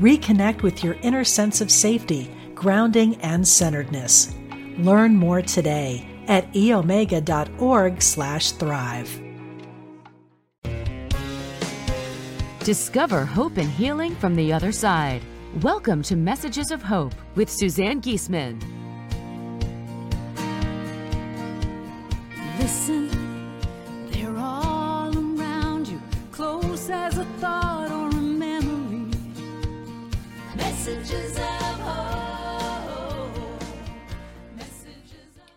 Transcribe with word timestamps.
Reconnect 0.00 0.62
with 0.62 0.82
your 0.82 0.94
inner 1.02 1.22
sense 1.22 1.60
of 1.60 1.70
safety, 1.70 2.28
grounding, 2.52 3.14
and 3.22 3.46
centeredness. 3.46 4.34
Learn 4.78 5.14
more 5.14 5.40
today 5.40 6.04
at 6.26 6.52
eomega.org/thrive. 6.52 9.20
Discover 12.64 13.24
hope 13.24 13.56
and 13.56 13.70
healing 13.70 14.16
from 14.16 14.34
the 14.34 14.52
other 14.52 14.72
side. 14.72 15.22
Welcome 15.62 16.02
to 16.04 16.16
Messages 16.16 16.70
of 16.72 16.82
Hope 16.82 17.14
with 17.36 17.48
Suzanne 17.48 18.00
Giesemann. 18.00 18.60
Listen, 22.58 23.08
they're 24.10 24.36
all 24.36 25.16
around 25.16 25.86
you, 25.86 26.00
close 26.32 26.90
as 26.90 27.16
a 27.16 27.24
thought 27.38 27.63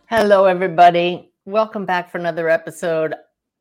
Hello, 0.09 0.45
everybody. 0.45 1.33
Welcome 1.43 1.85
back 1.85 2.09
for 2.09 2.17
another 2.17 2.47
episode. 2.47 3.13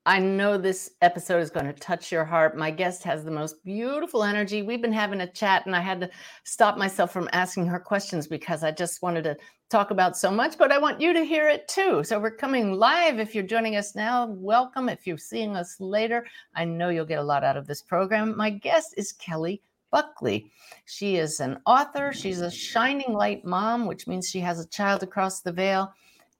I 0.05 0.21
know 0.21 0.59
this 0.59 0.93
episode 1.03 1.41
is 1.41 1.51
going 1.51 1.67
to 1.67 1.73
touch 1.73 2.13
your 2.13 2.25
heart. 2.25 2.57
My 2.57 2.71
guest 2.71 3.03
has 3.03 3.25
the 3.25 3.33
most 3.33 3.65
beautiful 3.65 4.23
energy. 4.23 4.63
We've 4.63 4.81
been 4.81 4.93
having 4.93 5.23
a 5.23 5.27
chat, 5.27 5.67
and 5.67 5.75
I 5.75 5.81
had 5.81 6.01
to 6.03 6.11
stop 6.45 6.79
myself 6.79 7.13
from 7.13 7.29
asking 7.33 7.67
her 7.67 7.81
questions 7.81 8.29
because 8.29 8.62
I 8.62 8.71
just 8.71 9.03
wanted 9.03 9.25
to 9.25 9.37
talk 9.69 9.91
about 9.91 10.17
so 10.17 10.31
much, 10.31 10.57
but 10.59 10.71
I 10.71 10.79
want 10.79 11.01
you 11.01 11.12
to 11.15 11.25
hear 11.25 11.49
it 11.49 11.67
too. 11.67 12.05
So 12.05 12.21
we're 12.21 12.31
coming 12.31 12.75
live. 12.75 13.19
If 13.19 13.35
you're 13.35 13.43
joining 13.43 13.75
us 13.75 13.97
now, 13.97 14.27
welcome. 14.27 14.89
If 14.89 15.05
you're 15.05 15.19
seeing 15.19 15.57
us 15.57 15.81
later, 15.81 16.29
I 16.55 16.65
know 16.65 16.91
you'll 16.91 17.07
get 17.07 17.19
a 17.19 17.25
lot 17.25 17.43
out 17.43 17.57
of 17.57 17.67
this 17.67 17.83
program. 17.83 18.37
My 18.37 18.51
guest 18.51 18.95
is 18.97 19.12
Kelly 19.15 19.62
Buckley. 19.91 20.51
She 20.84 21.17
is 21.17 21.41
an 21.41 21.61
author. 21.67 22.12
She's 22.12 22.41
a 22.41 22.51
shining 22.51 23.12
light 23.12 23.45
mom, 23.45 23.87
which 23.87 24.06
means 24.06 24.28
she 24.28 24.41
has 24.41 24.61
a 24.61 24.69
child 24.69 25.03
across 25.03 25.41
the 25.41 25.53
veil 25.53 25.93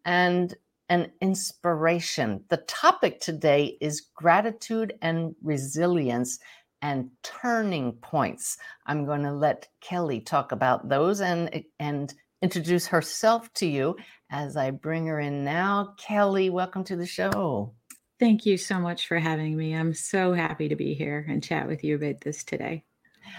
and 0.05 0.55
an 0.88 1.11
inspiration. 1.20 2.44
The 2.48 2.58
topic 2.58 3.20
today 3.20 3.77
is 3.80 4.08
gratitude 4.14 4.94
and 5.03 5.34
resilience 5.42 6.38
and 6.83 7.11
turning 7.22 7.92
points. 7.92 8.58
I'm 8.86 9.05
going 9.05 9.22
to 9.22 9.33
let 9.33 9.69
Kelly 9.81 10.20
talk 10.20 10.53
about 10.53 10.88
those 10.88 11.20
and 11.20 11.64
and 11.81 12.12
introduce 12.42 12.86
herself 12.86 13.53
to 13.55 13.66
you 13.66 13.97
as 14.31 14.56
I 14.56 14.70
bring 14.70 15.06
her 15.06 15.19
in 15.19 15.44
now. 15.44 15.94
Kelly, 15.98 16.50
welcome 16.50 16.84
to 16.84 16.97
the 16.97 17.06
show. 17.06 17.75
Thank 18.19 18.47
you 18.47 18.56
so 18.56 18.78
much 18.78 19.08
for 19.08 19.19
having 19.19 19.56
me. 19.56 19.75
I'm 19.75 19.94
so 19.94 20.33
happy 20.33 20.69
to 20.69 20.77
be 20.77 20.94
here 20.94 21.27
and 21.28 21.42
chat 21.42 21.66
with 21.66 21.83
you 21.84 21.97
about 21.97 22.20
this 22.20 22.44
today. 22.44 22.84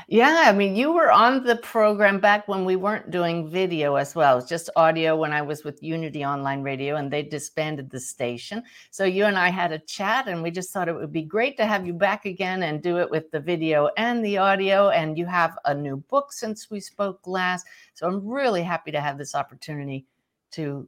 Yeah, 0.07 0.43
I 0.45 0.53
mean, 0.53 0.75
you 0.75 0.91
were 0.91 1.11
on 1.11 1.43
the 1.43 1.57
program 1.57 2.19
back 2.19 2.47
when 2.47 2.65
we 2.65 2.75
weren't 2.75 3.11
doing 3.11 3.49
video 3.49 3.95
as 3.95 4.15
well. 4.15 4.33
It 4.33 4.35
was 4.35 4.49
just 4.49 4.69
audio 4.75 5.15
when 5.17 5.33
I 5.33 5.41
was 5.41 5.63
with 5.63 5.83
Unity 5.83 6.23
Online 6.23 6.61
Radio 6.61 6.95
and 6.95 7.11
they 7.11 7.23
disbanded 7.23 7.89
the 7.89 7.99
station. 7.99 8.63
So 8.91 9.03
you 9.03 9.25
and 9.25 9.37
I 9.37 9.49
had 9.49 9.71
a 9.71 9.79
chat 9.79 10.27
and 10.27 10.41
we 10.41 10.51
just 10.51 10.71
thought 10.71 10.87
it 10.87 10.95
would 10.95 11.11
be 11.11 11.23
great 11.23 11.57
to 11.57 11.65
have 11.65 11.85
you 11.85 11.93
back 11.93 12.25
again 12.25 12.63
and 12.63 12.81
do 12.81 12.97
it 12.99 13.09
with 13.09 13.29
the 13.31 13.39
video 13.39 13.89
and 13.97 14.23
the 14.23 14.37
audio. 14.37 14.89
And 14.89 15.17
you 15.17 15.25
have 15.25 15.57
a 15.65 15.73
new 15.73 15.97
book 15.97 16.31
since 16.31 16.71
we 16.71 16.79
spoke 16.79 17.27
last. 17.27 17.65
So 17.93 18.07
I'm 18.07 18.25
really 18.25 18.63
happy 18.63 18.91
to 18.91 19.01
have 19.01 19.17
this 19.17 19.35
opportunity 19.35 20.05
to 20.51 20.87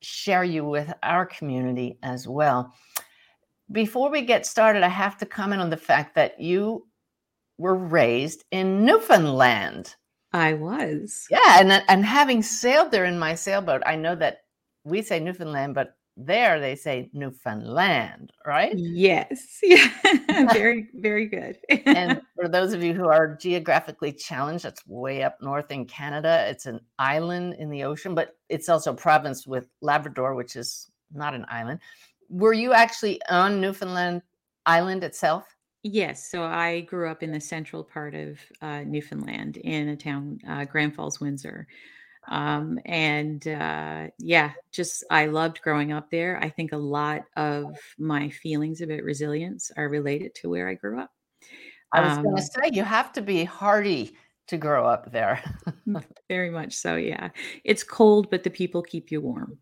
share 0.00 0.44
you 0.44 0.64
with 0.64 0.92
our 1.02 1.26
community 1.26 1.98
as 2.02 2.26
well. 2.28 2.72
Before 3.72 4.10
we 4.10 4.22
get 4.22 4.46
started, 4.46 4.82
I 4.82 4.88
have 4.88 5.18
to 5.18 5.26
comment 5.26 5.60
on 5.60 5.70
the 5.70 5.76
fact 5.76 6.14
that 6.14 6.40
you 6.40 6.86
were 7.58 7.74
raised 7.74 8.44
in 8.50 8.84
Newfoundland. 8.84 9.94
I 10.32 10.54
was. 10.54 11.26
Yeah, 11.30 11.60
and 11.60 11.72
and 11.88 12.04
having 12.04 12.42
sailed 12.42 12.90
there 12.90 13.04
in 13.04 13.18
my 13.18 13.34
sailboat, 13.34 13.82
I 13.86 13.96
know 13.96 14.14
that 14.16 14.42
we 14.84 15.02
say 15.02 15.18
Newfoundland, 15.20 15.74
but 15.74 15.96
there 16.16 16.60
they 16.60 16.74
say 16.74 17.10
Newfoundland, 17.12 18.32
right? 18.46 18.72
Yes. 18.76 19.60
Yeah. 19.62 20.52
very, 20.52 20.88
very 20.94 21.26
good. 21.26 21.58
and 21.86 22.20
for 22.34 22.48
those 22.48 22.72
of 22.72 22.82
you 22.82 22.92
who 22.94 23.08
are 23.08 23.36
geographically 23.36 24.12
challenged, 24.12 24.64
that's 24.64 24.86
way 24.86 25.22
up 25.22 25.38
north 25.40 25.70
in 25.70 25.86
Canada. 25.86 26.46
It's 26.48 26.66
an 26.66 26.80
island 26.98 27.54
in 27.54 27.70
the 27.70 27.84
ocean, 27.84 28.14
but 28.14 28.36
it's 28.48 28.68
also 28.68 28.92
a 28.92 28.96
province 28.96 29.46
with 29.46 29.68
Labrador, 29.80 30.34
which 30.34 30.56
is 30.56 30.90
not 31.12 31.34
an 31.34 31.46
island. 31.48 31.80
Were 32.28 32.52
you 32.52 32.72
actually 32.74 33.20
on 33.30 33.60
Newfoundland 33.60 34.22
Island 34.66 35.04
itself? 35.04 35.55
Yes. 35.92 36.30
So 36.30 36.42
I 36.44 36.80
grew 36.82 37.08
up 37.10 37.22
in 37.22 37.32
the 37.32 37.40
central 37.40 37.84
part 37.84 38.14
of 38.14 38.40
uh, 38.62 38.80
Newfoundland 38.82 39.56
in 39.58 39.88
a 39.88 39.96
town, 39.96 40.38
uh, 40.48 40.64
Grand 40.64 40.94
Falls, 40.94 41.20
Windsor. 41.20 41.66
Um, 42.28 42.78
and 42.86 43.46
uh, 43.46 44.08
yeah, 44.18 44.52
just 44.72 45.04
I 45.10 45.26
loved 45.26 45.62
growing 45.62 45.92
up 45.92 46.10
there. 46.10 46.38
I 46.42 46.48
think 46.50 46.72
a 46.72 46.76
lot 46.76 47.22
of 47.36 47.78
my 47.98 48.30
feelings 48.30 48.80
about 48.80 49.02
resilience 49.02 49.70
are 49.76 49.88
related 49.88 50.34
to 50.36 50.50
where 50.50 50.68
I 50.68 50.74
grew 50.74 51.00
up. 51.00 51.12
I 51.92 52.00
was 52.00 52.18
going 52.18 52.34
Um, 52.34 52.36
to 52.36 52.42
say 52.42 52.70
you 52.72 52.84
have 52.84 53.12
to 53.14 53.22
be 53.22 53.44
hardy 53.44 54.16
to 54.48 54.56
grow 54.58 54.86
up 54.86 55.12
there. 55.12 55.42
very 56.28 56.50
much 56.50 56.74
so. 56.74 56.96
Yeah. 56.96 57.30
It's 57.64 57.82
cold, 57.84 58.30
but 58.30 58.42
the 58.44 58.50
people 58.50 58.82
keep 58.82 59.10
you 59.10 59.20
warm. 59.20 59.58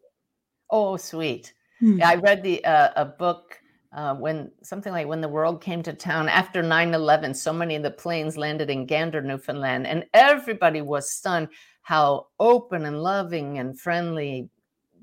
oh, 0.71 0.97
sweet. 0.97 1.55
Hmm. 1.81 1.99
Yeah, 1.99 2.09
I 2.11 2.15
read 2.17 2.43
the 2.43 2.65
uh, 2.65 2.91
a 2.97 3.05
book 3.05 3.59
uh, 3.95 4.15
when 4.15 4.51
something 4.63 4.93
like 4.93 5.07
when 5.07 5.21
the 5.21 5.29
world 5.29 5.63
came 5.63 5.83
to 5.83 5.93
town 5.93 6.29
after 6.29 6.63
9-11 6.63 7.35
so 7.35 7.53
many 7.53 7.77
of 7.77 7.83
the 7.83 7.91
planes 7.91 8.37
landed 8.37 8.69
in 8.69 8.87
gander 8.87 9.23
newfoundland 9.23 9.87
and 9.87 10.05
everybody 10.13 10.83
was 10.83 11.11
stunned 11.11 11.49
how 11.83 12.27
open 12.41 12.87
and 12.87 13.03
loving 13.03 13.59
and 13.59 13.79
friendly 13.79 14.49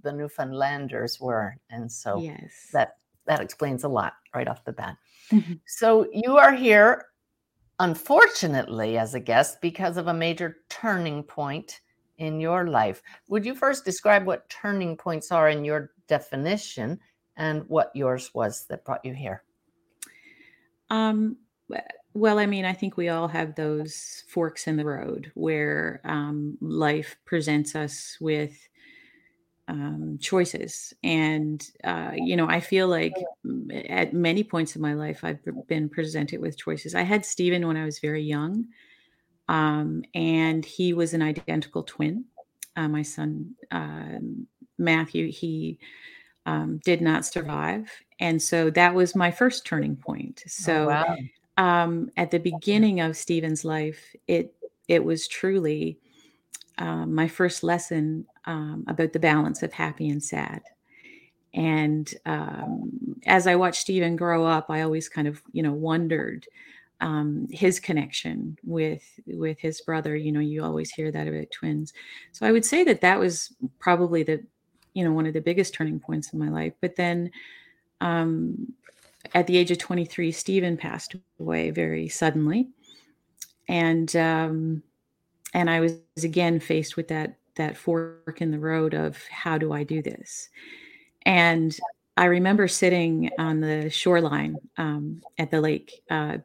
the 0.03 0.12
newfoundlanders 0.12 1.19
were 1.19 1.56
and 1.69 1.91
so 1.91 2.19
yes. 2.19 2.69
that 2.74 2.97
that 3.25 3.40
explains 3.40 3.84
a 3.84 3.88
lot 3.90 4.13
right 4.35 4.47
off 4.47 4.63
the 4.66 4.74
bat 4.74 4.97
Mhm. 5.31 5.59
so 5.66 6.08
you 6.12 6.38
are 6.38 6.53
here 6.53 7.06
unfortunately 7.79 8.97
as 8.97 9.16
a 9.16 9.19
guest 9.19 9.62
because 9.62 9.97
of 9.97 10.08
a 10.08 10.13
major 10.13 10.58
turning 10.69 11.23
point 11.23 11.79
in 12.18 12.40
your 12.40 12.68
life 12.68 13.02
would 13.29 13.46
you 13.46 13.56
first 13.56 13.85
describe 13.85 14.25
what 14.25 14.50
turning 14.50 14.97
points 14.97 15.31
are 15.31 15.50
in 15.50 15.63
your 15.63 15.91
definition 16.08 17.00
and 17.38 17.64
what 17.68 17.92
yours 17.96 18.31
was 18.34 18.66
that 18.68 18.84
brought 18.86 19.03
you 19.06 19.14
here 19.14 19.44
Um, 20.90 21.38
well, 22.14 22.40
I 22.40 22.46
mean, 22.46 22.66
I 22.66 22.74
think 22.74 22.97
we 22.97 23.08
all 23.08 23.30
have 23.30 23.56
those 23.56 24.24
forks 24.28 24.68
in 24.68 24.75
the 24.75 24.86
road 24.86 25.31
where 25.34 26.02
um, 26.03 26.58
life 26.59 27.16
presents 27.24 27.75
us 27.75 28.18
with 28.20 28.68
um, 29.70 30.18
choices. 30.20 30.94
And, 31.03 31.66
uh, 31.86 32.12
you 32.16 32.36
know, 32.36 32.50
I 32.50 32.59
feel 32.59 32.90
like 32.90 33.14
at 33.88 34.14
many 34.14 34.44
points 34.44 34.75
in 34.75 34.81
my 34.81 34.94
life, 34.94 35.24
I've 35.24 35.40
been 35.68 35.88
presented 35.88 36.41
with 36.41 36.58
choices. 36.58 36.96
I 36.96 37.03
had 37.03 37.25
Stephen 37.25 37.66
when 37.66 37.78
I 37.78 37.86
was 37.86 38.00
very 38.00 38.24
young, 38.24 38.68
um, 39.47 40.03
and 40.14 40.66
he 40.66 40.91
was 40.94 41.14
an 41.14 41.22
identical 41.22 41.84
twin. 41.84 42.26
Uh, 42.76 42.90
my 42.90 43.03
son, 43.03 43.56
um, 43.72 44.47
Matthew, 44.78 45.32
he 45.32 45.79
um, 46.46 46.79
did 46.84 47.02
not 47.02 47.26
survive. 47.26 47.90
And 48.20 48.41
so 48.41 48.70
that 48.72 48.93
was 48.93 49.16
my 49.16 49.32
first 49.32 49.66
turning 49.66 49.96
point. 49.96 50.43
So, 50.47 50.84
oh, 50.84 50.88
wow 50.88 51.17
um, 51.58 52.09
at 52.17 52.32
the 52.32 52.40
beginning 52.40 53.02
of 53.02 53.17
Stephen's 53.17 53.66
life, 53.66 54.16
it 54.28 54.55
it 54.88 55.03
was 55.03 55.28
truly 55.28 55.99
um, 56.78 57.14
my 57.14 57.28
first 57.28 57.64
lesson 57.64 58.26
um, 58.46 58.84
about 58.88 59.14
the 59.14 59.20
balance 59.20 59.61
of 59.61 59.72
happy 59.72 60.09
and 60.09 60.23
sad. 60.23 60.61
And 61.53 62.11
um, 62.26 63.20
as 63.26 63.46
I 63.46 63.55
watched 63.55 63.82
Stephen 63.82 64.16
grow 64.16 64.46
up, 64.46 64.70
I 64.70 64.82
always 64.82 65.09
kind 65.09 65.28
of 65.28 65.41
you 65.52 65.61
know 65.61 65.73
wondered 65.73 66.47
um, 67.02 67.47
his 67.52 67.79
connection 67.79 68.58
with 68.64 69.03
with 69.28 69.59
his 69.59 69.82
brother. 69.82 70.16
You 70.16 70.32
know, 70.32 70.40
you 70.40 70.64
always 70.64 70.91
hear 70.91 71.11
that 71.11 71.28
about 71.28 71.52
twins. 71.52 71.94
So 72.32 72.47
I 72.47 72.52
would 72.52 72.66
say 72.66 72.84
that 72.85 73.02
that 73.02 73.20
was 73.20 73.53
probably 73.79 74.23
the 74.23 74.44
you 74.93 75.03
know 75.03 75.11
one 75.11 75.26
of 75.26 75.34
the 75.34 75.41
biggest 75.41 75.73
turning 75.73 75.99
points 75.99 76.34
in 76.34 76.40
my 76.40 76.49
life. 76.49 76.73
But 76.82 76.96
then 76.96 77.32
um, 78.02 78.73
at 79.34 79.47
the 79.47 79.58
age 79.58 79.72
of 79.72 79.78
23, 79.78 80.32
Stephen 80.32 80.78
passed 80.78 81.16
away 81.40 81.72
very 81.72 82.09
suddenly. 82.09 82.70
and 83.67 84.16
um, 84.16 84.84
and 85.53 85.70
I 85.70 85.79
was 85.79 85.99
again 86.23 86.59
faced 86.59 86.97
with 86.97 87.08
that 87.09 87.38
that 87.55 87.78
fork 87.78 88.41
in 88.41 88.52
the 88.52 88.59
road 88.59 88.93
of 88.93 89.22
how 89.28 89.58
do 89.58 89.73
I 89.73 89.84
do 89.84 90.02
this, 90.02 90.49
and 91.26 91.78
I 92.17 92.26
remember 92.26 92.67
sitting 92.67 93.29
on 93.37 93.61
the 93.61 93.90
shoreline 93.90 94.58
um, 94.78 95.22
at 95.37 95.52
the 95.52 95.61
lake. 95.61 96.03
Uh, 96.09 96.40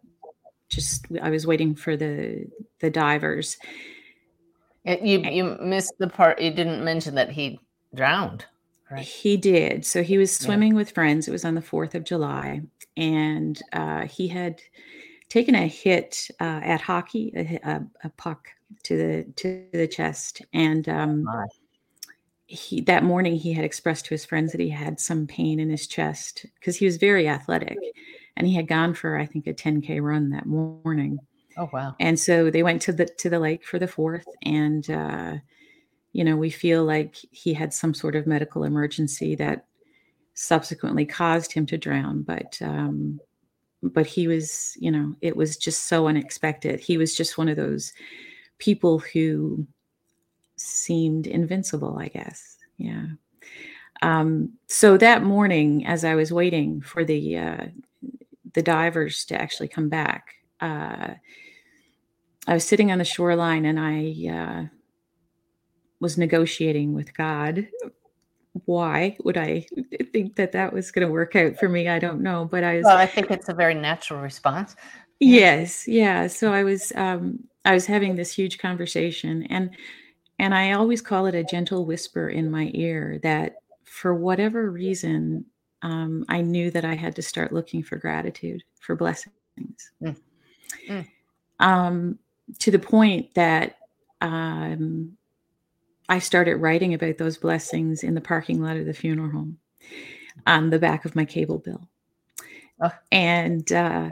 just 0.69 1.07
I 1.23 1.31
was 1.31 1.47
waiting 1.47 1.75
for 1.75 1.97
the 1.97 2.47
the 2.81 2.91
divers. 2.91 3.57
You 4.85 5.21
you 5.21 5.57
missed 5.61 5.95
the 5.99 6.09
part. 6.09 6.41
You 6.41 6.51
didn't 6.51 6.85
mention 6.85 7.17
that 7.17 7.31
he 7.31 7.61
drowned. 7.97 8.45
Right. 8.91 9.05
He 9.05 9.37
did. 9.37 9.85
So 9.85 10.03
he 10.03 10.17
was 10.17 10.35
swimming 10.35 10.73
yeah. 10.73 10.77
with 10.77 10.93
friends. 10.93 11.27
It 11.27 11.33
was 11.33 11.45
on 11.45 11.57
the 11.57 11.63
Fourth 11.63 11.95
of 11.97 12.05
July, 12.05 12.63
and 12.97 13.61
uh, 13.73 14.07
he 14.07 14.29
had 14.29 14.61
taken 15.29 15.57
a 15.57 15.67
hit 15.67 16.29
uh, 16.41 16.61
at 16.63 16.81
hockey, 16.81 17.33
a, 17.35 17.69
a, 17.69 17.87
a, 18.05 18.11
puck 18.11 18.49
to 18.85 18.97
the 18.97 19.33
to 19.37 19.67
the 19.73 19.89
chest, 19.89 20.43
and 20.53 20.89
um, 20.89 21.27
he 22.47 22.81
that 22.83 23.03
morning 23.03 23.37
he 23.37 23.53
had 23.53 23.65
expressed 23.65 24.07
to 24.07 24.15
his 24.15 24.25
friends 24.25 24.53
that 24.53 24.61
he 24.61 24.69
had 24.69 25.01
some 25.01 25.27
pain 25.27 25.59
in 25.59 25.69
his 25.69 25.87
chest 25.87 26.47
because 26.55 26.77
he 26.77 26.85
was 26.85 26.97
very 26.97 27.29
athletic 27.29 27.77
and 28.37 28.47
he 28.47 28.55
had 28.55 28.69
gone 28.69 28.95
for 28.95 29.19
i 29.19 29.27
think 29.27 29.47
a 29.47 29.53
10k 29.53 30.01
run 30.01 30.31
that 30.31 30.47
morning 30.47 31.19
oh 31.59 31.69
wow 31.73 31.95
and 31.99 32.19
so 32.19 32.49
they 32.49 32.63
went 32.63 32.81
to 32.81 32.93
the 32.93 33.07
to 33.07 33.29
the 33.29 33.41
lake 33.41 33.65
for 33.65 33.79
the 33.79 33.89
fourth 33.89 34.27
and 34.45 34.91
uh 34.91 35.35
you 36.17 36.25
know 36.25 36.37
we 36.37 36.51
feel 36.51 36.85
like 36.85 37.17
he 37.31 37.53
had 37.53 37.73
some 37.73 37.95
sort 37.95 38.17
of 38.17 38.27
medical 38.27 38.65
emergency 38.65 39.35
that 39.35 39.67
subsequently 40.35 41.07
caused 41.07 41.53
him 41.53 41.67
to 41.67 41.79
drown 41.79 42.23
but 42.23 42.59
um 42.63 43.21
but 43.83 44.07
he 44.07 44.27
was 44.27 44.77
you 44.79 44.91
know 44.91 45.15
it 45.21 45.37
was 45.37 45.57
just 45.57 45.87
so 45.87 46.09
unexpected 46.09 46.81
he 46.81 46.99
was 46.99 47.15
just 47.15 47.39
one 47.39 47.49
of 47.49 47.57
those 47.57 47.93
people 48.59 48.99
who 48.99 49.67
seemed 50.57 51.27
invincible, 51.27 51.99
I 51.99 52.09
guess. 52.09 52.57
Yeah. 52.79 53.07
Um, 54.03 54.53
so 54.69 54.97
that 54.99 55.23
morning, 55.23 55.87
as 55.87 56.05
I 56.05 56.15
was 56.15 56.33
waiting 56.33 56.81
for 56.83 57.05
the 57.05 57.39
uh, 57.39 57.67
the 58.53 58.63
divers 58.63 59.25
to 59.27 59.41
actually 59.41 59.69
come 59.69 59.89
back, 59.89 60.35
uh, 60.61 61.15
I 62.47 62.55
was 62.55 62.65
sitting 62.65 62.93
on 62.93 62.99
the 62.99 63.05
shoreline 63.05 63.65
and 63.65 63.81
I 63.81 64.29
uh, 64.31 64.76
was 66.01 66.19
negotiating 66.19 66.95
with 66.95 67.15
God. 67.15 67.69
Why 68.65 69.17
would 69.25 69.37
I 69.37 69.67
think 70.13 70.37
that 70.37 70.53
that 70.53 70.73
was 70.73 70.91
going 70.91 71.07
to 71.07 71.13
work 71.13 71.37
out 71.37 71.59
for 71.59 71.69
me? 71.69 71.89
I 71.89 71.99
don't 71.99 72.23
know, 72.23 72.45
but 72.45 72.65
I 72.65 72.77
was. 72.77 72.85
Well, 72.85 72.97
I 72.97 73.07
think 73.07 73.31
it's 73.31 73.49
a 73.49 73.55
very 73.55 73.75
natural 73.75 74.21
response. 74.21 74.77
Yes, 75.21 75.87
yeah. 75.87 76.27
So 76.27 76.53
I 76.53 76.65
was, 76.65 76.93
um, 76.95 77.41
I 77.65 77.73
was 77.73 77.87
having 77.87 78.17
this 78.17 78.33
huge 78.33 78.59
conversation, 78.59 79.45
and 79.51 79.71
and 80.39 80.55
I 80.55 80.73
always 80.73 81.03
call 81.03 81.27
it 81.27 81.35
a 81.35 81.45
gentle 81.45 81.85
whisper 81.85 82.29
in 82.29 82.51
my 82.51 82.71
ear 82.75 83.19
that 83.23 83.57
for 83.85 84.15
whatever 84.15 84.71
reason, 84.71 85.47
um, 85.83 86.25
I 86.29 86.43
knew 86.43 86.71
that 86.71 86.85
I 86.85 86.95
had 86.95 87.17
to 87.17 87.23
start 87.23 87.53
looking 87.53 87.83
for 87.83 87.97
gratitude, 87.97 88.63
for 88.81 88.97
blessings. 88.97 89.33
Mm. 90.03 90.17
Mm. 90.89 91.09
Um, 91.61 92.19
to 92.59 92.71
the 92.71 92.79
point 92.79 93.35
that 93.35 93.79
um, 94.21 95.16
I 96.09 96.19
started 96.19 96.57
writing 96.57 96.95
about 96.95 97.19
those 97.19 97.37
blessings 97.37 98.03
in 98.03 98.15
the 98.15 98.21
parking 98.21 98.63
lot 98.63 98.77
of 98.77 98.87
the 98.87 98.95
funeral 98.95 99.31
home 99.31 99.59
on 100.47 100.71
the 100.71 100.79
back 100.79 101.05
of 101.05 101.17
my 101.17 101.25
cable 101.25 101.59
bill. 101.59 101.89
Oh. 102.81 102.93
And 103.11 103.71
uh, 103.73 104.11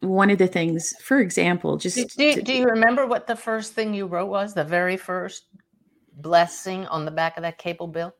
one 0.00 0.30
of 0.30 0.38
the 0.38 0.46
things, 0.46 0.94
for 1.00 1.20
example, 1.20 1.76
just 1.78 1.96
do, 1.96 2.34
do, 2.34 2.42
do, 2.42 2.52
you 2.52 2.66
remember 2.66 3.06
what 3.06 3.26
the 3.26 3.36
first 3.36 3.72
thing 3.72 3.94
you 3.94 4.06
wrote 4.06 4.28
was? 4.28 4.54
The 4.54 4.64
very 4.64 4.96
first 4.96 5.44
blessing 6.14 6.86
on 6.86 7.04
the 7.04 7.10
back 7.10 7.36
of 7.36 7.42
that 7.42 7.58
cable 7.58 7.86
bill? 7.86 8.14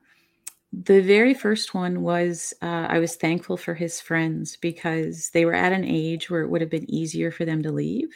The 0.73 1.03
very 1.03 1.35
first 1.35 1.75
one 1.75 2.03
was 2.03 2.55
uh, 2.63 2.87
I 2.89 2.99
was 2.99 3.17
thankful 3.17 3.59
for 3.59 3.75
his 3.75 4.01
friends 4.01 4.57
because 4.57 5.29
they 5.31 5.45
were 5.45 5.55
at 5.55 5.73
an 5.73 5.85
age 5.85 6.31
where 6.31 6.41
it 6.41 6.49
would 6.49 6.63
have 6.63 6.71
been 6.71 6.91
easier 6.91 7.31
for 7.31 7.45
them 7.45 7.63
to 7.63 7.73
leave, 7.73 8.09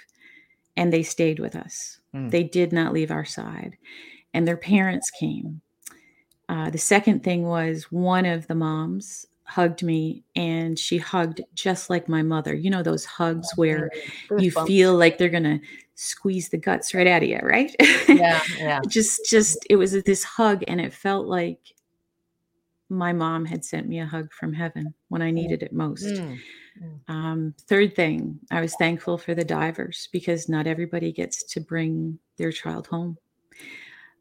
and 0.77 0.91
they 0.91 1.03
stayed 1.03 1.39
with 1.39 1.55
us. 1.55 1.99
Mm. 2.15 2.31
They 2.31 2.45
did 2.45 2.73
not 2.73 2.95
leave 2.95 3.11
our 3.11 3.27
side, 3.27 3.77
and 4.37 4.47
their 4.47 4.59
parents 4.59 5.11
came. 5.11 5.63
Uh, 6.51 6.69
the 6.69 6.79
second 6.79 7.25
thing 7.25 7.45
was 7.45 7.85
one 7.91 8.27
of 8.27 8.47
the 8.47 8.55
moms 8.55 9.25
hugged 9.45 9.83
me 9.83 10.23
and 10.37 10.79
she 10.79 10.99
hugged 10.99 11.41
just 11.55 11.89
like 11.89 12.07
my 12.07 12.23
mother. 12.23 12.55
You 12.55 12.69
know, 12.69 12.83
those 12.83 13.07
hugs 13.07 13.49
where 13.57 13.91
you 14.39 14.51
feel 14.67 14.95
like 14.95 15.17
they're 15.17 15.31
going 15.31 15.45
to 15.45 15.61
squeeze 15.95 16.51
the 16.51 16.59
guts 16.59 16.93
right 16.93 17.07
out 17.07 17.23
of 17.23 17.29
you, 17.31 17.41
right? 17.43 17.75
Yeah. 18.09 18.43
Yeah. 18.59 18.81
just, 18.87 19.25
just, 19.25 19.67
it 19.71 19.77
was 19.77 19.93
this 20.03 20.23
hug 20.23 20.63
and 20.69 20.81
it 20.81 20.93
felt 20.93 21.27
like 21.27 21.61
my 22.91 23.13
mom 23.13 23.47
had 23.47 23.65
sent 23.65 23.89
me 23.89 24.01
a 24.01 24.07
hug 24.07 24.33
from 24.33 24.53
heaven 24.53 24.93
when 25.09 25.23
I 25.23 25.31
needed 25.31 25.63
it 25.63 25.73
most. 25.73 26.05
Mm. 26.05 26.39
mm. 26.83 27.15
Um, 27.15 27.55
third 27.63 27.97
thing, 27.97 28.39
I 28.51 28.61
was 28.61 28.75
thankful 28.77 29.17
for 29.17 29.35
the 29.35 29.45
divers 29.45 30.09
because 30.13 30.49
not 30.49 30.67
everybody 30.67 31.11
gets 31.11 31.43
to 31.55 31.61
bring 31.61 32.19
their 32.37 32.53
child 32.53 32.87
home. 32.87 33.17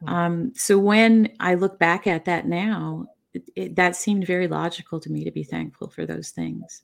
Mm. 0.03 0.09
Um, 0.09 0.53
so 0.56 0.77
when 0.77 1.33
I 1.39 1.56
look 1.56 1.80
back 1.80 2.07
at 2.07 2.25
that 2.25 2.47
now, 2.47 3.07
it, 3.56 3.75
that 3.75 3.95
seemed 3.95 4.25
very 4.25 4.47
logical 4.47 5.00
to 5.00 5.12
me 5.12 5.24
to 5.24 5.31
be 5.31 5.44
thankful 5.44 5.89
for 5.89 6.06
those 6.06 6.30
things. 6.30 6.81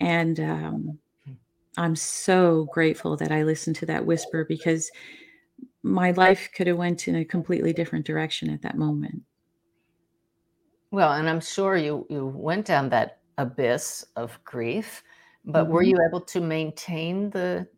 And 0.00 0.40
um, 0.40 0.98
hmm. 1.24 1.32
I'm 1.76 1.96
so 1.96 2.68
grateful 2.72 3.16
that 3.16 3.32
I 3.32 3.42
listened 3.42 3.76
to 3.76 3.86
that 3.86 4.06
whisper 4.06 4.44
because 4.44 4.90
my 5.82 6.10
life 6.12 6.50
could 6.54 6.66
have 6.66 6.76
went 6.76 7.08
in 7.08 7.16
a 7.16 7.24
completely 7.24 7.72
different 7.72 8.06
direction 8.06 8.50
at 8.50 8.62
that 8.62 8.76
moment. 8.76 9.22
Well, 10.90 11.12
and 11.12 11.28
I'm 11.28 11.40
sure 11.40 11.76
you 11.76 12.06
you 12.08 12.26
went 12.26 12.66
down 12.66 12.88
that 12.90 13.20
abyss 13.36 14.06
of 14.16 14.38
grief, 14.44 15.02
but 15.44 15.64
mm-hmm. 15.64 15.72
were 15.72 15.82
you 15.82 15.96
able 16.08 16.22
to 16.22 16.40
maintain 16.40 17.30
the 17.30 17.68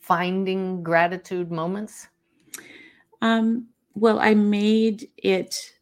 finding 0.00 0.82
gratitude 0.82 1.50
moments? 1.50 2.08
Um, 3.22 3.68
well, 3.94 4.18
I 4.18 4.34
made 4.34 5.08
it 5.16 5.72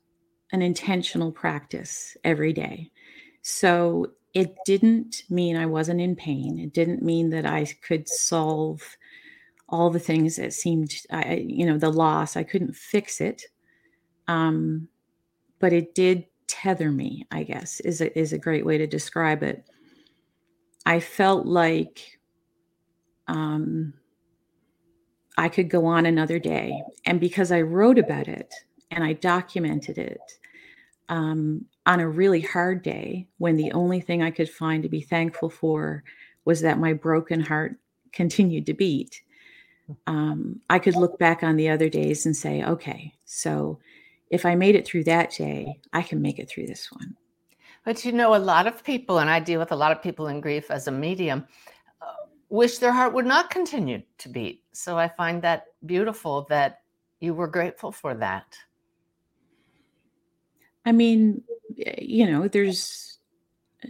an 0.52 0.62
intentional 0.62 1.32
practice 1.32 2.16
every 2.22 2.52
day. 2.52 2.90
So 3.42 4.12
it 4.34 4.54
didn't 4.64 5.24
mean 5.28 5.56
I 5.56 5.66
wasn't 5.66 6.00
in 6.00 6.16
pain. 6.16 6.58
It 6.58 6.72
didn't 6.72 7.02
mean 7.02 7.30
that 7.30 7.46
I 7.46 7.66
could 7.82 8.08
solve 8.08 8.82
all 9.68 9.90
the 9.90 9.98
things 9.98 10.36
that 10.36 10.52
seemed, 10.52 10.94
I, 11.10 11.44
you 11.46 11.66
know, 11.66 11.78
the 11.78 11.90
loss. 11.90 12.36
I 12.36 12.44
couldn't 12.44 12.76
fix 12.76 13.20
it. 13.20 13.42
Um, 14.28 14.88
but 15.58 15.72
it 15.72 15.94
did 15.94 16.26
tether 16.46 16.92
me, 16.92 17.26
I 17.30 17.42
guess, 17.42 17.80
is 17.80 18.00
a, 18.00 18.16
is 18.18 18.32
a 18.32 18.38
great 18.38 18.64
way 18.64 18.78
to 18.78 18.86
describe 18.86 19.42
it. 19.42 19.64
I 20.86 21.00
felt 21.00 21.46
like 21.46 22.18
um, 23.26 23.94
I 25.36 25.48
could 25.48 25.68
go 25.68 25.86
on 25.86 26.06
another 26.06 26.38
day. 26.38 26.82
And 27.04 27.20
because 27.20 27.50
I 27.50 27.62
wrote 27.62 27.98
about 27.98 28.28
it 28.28 28.54
and 28.90 29.02
I 29.02 29.14
documented 29.14 29.98
it, 29.98 30.20
um, 31.08 31.66
on 31.86 32.00
a 32.00 32.08
really 32.08 32.40
hard 32.40 32.82
day 32.82 33.26
when 33.38 33.56
the 33.56 33.72
only 33.72 34.00
thing 34.00 34.22
I 34.22 34.30
could 34.30 34.48
find 34.48 34.82
to 34.82 34.88
be 34.88 35.02
thankful 35.02 35.50
for 35.50 36.02
was 36.44 36.60
that 36.62 36.78
my 36.78 36.92
broken 36.92 37.40
heart 37.40 37.76
continued 38.12 38.66
to 38.66 38.74
beat. 38.74 39.22
Um, 40.06 40.60
I 40.70 40.78
could 40.78 40.96
look 40.96 41.18
back 41.18 41.42
on 41.42 41.56
the 41.56 41.68
other 41.68 41.88
days 41.88 42.24
and 42.24 42.34
say, 42.34 42.64
okay, 42.64 43.12
so 43.26 43.80
if 44.30 44.46
I 44.46 44.54
made 44.54 44.74
it 44.74 44.86
through 44.86 45.04
that 45.04 45.30
day, 45.32 45.78
I 45.92 46.02
can 46.02 46.22
make 46.22 46.38
it 46.38 46.48
through 46.48 46.66
this 46.66 46.90
one. 46.90 47.16
But 47.84 48.02
you 48.04 48.12
know, 48.12 48.34
a 48.34 48.38
lot 48.38 48.66
of 48.66 48.82
people, 48.82 49.18
and 49.18 49.28
I 49.28 49.40
deal 49.40 49.60
with 49.60 49.72
a 49.72 49.76
lot 49.76 49.92
of 49.92 50.02
people 50.02 50.28
in 50.28 50.40
grief 50.40 50.70
as 50.70 50.88
a 50.88 50.90
medium, 50.90 51.46
wish 52.48 52.78
their 52.78 52.92
heart 52.92 53.14
would 53.14 53.26
not 53.26 53.50
continue 53.50 54.02
to 54.18 54.28
beat. 54.28 54.62
So 54.72 54.98
I 54.98 55.08
find 55.08 55.42
that 55.42 55.66
beautiful 55.84 56.46
that 56.50 56.82
you 57.20 57.34
were 57.34 57.48
grateful 57.48 57.92
for 57.92 58.14
that. 58.14 58.56
I 60.86 60.92
mean, 60.92 61.42
you 61.98 62.30
know, 62.30 62.48
there's 62.48 63.18
eh, 63.82 63.88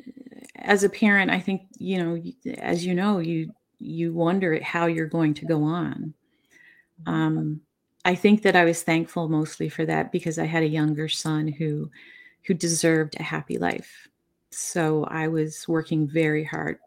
as 0.57 0.85
a 0.85 0.89
parent, 0.89 1.31
I 1.31 1.41
think, 1.41 1.63
you 1.79 1.99
know, 1.99 2.23
as 2.59 2.87
you 2.87 2.95
know, 2.95 3.19
you 3.19 3.53
you 3.81 4.13
wonder 4.13 4.55
at 4.55 4.63
how 4.63 4.87
you're 4.87 5.07
going 5.07 5.35
to 5.35 5.45
go 5.45 5.63
on. 5.65 6.15
Mm-hmm. 7.03 7.13
Um, 7.13 7.61
I 8.05 8.15
think 8.15 8.43
that 8.43 8.57
I 8.57 8.65
was 8.65 8.83
thankful 8.83 9.29
mostly 9.29 9.69
for 9.69 9.85
that 9.87 10.13
because 10.13 10.39
I 10.39 10.45
had 10.45 10.63
a 10.63 10.69
younger 10.69 11.09
son 11.09 11.49
who 11.49 11.91
who 12.47 12.55
deserved 12.55 13.17
a 13.19 13.23
happy 13.23 13.59
life. 13.59 14.09
So 14.51 15.05
I 15.05 15.29
was 15.29 15.67
working 15.67 16.07
very 16.07 16.45
hard 16.45 16.79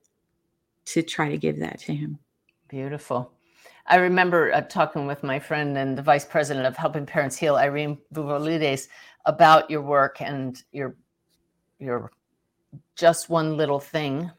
to 0.88 1.04
try 1.04 1.30
to 1.30 1.38
give 1.38 1.60
that 1.60 1.80
to 1.80 1.94
him. 1.94 2.20
Beautiful. 2.68 3.32
I 3.88 3.98
remember 3.98 4.54
uh, 4.54 4.62
talking 4.62 5.08
with 5.08 5.24
my 5.24 5.40
friend 5.40 5.78
and 5.78 5.98
the 5.98 6.02
vice 6.02 6.26
president 6.26 6.66
of 6.66 6.76
Helping 6.76 7.06
Parents 7.06 7.38
Heal, 7.38 7.56
Irene 7.56 7.98
Vouvalides, 8.14 8.88
about 9.26 9.70
your 9.70 9.82
work 9.82 10.22
and 10.22 10.62
your 10.72 10.96
your 11.80 12.12
just 12.96 13.30
one 13.30 13.56
little 13.56 13.80
thing 13.80 14.30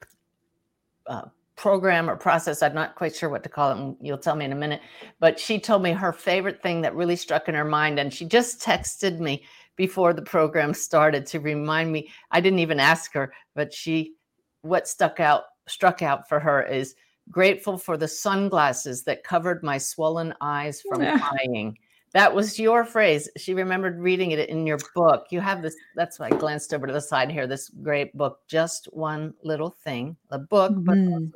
uh, 1.06 1.22
program 1.56 2.08
or 2.08 2.16
process. 2.16 2.62
I'm 2.62 2.74
not 2.74 2.94
quite 2.94 3.14
sure 3.14 3.28
what 3.28 3.42
to 3.42 3.48
call 3.48 3.72
it. 3.72 3.78
And 3.78 3.96
you'll 4.00 4.18
tell 4.18 4.36
me 4.36 4.44
in 4.44 4.52
a 4.52 4.56
minute. 4.56 4.80
But 5.20 5.38
she 5.38 5.58
told 5.58 5.82
me 5.82 5.92
her 5.92 6.12
favorite 6.12 6.62
thing 6.62 6.80
that 6.82 6.94
really 6.94 7.16
struck 7.16 7.48
in 7.48 7.54
her 7.54 7.64
mind. 7.64 7.98
And 7.98 8.12
she 8.12 8.24
just 8.24 8.60
texted 8.60 9.18
me 9.18 9.44
before 9.76 10.12
the 10.12 10.22
program 10.22 10.74
started 10.74 11.26
to 11.26 11.40
remind 11.40 11.92
me. 11.92 12.10
I 12.30 12.40
didn't 12.40 12.58
even 12.60 12.80
ask 12.80 13.12
her, 13.14 13.32
but 13.54 13.72
she, 13.72 14.14
what 14.62 14.88
stuck 14.88 15.20
out, 15.20 15.44
struck 15.68 16.02
out 16.02 16.28
for 16.28 16.40
her 16.40 16.62
is 16.62 16.94
grateful 17.30 17.76
for 17.78 17.96
the 17.96 18.08
sunglasses 18.08 19.04
that 19.04 19.24
covered 19.24 19.62
my 19.62 19.78
swollen 19.78 20.34
eyes 20.40 20.80
from 20.80 21.00
crying. 21.18 21.78
That 22.12 22.34
was 22.34 22.58
your 22.58 22.84
phrase. 22.86 23.28
She 23.36 23.52
remembered 23.52 24.00
reading 24.00 24.30
it 24.30 24.48
in 24.48 24.66
your 24.66 24.78
book. 24.94 25.26
You 25.30 25.40
have 25.40 25.60
this, 25.60 25.76
that's 25.94 26.18
why 26.18 26.26
I 26.26 26.30
glanced 26.30 26.72
over 26.72 26.86
to 26.86 26.92
the 26.92 27.00
side 27.00 27.30
here, 27.30 27.46
this 27.46 27.68
great 27.68 28.16
book, 28.16 28.40
Just 28.48 28.86
One 28.92 29.34
Little 29.42 29.70
Thing, 29.70 30.16
a 30.30 30.38
book, 30.38 30.72
mm-hmm. 30.72 30.84
but 30.84 30.98
also 31.12 31.32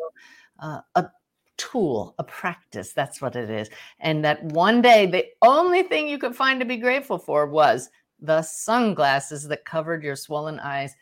uh, 0.61 0.81
a 0.95 1.11
tool, 1.59 2.15
a 2.19 2.25
practice. 2.25 2.95
That's 2.95 3.21
what 3.21 3.37
it 3.37 3.51
is. 3.51 3.69
And 4.01 4.25
that 4.25 4.43
one 4.45 4.81
day, 4.81 5.05
the 5.05 5.27
only 5.43 5.83
thing 5.83 6.09
you 6.09 6.17
could 6.17 6.35
find 6.35 6.59
to 6.61 6.67
be 6.67 6.79
grateful 6.79 7.19
for 7.19 7.47
was 7.47 7.91
the 8.19 8.41
sunglasses 8.41 9.47
that 9.49 9.67
covered 9.67 10.03
your 10.03 10.17
swollen 10.17 10.59
eyes. 10.59 10.95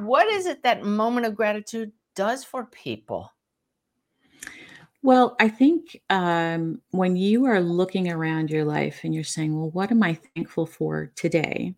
What 0.00 0.26
is 0.26 0.46
it 0.46 0.64
that 0.64 0.84
moment 0.84 1.26
of 1.26 1.36
gratitude 1.36 1.92
does 2.14 2.44
for 2.44 2.64
people? 2.66 3.32
Well, 5.02 5.34
I 5.40 5.48
think 5.48 6.00
um, 6.10 6.80
when 6.90 7.16
you 7.16 7.46
are 7.46 7.60
looking 7.60 8.10
around 8.10 8.50
your 8.50 8.64
life 8.64 9.00
and 9.02 9.12
you're 9.12 9.24
saying, 9.24 9.58
well, 9.58 9.70
what 9.70 9.90
am 9.90 10.02
I 10.02 10.14
thankful 10.14 10.64
for 10.64 11.10
today? 11.16 11.74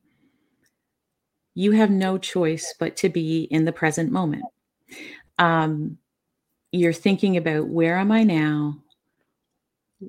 You 1.54 1.70
have 1.72 1.90
no 1.90 2.18
choice 2.18 2.74
but 2.78 2.96
to 2.96 3.08
be 3.08 3.44
in 3.44 3.64
the 3.64 3.72
present 3.72 4.12
moment. 4.12 4.44
Um, 5.38 5.96
you're 6.70 6.92
thinking 6.92 7.36
about 7.36 7.68
where 7.68 7.96
am 7.96 8.12
I 8.12 8.24
now? 8.24 8.76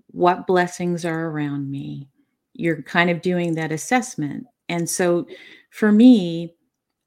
What 0.08 0.48
blessings 0.48 1.06
are 1.06 1.28
around 1.28 1.72
me? 1.72 2.10
You're 2.54 2.82
kind 2.82 3.10
of 3.10 3.22
doing 3.22 3.56
that 3.56 3.72
assessment. 3.72 4.46
And 4.68 4.90
so 4.90 5.28
for 5.70 5.92
me, 5.92 6.56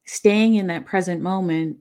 staying 0.07 0.55
in 0.55 0.69
that 0.69 0.87
present 0.87 1.21
moment, 1.21 1.79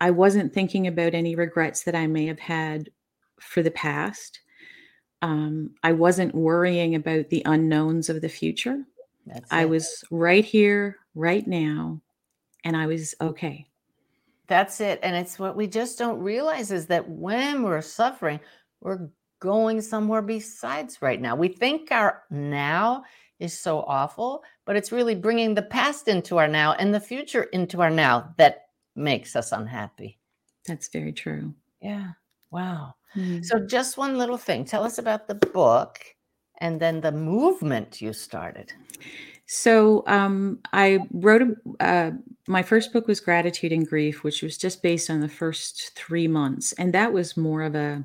I 0.00 0.10
wasn't 0.10 0.52
thinking 0.52 0.86
about 0.86 1.14
any 1.14 1.34
regrets 1.34 1.84
that 1.84 1.94
I 1.94 2.06
may 2.06 2.26
have 2.26 2.38
had 2.40 2.90
for 3.40 3.62
the 3.62 3.70
past. 3.70 4.40
Um, 5.22 5.70
I 5.82 5.92
wasn't 5.92 6.34
worrying 6.34 6.94
about 6.94 7.30
the 7.30 7.42
unknowns 7.46 8.08
of 8.08 8.20
the 8.20 8.28
future. 8.28 8.84
That's 9.26 9.50
I 9.50 9.62
it. 9.62 9.68
was 9.68 10.04
right 10.10 10.44
here, 10.44 10.96
right 11.14 11.46
now, 11.46 12.00
and 12.64 12.76
I 12.76 12.86
was 12.86 13.14
okay. 13.20 13.66
That's 14.46 14.80
it. 14.80 15.00
And 15.02 15.16
it's 15.16 15.38
what 15.38 15.56
we 15.56 15.66
just 15.66 15.98
don't 15.98 16.20
realize 16.20 16.70
is 16.70 16.86
that 16.86 17.08
when 17.08 17.62
we're 17.62 17.80
suffering, 17.80 18.40
we're 18.80 19.08
going 19.40 19.80
somewhere 19.80 20.22
besides 20.22 21.00
right 21.00 21.20
now. 21.20 21.34
We 21.34 21.48
think 21.48 21.90
our 21.90 22.22
now 22.30 23.04
is 23.40 23.58
so 23.58 23.80
awful, 23.80 24.42
but 24.64 24.76
it's 24.76 24.92
really 24.92 25.14
bringing 25.14 25.54
the 25.54 25.62
past 25.62 26.08
into 26.08 26.38
our 26.38 26.48
now 26.48 26.72
and 26.74 26.94
the 26.94 27.00
future 27.00 27.44
into 27.44 27.80
our 27.80 27.90
now 27.90 28.34
that 28.36 28.63
makes 28.94 29.36
us 29.36 29.52
unhappy. 29.52 30.18
That's 30.66 30.88
very 30.88 31.12
true. 31.12 31.54
Yeah. 31.80 32.12
Wow. 32.50 32.94
Mm-hmm. 33.16 33.42
So, 33.42 33.60
just 33.66 33.96
one 33.96 34.18
little 34.18 34.38
thing. 34.38 34.64
Tell 34.64 34.84
us 34.84 34.98
about 34.98 35.28
the 35.28 35.34
book 35.34 35.98
and 36.60 36.80
then 36.80 37.00
the 37.00 37.12
movement 37.12 38.00
you 38.00 38.12
started. 38.12 38.72
So, 39.46 40.04
um, 40.06 40.60
I 40.72 41.00
wrote 41.12 41.42
a, 41.42 41.84
uh, 41.84 42.10
my 42.48 42.62
first 42.62 42.92
book 42.92 43.06
was 43.06 43.20
Gratitude 43.20 43.72
and 43.72 43.86
Grief, 43.86 44.24
which 44.24 44.42
was 44.42 44.56
just 44.56 44.82
based 44.82 45.10
on 45.10 45.20
the 45.20 45.28
first 45.28 45.94
three 45.94 46.28
months. 46.28 46.72
And 46.74 46.94
that 46.94 47.12
was 47.12 47.36
more 47.36 47.62
of 47.62 47.74
a, 47.74 48.02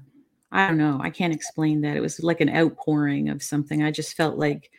I 0.52 0.68
don't 0.68 0.78
know, 0.78 1.00
I 1.02 1.10
can't 1.10 1.34
explain 1.34 1.82
that. 1.82 1.96
It 1.96 2.02
was 2.02 2.22
like 2.22 2.42
an 2.42 2.50
outpouring 2.50 3.30
of 3.30 3.44
something. 3.44 3.84
I 3.84 3.92
just 3.92 4.16
felt 4.16 4.38
like, 4.38 4.72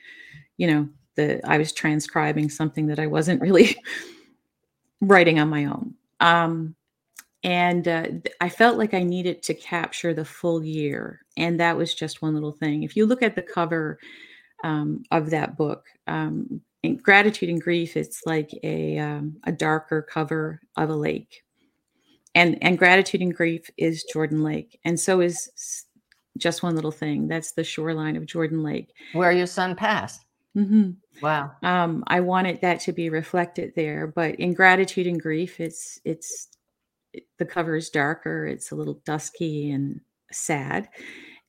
you 0.57 0.67
know, 0.67 0.89
that 1.17 1.41
I 1.45 1.59
was 1.59 1.73
transcribing 1.73 2.51
something 2.51 2.87
that 2.89 2.99
I 2.99 3.07
wasn't 3.07 3.41
really 3.47 3.77
writing 5.01 5.39
on 5.39 5.49
my 5.49 5.65
own. 5.67 5.95
Um, 6.21 6.77
and 7.43 7.89
uh, 7.89 8.07
I 8.41 8.49
felt 8.51 8.77
like 8.77 8.93
I 8.93 9.03
needed 9.03 9.43
to 9.45 9.55
capture 9.55 10.13
the 10.13 10.25
full 10.25 10.63
year, 10.63 11.21
and 11.37 11.59
that 11.59 11.77
was 11.77 11.95
just 11.95 12.21
one 12.21 12.35
little 12.35 12.53
thing. 12.53 12.83
If 12.83 12.97
you 12.97 13.07
look 13.07 13.23
at 13.23 13.35
the 13.35 13.43
cover 13.43 13.99
um, 14.63 15.05
of 15.11 15.31
that 15.31 15.57
book, 15.57 15.87
um, 16.07 16.61
gratitude 17.03 17.49
and 17.49 17.61
grief, 17.61 17.97
it's 17.97 18.23
like 18.27 18.51
a 18.63 18.99
um, 18.99 19.37
a 19.45 19.53
darker 19.53 20.03
cover 20.03 20.61
of 20.77 20.91
a 20.91 20.95
lake, 20.95 21.43
and 22.35 22.63
and 22.63 22.79
gratitude 22.79 23.23
and 23.23 23.35
grief 23.35 23.71
is 23.79 24.05
Jordan 24.13 24.43
Lake, 24.43 24.79
and 24.85 25.01
so 25.01 25.21
is 25.21 25.87
just 26.37 26.63
one 26.63 26.75
little 26.75 26.93
thing. 26.93 27.27
That's 27.27 27.53
the 27.53 27.65
shoreline 27.65 28.17
of 28.17 28.27
Jordan 28.27 28.63
Lake, 28.63 28.93
where 29.15 29.33
your 29.33 29.47
son 29.47 29.77
passed. 29.77 30.27
Mm-hmm. 30.57 30.91
Wow. 31.23 31.53
Um, 31.63 32.05
I 32.07 32.21
wanted 32.21 32.61
that 32.61 32.81
to 32.81 32.93
be 32.93 33.11
reflected 33.11 33.73
there, 33.77 34.07
but 34.07 34.37
in 34.37 34.55
gratitude 34.55 35.07
and 35.07 35.21
grief, 35.21 35.61
it's 35.61 36.01
it's 36.05 36.49
the 37.39 37.45
cover 37.45 37.77
is 37.77 37.91
darker, 37.91 38.47
it's 38.47 38.71
a 38.71 38.77
little 38.77 39.01
dusky 39.05 39.71
and 39.71 40.01
sad. 40.33 40.89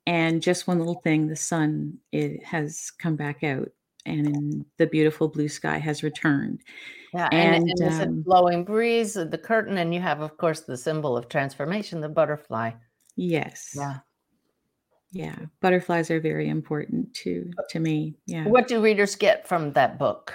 And 0.07 0.41
just 0.41 0.67
one 0.67 0.79
little 0.79 1.01
thing, 1.03 1.27
the 1.27 1.35
sun 1.35 1.99
it 2.11 2.43
has 2.43 2.91
come 2.91 3.15
back 3.15 3.43
out 3.43 3.69
and 4.05 4.65
the 4.77 4.87
beautiful 4.87 5.27
blue 5.27 5.47
sky 5.47 5.77
has 5.77 6.03
returned. 6.03 6.61
Yeah, 7.13 7.27
and, 7.31 7.69
and, 7.69 7.79
and 7.79 8.01
um, 8.01 8.21
blowing 8.21 8.63
breeze, 8.63 9.13
the 9.13 9.37
curtain, 9.37 9.77
and 9.77 9.93
you 9.93 9.99
have, 9.99 10.21
of 10.21 10.37
course, 10.37 10.61
the 10.61 10.77
symbol 10.77 11.17
of 11.17 11.27
transformation, 11.27 11.99
the 11.99 12.09
butterfly. 12.09 12.71
Yes. 13.15 13.73
Yeah. 13.75 13.97
Yeah, 15.11 15.35
butterflies 15.59 16.09
are 16.09 16.21
very 16.21 16.47
important 16.47 17.13
to 17.15 17.51
to 17.69 17.79
me. 17.79 18.15
Yeah. 18.25 18.45
What 18.47 18.67
do 18.67 18.81
readers 18.81 19.15
get 19.15 19.47
from 19.47 19.73
that 19.73 19.99
book? 19.99 20.33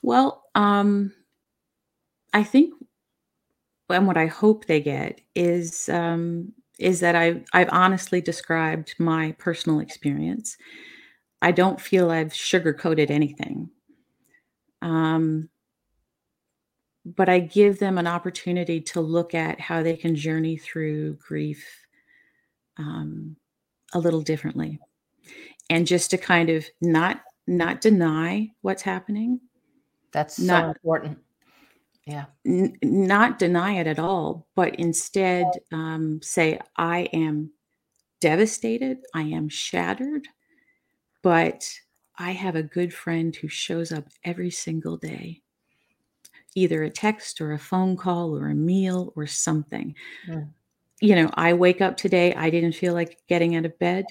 Well, 0.00 0.44
um, 0.54 1.12
I 2.32 2.42
think 2.44 2.74
and 3.90 4.06
what 4.06 4.16
I 4.16 4.26
hope 4.26 4.64
they 4.64 4.80
get 4.80 5.20
is 5.34 5.88
um, 5.88 6.52
is 6.78 7.00
that 7.00 7.14
I 7.14 7.44
I've 7.52 7.68
honestly 7.70 8.20
described 8.20 8.94
my 8.98 9.32
personal 9.38 9.80
experience. 9.80 10.56
I 11.42 11.52
don't 11.52 11.80
feel 11.80 12.10
I've 12.10 12.32
sugarcoated 12.32 13.10
anything. 13.10 13.68
Um, 14.80 15.48
but 17.04 17.28
I 17.28 17.40
give 17.40 17.80
them 17.80 17.98
an 17.98 18.06
opportunity 18.06 18.80
to 18.80 19.00
look 19.00 19.34
at 19.34 19.60
how 19.60 19.82
they 19.82 19.96
can 19.96 20.14
journey 20.14 20.56
through 20.56 21.14
grief 21.14 21.64
um, 22.78 23.36
a 23.94 23.98
little 23.98 24.22
differently, 24.22 24.78
and 25.70 25.86
just 25.86 26.10
to 26.10 26.18
kind 26.18 26.50
of 26.50 26.64
not 26.80 27.22
not 27.46 27.80
deny 27.80 28.50
what's 28.60 28.82
happening. 28.82 29.40
That's 30.12 30.36
so 30.36 30.44
not, 30.44 30.76
important. 30.76 31.18
Yeah. 32.06 32.26
N- 32.46 32.76
not 32.82 33.38
deny 33.38 33.78
it 33.78 33.86
at 33.86 33.98
all 33.98 34.46
but 34.56 34.74
instead 34.76 35.46
um, 35.70 36.20
say 36.20 36.58
i 36.76 37.08
am 37.12 37.50
devastated 38.20 38.98
i 39.14 39.22
am 39.22 39.48
shattered 39.48 40.26
but 41.22 41.68
i 42.18 42.32
have 42.32 42.56
a 42.56 42.62
good 42.62 42.92
friend 42.92 43.36
who 43.36 43.48
shows 43.48 43.92
up 43.92 44.08
every 44.24 44.50
single 44.50 44.96
day. 44.96 45.40
Either 46.54 46.82
a 46.82 46.90
text 46.90 47.40
or 47.40 47.52
a 47.52 47.58
phone 47.58 47.96
call 47.96 48.36
or 48.36 48.48
a 48.48 48.54
meal 48.54 49.12
or 49.16 49.26
something. 49.26 49.94
Yeah. 50.28 50.44
You 51.02 51.14
know 51.14 51.30
i 51.34 51.52
wake 51.52 51.80
up 51.80 51.96
today 51.96 52.34
i 52.34 52.48
didn't 52.50 52.72
feel 52.72 52.94
like 52.94 53.18
getting 53.28 53.56
out 53.56 53.66
of 53.66 53.78
bed 53.78 54.04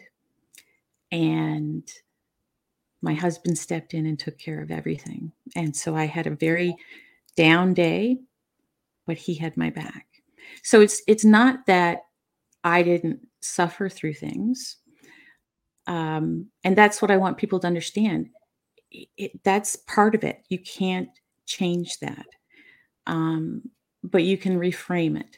and 1.11 1.91
my 3.01 3.13
husband 3.13 3.57
stepped 3.57 3.93
in 3.93 4.05
and 4.05 4.19
took 4.19 4.37
care 4.37 4.61
of 4.61 4.71
everything 4.71 5.31
and 5.55 5.75
so 5.75 5.95
i 5.95 6.05
had 6.05 6.27
a 6.27 6.31
very 6.35 6.75
down 7.35 7.73
day, 7.73 8.19
but 9.05 9.17
he 9.17 9.35
had 9.35 9.57
my 9.57 9.69
back. 9.69 10.05
So 10.63 10.81
it's 10.81 11.01
it's 11.07 11.25
not 11.25 11.65
that 11.67 11.99
I 12.63 12.83
didn't 12.83 13.27
suffer 13.41 13.89
through 13.89 14.13
things. 14.13 14.77
Um, 15.87 16.47
and 16.63 16.77
that's 16.77 17.01
what 17.01 17.11
I 17.11 17.17
want 17.17 17.37
people 17.37 17.59
to 17.59 17.67
understand. 17.67 18.29
It, 18.91 19.43
that's 19.43 19.75
part 19.75 20.15
of 20.15 20.23
it. 20.23 20.43
You 20.49 20.59
can't 20.59 21.09
change 21.45 21.97
that, 21.99 22.27
um, 23.07 23.63
but 24.03 24.23
you 24.23 24.37
can 24.37 24.59
reframe 24.59 25.19
it 25.19 25.37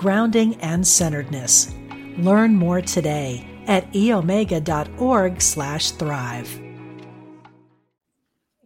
grounding, 0.00 0.56
and 0.62 0.86
centeredness. 0.86 1.74
Learn 2.16 2.56
more 2.56 2.80
today 2.80 3.46
at 3.66 3.92
eomega.org 3.92 5.42
slash 5.42 5.90
thrive. 5.90 6.60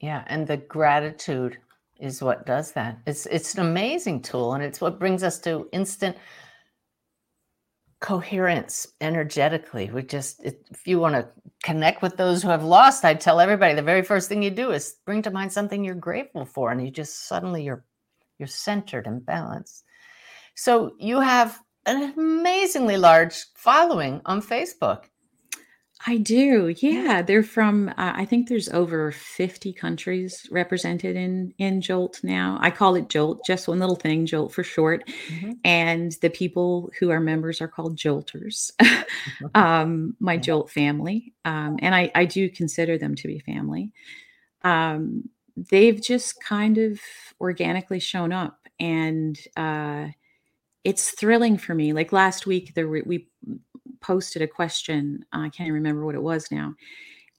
Yeah, 0.00 0.22
and 0.28 0.46
the 0.46 0.58
gratitude 0.58 1.58
is 1.98 2.22
what 2.22 2.46
does 2.46 2.70
that. 2.72 2.98
It's 3.04 3.26
it's 3.26 3.54
an 3.54 3.66
amazing 3.66 4.22
tool 4.22 4.54
and 4.54 4.62
it's 4.62 4.80
what 4.80 5.00
brings 5.00 5.24
us 5.24 5.40
to 5.40 5.68
instant 5.72 6.16
coherence 8.00 8.86
energetically. 9.00 9.90
We 9.90 10.04
just 10.04 10.44
if 10.44 10.86
you 10.86 11.00
want 11.00 11.16
to 11.16 11.26
connect 11.64 12.00
with 12.00 12.16
those 12.16 12.42
who 12.42 12.50
have 12.50 12.62
lost, 12.62 13.04
I 13.04 13.14
tell 13.14 13.40
everybody 13.40 13.74
the 13.74 13.82
very 13.82 14.02
first 14.02 14.28
thing 14.28 14.42
you 14.42 14.50
do 14.50 14.70
is 14.70 14.96
bring 15.04 15.22
to 15.22 15.32
mind 15.32 15.52
something 15.52 15.82
you're 15.82 15.96
grateful 15.96 16.44
for 16.44 16.70
and 16.70 16.84
you 16.84 16.92
just 16.92 17.26
suddenly 17.26 17.64
you're 17.64 17.84
you're 18.38 18.46
centered 18.46 19.08
and 19.08 19.24
balanced. 19.24 19.83
So 20.54 20.94
you 20.98 21.20
have 21.20 21.60
an 21.86 22.14
amazingly 22.16 22.96
large 22.96 23.44
following 23.54 24.20
on 24.24 24.40
Facebook. 24.40 25.04
I 26.06 26.18
do. 26.18 26.74
Yeah, 26.78 27.22
they're 27.22 27.42
from. 27.42 27.88
Uh, 27.88 28.12
I 28.14 28.26
think 28.26 28.48
there's 28.48 28.68
over 28.68 29.10
50 29.10 29.72
countries 29.72 30.46
represented 30.50 31.16
in 31.16 31.54
in 31.56 31.80
Jolt 31.80 32.20
now. 32.22 32.58
I 32.60 32.70
call 32.70 32.94
it 32.96 33.08
Jolt, 33.08 33.40
just 33.46 33.68
one 33.68 33.78
little 33.78 33.96
thing, 33.96 34.26
Jolt 34.26 34.52
for 34.52 34.62
short. 34.62 35.06
Mm-hmm. 35.06 35.52
And 35.64 36.12
the 36.20 36.28
people 36.28 36.90
who 36.98 37.10
are 37.10 37.20
members 37.20 37.62
are 37.62 37.68
called 37.68 37.96
Jolters. 37.96 38.70
um, 39.54 40.14
my 40.20 40.36
Jolt 40.36 40.70
family, 40.70 41.32
um, 41.46 41.78
and 41.80 41.94
I 41.94 42.10
I 42.14 42.26
do 42.26 42.50
consider 42.50 42.98
them 42.98 43.14
to 43.14 43.26
be 43.26 43.38
family. 43.38 43.92
Um, 44.62 45.30
they've 45.56 46.02
just 46.02 46.42
kind 46.42 46.76
of 46.76 47.00
organically 47.40 48.00
shown 48.00 48.30
up, 48.30 48.58
and 48.78 49.38
uh, 49.56 50.08
it's 50.84 51.10
thrilling 51.12 51.58
for 51.58 51.74
me. 51.74 51.92
Like 51.92 52.12
last 52.12 52.46
week, 52.46 52.74
there 52.74 52.86
were, 52.86 53.02
we 53.04 53.28
posted 54.00 54.42
a 54.42 54.46
question. 54.46 55.24
I 55.32 55.48
can't 55.48 55.66
even 55.66 55.74
remember 55.74 56.04
what 56.04 56.14
it 56.14 56.22
was 56.22 56.50
now. 56.50 56.74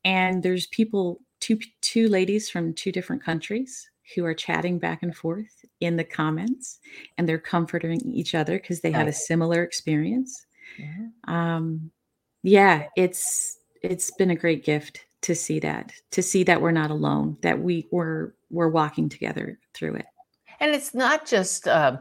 And 0.03 0.43
there's 0.43 0.67
people, 0.67 1.21
two 1.39 1.59
two 1.81 2.07
ladies 2.07 2.49
from 2.49 2.73
two 2.73 2.91
different 2.91 3.23
countries 3.23 3.89
who 4.15 4.25
are 4.25 4.35
chatting 4.35 4.77
back 4.77 5.01
and 5.01 5.15
forth 5.15 5.65
in 5.79 5.95
the 5.95 6.03
comments, 6.03 6.79
and 7.17 7.27
they're 7.27 7.39
comforting 7.39 7.99
each 8.01 8.35
other 8.35 8.59
because 8.59 8.81
they 8.81 8.91
had 8.91 9.07
a 9.07 9.13
similar 9.13 9.63
experience. 9.63 10.45
Mm-hmm. 10.79 11.33
Um, 11.33 11.91
yeah, 12.43 12.85
it's 12.95 13.57
it's 13.81 14.11
been 14.11 14.31
a 14.31 14.35
great 14.35 14.63
gift 14.63 15.05
to 15.21 15.33
see 15.33 15.59
that, 15.59 15.91
to 16.11 16.21
see 16.21 16.43
that 16.43 16.61
we're 16.61 16.71
not 16.71 16.91
alone, 16.91 17.37
that 17.41 17.59
we 17.59 17.87
were 17.91 18.35
we're 18.51 18.69
walking 18.69 19.09
together 19.09 19.59
through 19.73 19.95
it. 19.95 20.05
And 20.59 20.73
it's 20.73 20.93
not 20.93 21.25
just 21.25 21.67
uh, 21.67 21.97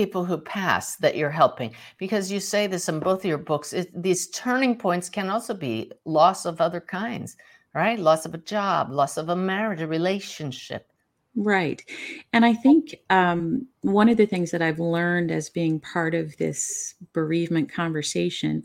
people 0.00 0.24
who 0.24 0.38
pass 0.38 0.96
that 0.96 1.16
you're 1.16 1.38
helping 1.42 1.70
because 1.98 2.30
you 2.30 2.40
say 2.40 2.66
this 2.66 2.88
in 2.88 3.00
both 3.00 3.20
of 3.20 3.30
your 3.32 3.44
books 3.52 3.72
it, 3.72 3.90
these 4.06 4.28
turning 4.28 4.74
points 4.76 5.08
can 5.16 5.28
also 5.28 5.54
be 5.54 5.90
loss 6.04 6.46
of 6.46 6.60
other 6.60 6.80
kinds 6.80 7.36
right? 7.74 7.98
Loss 7.98 8.26
of 8.26 8.34
a 8.34 8.38
job 8.38 8.90
loss 8.90 9.16
of 9.16 9.28
a 9.28 9.36
marriage 9.36 9.80
a 9.80 9.86
relationship. 9.86 10.90
Right. 11.36 11.80
And 12.32 12.44
i 12.44 12.52
think 12.52 12.96
um, 13.10 13.66
one 13.82 14.08
of 14.08 14.16
the 14.16 14.26
things 14.26 14.50
that 14.50 14.62
i've 14.62 14.80
learned 14.80 15.30
as 15.30 15.48
being 15.50 15.78
part 15.80 16.14
of 16.14 16.36
this 16.36 16.94
bereavement 17.12 17.72
conversation 17.72 18.62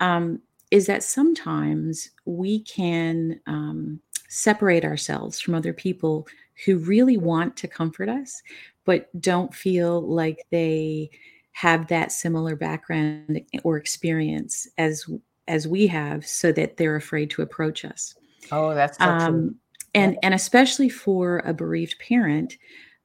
um, 0.00 0.40
is 0.70 0.86
that 0.86 1.02
sometimes 1.02 2.10
we 2.24 2.60
can 2.60 3.40
um, 3.46 4.00
separate 4.28 4.84
ourselves 4.84 5.40
from 5.40 5.54
other 5.54 5.72
people 5.72 6.26
who 6.64 6.78
really 6.78 7.16
want 7.16 7.56
to 7.56 7.68
comfort 7.68 8.08
us 8.08 8.42
but 8.84 9.08
don't 9.20 9.54
feel 9.54 10.00
like 10.00 10.46
they 10.50 11.10
have 11.52 11.88
that 11.88 12.12
similar 12.12 12.56
background 12.56 13.40
or 13.64 13.76
experience 13.76 14.68
as 14.78 15.04
as 15.48 15.66
we 15.66 15.86
have 15.86 16.24
so 16.24 16.52
that 16.52 16.76
they're 16.76 16.94
afraid 16.94 17.30
to 17.30 17.42
approach 17.42 17.84
us. 17.84 18.14
Oh 18.52 18.74
that's 18.74 18.96
so 18.96 19.04
um, 19.04 19.56
and 19.94 20.16
and 20.22 20.34
especially 20.34 20.88
for 20.88 21.40
a 21.40 21.52
bereaved 21.52 21.98
parent 21.98 22.56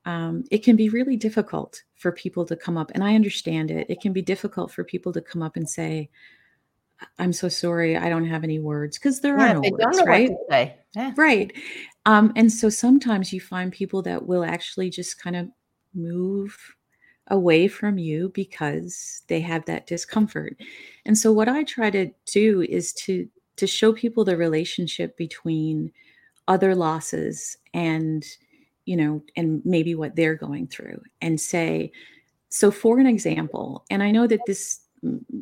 um, 0.06 0.44
it 0.52 0.60
can 0.60 0.76
be 0.76 0.90
really 0.90 1.18
difficult 1.18 1.82
for 1.96 2.12
people 2.12 2.46
to 2.46 2.56
come 2.56 2.78
up 2.78 2.92
and 2.94 3.04
i 3.04 3.16
understand 3.16 3.72
it. 3.72 3.88
It 3.90 4.02
can 4.02 4.14
be 4.14 4.22
difficult 4.22 4.72
for 4.72 4.84
people 4.84 5.12
to 5.14 5.22
come 5.22 5.42
up 5.42 5.56
and 5.56 5.68
say 5.68 6.10
i'm 7.18 7.34
so 7.34 7.50
sorry 7.50 7.98
i 7.98 8.08
don't 8.08 8.26
have 8.26 8.44
any 8.44 8.60
words 8.60 8.98
because 8.98 9.20
there 9.22 9.38
yeah, 9.38 9.52
are 9.52 9.54
no 9.56 9.70
words 9.72 10.02
right? 10.06 10.32
yeah. 10.96 11.12
right 11.18 11.52
um, 12.06 12.34
and 12.36 12.52
so 12.52 12.70
sometimes 12.70 13.32
you 13.32 13.40
find 13.40 13.72
people 13.72 14.02
that 14.04 14.26
will 14.26 14.44
actually 14.44 14.90
just 14.90 15.22
kind 15.22 15.36
of 15.36 15.50
move 15.94 16.58
away 17.28 17.68
from 17.68 17.98
you 17.98 18.30
because 18.30 19.24
they 19.28 19.40
have 19.40 19.66
that 19.66 19.88
discomfort. 19.88 20.58
And 21.06 21.18
so 21.18 21.32
what 21.32 21.48
I 21.48 21.64
try 21.64 21.90
to 21.92 22.10
do 22.26 22.62
is 22.62 22.94
to 22.94 23.28
to 23.56 23.68
show 23.68 23.94
people 23.94 24.26
the 24.26 24.36
relationship 24.36 25.16
between 25.16 25.92
other 26.48 26.76
losses 26.76 27.58
and 27.74 28.26
you 28.86 28.98
know 28.98 29.24
and 29.38 29.62
maybe 29.64 29.96
what 29.96 30.16
they're 30.16 30.36
going 30.36 30.68
through 30.68 31.02
and 31.22 31.40
say 31.40 31.92
so 32.50 32.70
for 32.70 33.00
an 33.00 33.08
example 33.08 33.86
and 33.90 34.04
i 34.04 34.12
know 34.12 34.28
that 34.28 34.42
this 34.46 34.82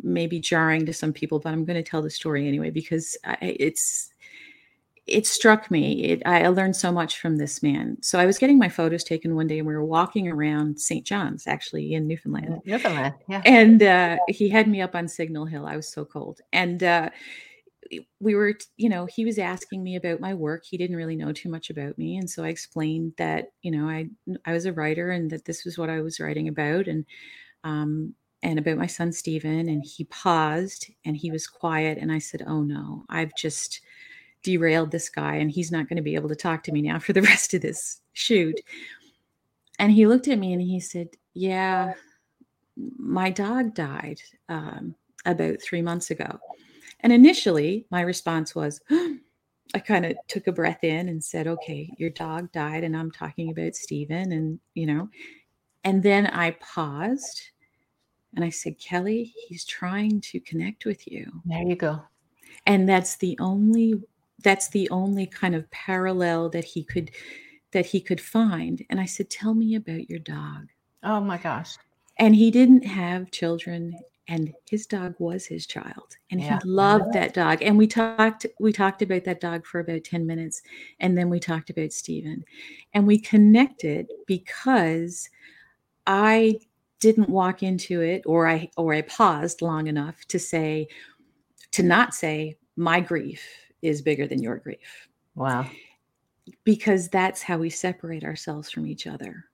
may 0.04 0.28
be 0.28 0.40
jarring 0.40 0.86
to 0.86 0.94
some 0.94 1.12
people 1.12 1.40
but 1.40 1.54
i'm 1.54 1.66
going 1.66 1.82
to 1.82 1.90
tell 1.90 2.04
the 2.04 2.10
story 2.10 2.48
anyway 2.48 2.70
because 2.70 3.18
I, 3.26 3.38
it's 3.42 4.11
it 5.08 5.26
struck 5.26 5.72
me. 5.72 6.04
It, 6.04 6.22
I 6.26 6.48
learned 6.48 6.76
so 6.76 6.92
much 6.92 7.20
from 7.20 7.38
this 7.38 7.64
man. 7.64 7.98
So 8.02 8.20
I 8.20 8.26
was 8.26 8.38
getting 8.38 8.60
my 8.60 8.70
photos 8.70 9.04
taken 9.04 9.36
one 9.36 9.48
day, 9.48 9.58
and 9.58 9.68
we 9.68 9.74
were 9.74 9.86
walking 9.86 10.28
around 10.28 10.80
St. 10.80 11.06
John's, 11.06 11.48
actually 11.48 11.94
in 11.94 12.08
Newfoundland. 12.08 12.62
Newfoundland, 12.66 13.16
yeah. 13.28 13.42
And 13.46 13.82
uh, 13.82 14.18
he 14.28 14.50
had 14.50 14.68
me 14.68 14.82
up 14.82 14.96
on 14.96 15.08
Signal 15.08 15.46
Hill. 15.46 15.66
I 15.66 15.76
was 15.76 15.92
so 15.92 16.06
cold, 16.06 16.40
and 16.54 16.84
uh, 16.84 17.10
we 18.20 18.36
were, 18.36 18.54
you 18.78 18.90
know, 18.90 19.06
he 19.08 19.26
was 19.26 19.40
asking 19.40 19.84
me 19.84 19.96
about 19.96 20.20
my 20.20 20.34
work. 20.34 20.64
He 20.66 20.78
didn't 20.78 20.96
really 20.96 21.16
know 21.16 21.32
too 21.32 21.50
much 21.50 21.70
about 21.70 21.98
me, 21.98 22.18
and 22.18 22.30
so 22.30 22.44
I 22.44 22.50
explained 22.50 23.14
that, 23.18 23.52
you 23.64 23.72
know, 23.72 23.90
I 23.90 24.08
I 24.46 24.54
was 24.54 24.66
a 24.66 24.74
writer, 24.74 25.10
and 25.10 25.32
that 25.32 25.46
this 25.46 25.66
was 25.66 25.78
what 25.78 25.90
I 25.90 26.02
was 26.02 26.20
writing 26.20 26.48
about, 26.48 26.88
and 26.88 27.06
um, 27.64 28.14
and 28.44 28.60
about 28.60 28.78
my 28.78 28.88
son 28.88 29.12
Stephen. 29.12 29.68
And 29.68 29.84
he 29.84 30.04
paused, 30.06 30.92
and 31.06 31.18
he 31.18 31.32
was 31.32 31.48
quiet, 31.48 31.98
and 31.98 32.12
I 32.12 32.20
said, 32.20 32.44
"Oh 32.48 32.62
no, 32.62 33.06
I've 33.10 33.36
just." 33.36 33.82
Derailed 34.44 34.92
this 34.92 35.10
guy 35.10 35.36
and 35.36 35.52
he's 35.52 35.72
not 35.72 35.88
going 35.88 35.98
to 35.98 36.04
be 36.04 36.16
able 36.16 36.30
to 36.30 36.36
talk 36.36 36.64
to 36.64 36.72
me 36.72 36.82
now 36.82 37.00
for 37.00 37.14
the 37.14 37.22
rest 37.34 37.54
of 37.54 37.62
this 37.62 38.02
shoot. 38.14 38.60
And 39.80 39.92
he 39.92 40.08
looked 40.08 40.28
at 40.28 40.40
me 40.40 40.54
and 40.54 40.62
he 40.62 40.80
said, 40.80 41.10
Yeah, 41.34 41.94
my 42.98 43.30
dog 43.30 43.74
died 43.74 44.22
um, 44.50 44.96
about 45.26 45.62
three 45.62 45.82
months 45.82 46.12
ago. 46.12 46.40
And 47.02 47.12
initially, 47.12 47.86
my 47.90 48.02
response 48.02 48.54
was, 48.54 48.82
I 49.74 49.80
kind 49.80 50.06
of 50.06 50.18
took 50.28 50.48
a 50.48 50.52
breath 50.52 50.84
in 50.84 51.10
and 51.10 51.24
said, 51.24 51.48
Okay, 51.48 51.90
your 51.98 52.10
dog 52.10 52.52
died, 52.52 52.84
and 52.84 52.96
I'm 52.96 53.10
talking 53.10 53.52
about 53.52 53.76
Stephen, 53.76 54.32
and 54.34 54.60
you 54.76 54.86
know, 54.86 55.10
and 55.84 56.04
then 56.04 56.28
I 56.28 56.52
paused 56.52 57.42
and 58.36 58.46
I 58.46 58.50
said, 58.50 58.80
Kelly, 58.80 59.34
he's 59.48 59.66
trying 59.66 60.22
to 60.22 60.40
connect 60.40 60.86
with 60.86 61.08
you. 61.08 61.30
There 61.46 61.64
you 61.64 61.76
go. 61.76 62.02
And 62.66 62.88
that's 62.88 63.18
the 63.18 63.38
only 63.40 64.02
that's 64.44 64.70
the 64.70 64.90
only 64.90 65.26
kind 65.26 65.56
of 65.56 65.70
parallel 65.72 66.50
that 66.50 66.64
he 66.64 66.84
could 66.84 67.12
that 67.72 67.86
he 67.86 68.02
could 68.02 68.22
find. 68.22 68.86
And 68.90 69.00
i 69.00 69.06
said 69.06 69.30
tell 69.30 69.54
me 69.54 69.76
about 69.76 70.10
your 70.10 70.20
dog. 70.20 70.68
Oh 71.04 71.20
my 71.22 71.38
gosh. 71.38 71.76
And 72.18 72.36
he 72.36 72.52
didn't 72.52 72.86
have 72.86 73.32
children 73.32 73.98
and 74.28 74.54
his 74.70 74.86
dog 74.86 75.16
was 75.20 75.46
his 75.46 75.66
child 75.66 76.16
and 76.30 76.40
yeah. 76.40 76.60
he 76.62 76.70
loved 76.70 77.12
that 77.14 77.34
dog. 77.34 77.62
And 77.62 77.78
we 77.78 77.88
talked 77.88 78.46
we 78.60 78.72
talked 78.72 79.02
about 79.02 79.24
that 79.26 79.42
dog 79.42 79.66
for 79.66 79.80
about 79.80 80.04
10 80.04 80.26
minutes 80.26 80.62
and 81.00 81.18
then 81.18 81.30
we 81.30 81.40
talked 81.40 81.70
about 81.70 81.92
Stephen 81.92 82.46
and 82.94 83.08
we 83.08 83.20
connected 83.20 84.08
because 84.28 85.30
I 86.08 86.60
didn't 87.00 87.30
walk 87.30 87.64
into 87.64 88.02
it 88.02 88.22
or 88.26 88.48
I 88.48 88.70
or 88.78 88.94
I 88.94 89.02
paused 89.02 89.62
long 89.62 89.88
enough 89.88 90.24
to 90.28 90.40
say 90.40 90.88
to 91.72 91.84
not 91.84 92.14
say 92.14 92.58
my 92.76 93.00
grief 93.00 93.44
is 93.82 94.02
bigger 94.02 94.28
than 94.28 94.42
your 94.42 94.58
grief. 94.58 95.08
Wow. 95.36 95.68
Because 96.64 97.10
that's 97.10 97.42
how 97.42 97.58
we 97.58 97.70
separate 97.70 98.24
ourselves 98.24 98.70
from 98.70 98.88
each 98.88 99.08
other. 99.08 99.46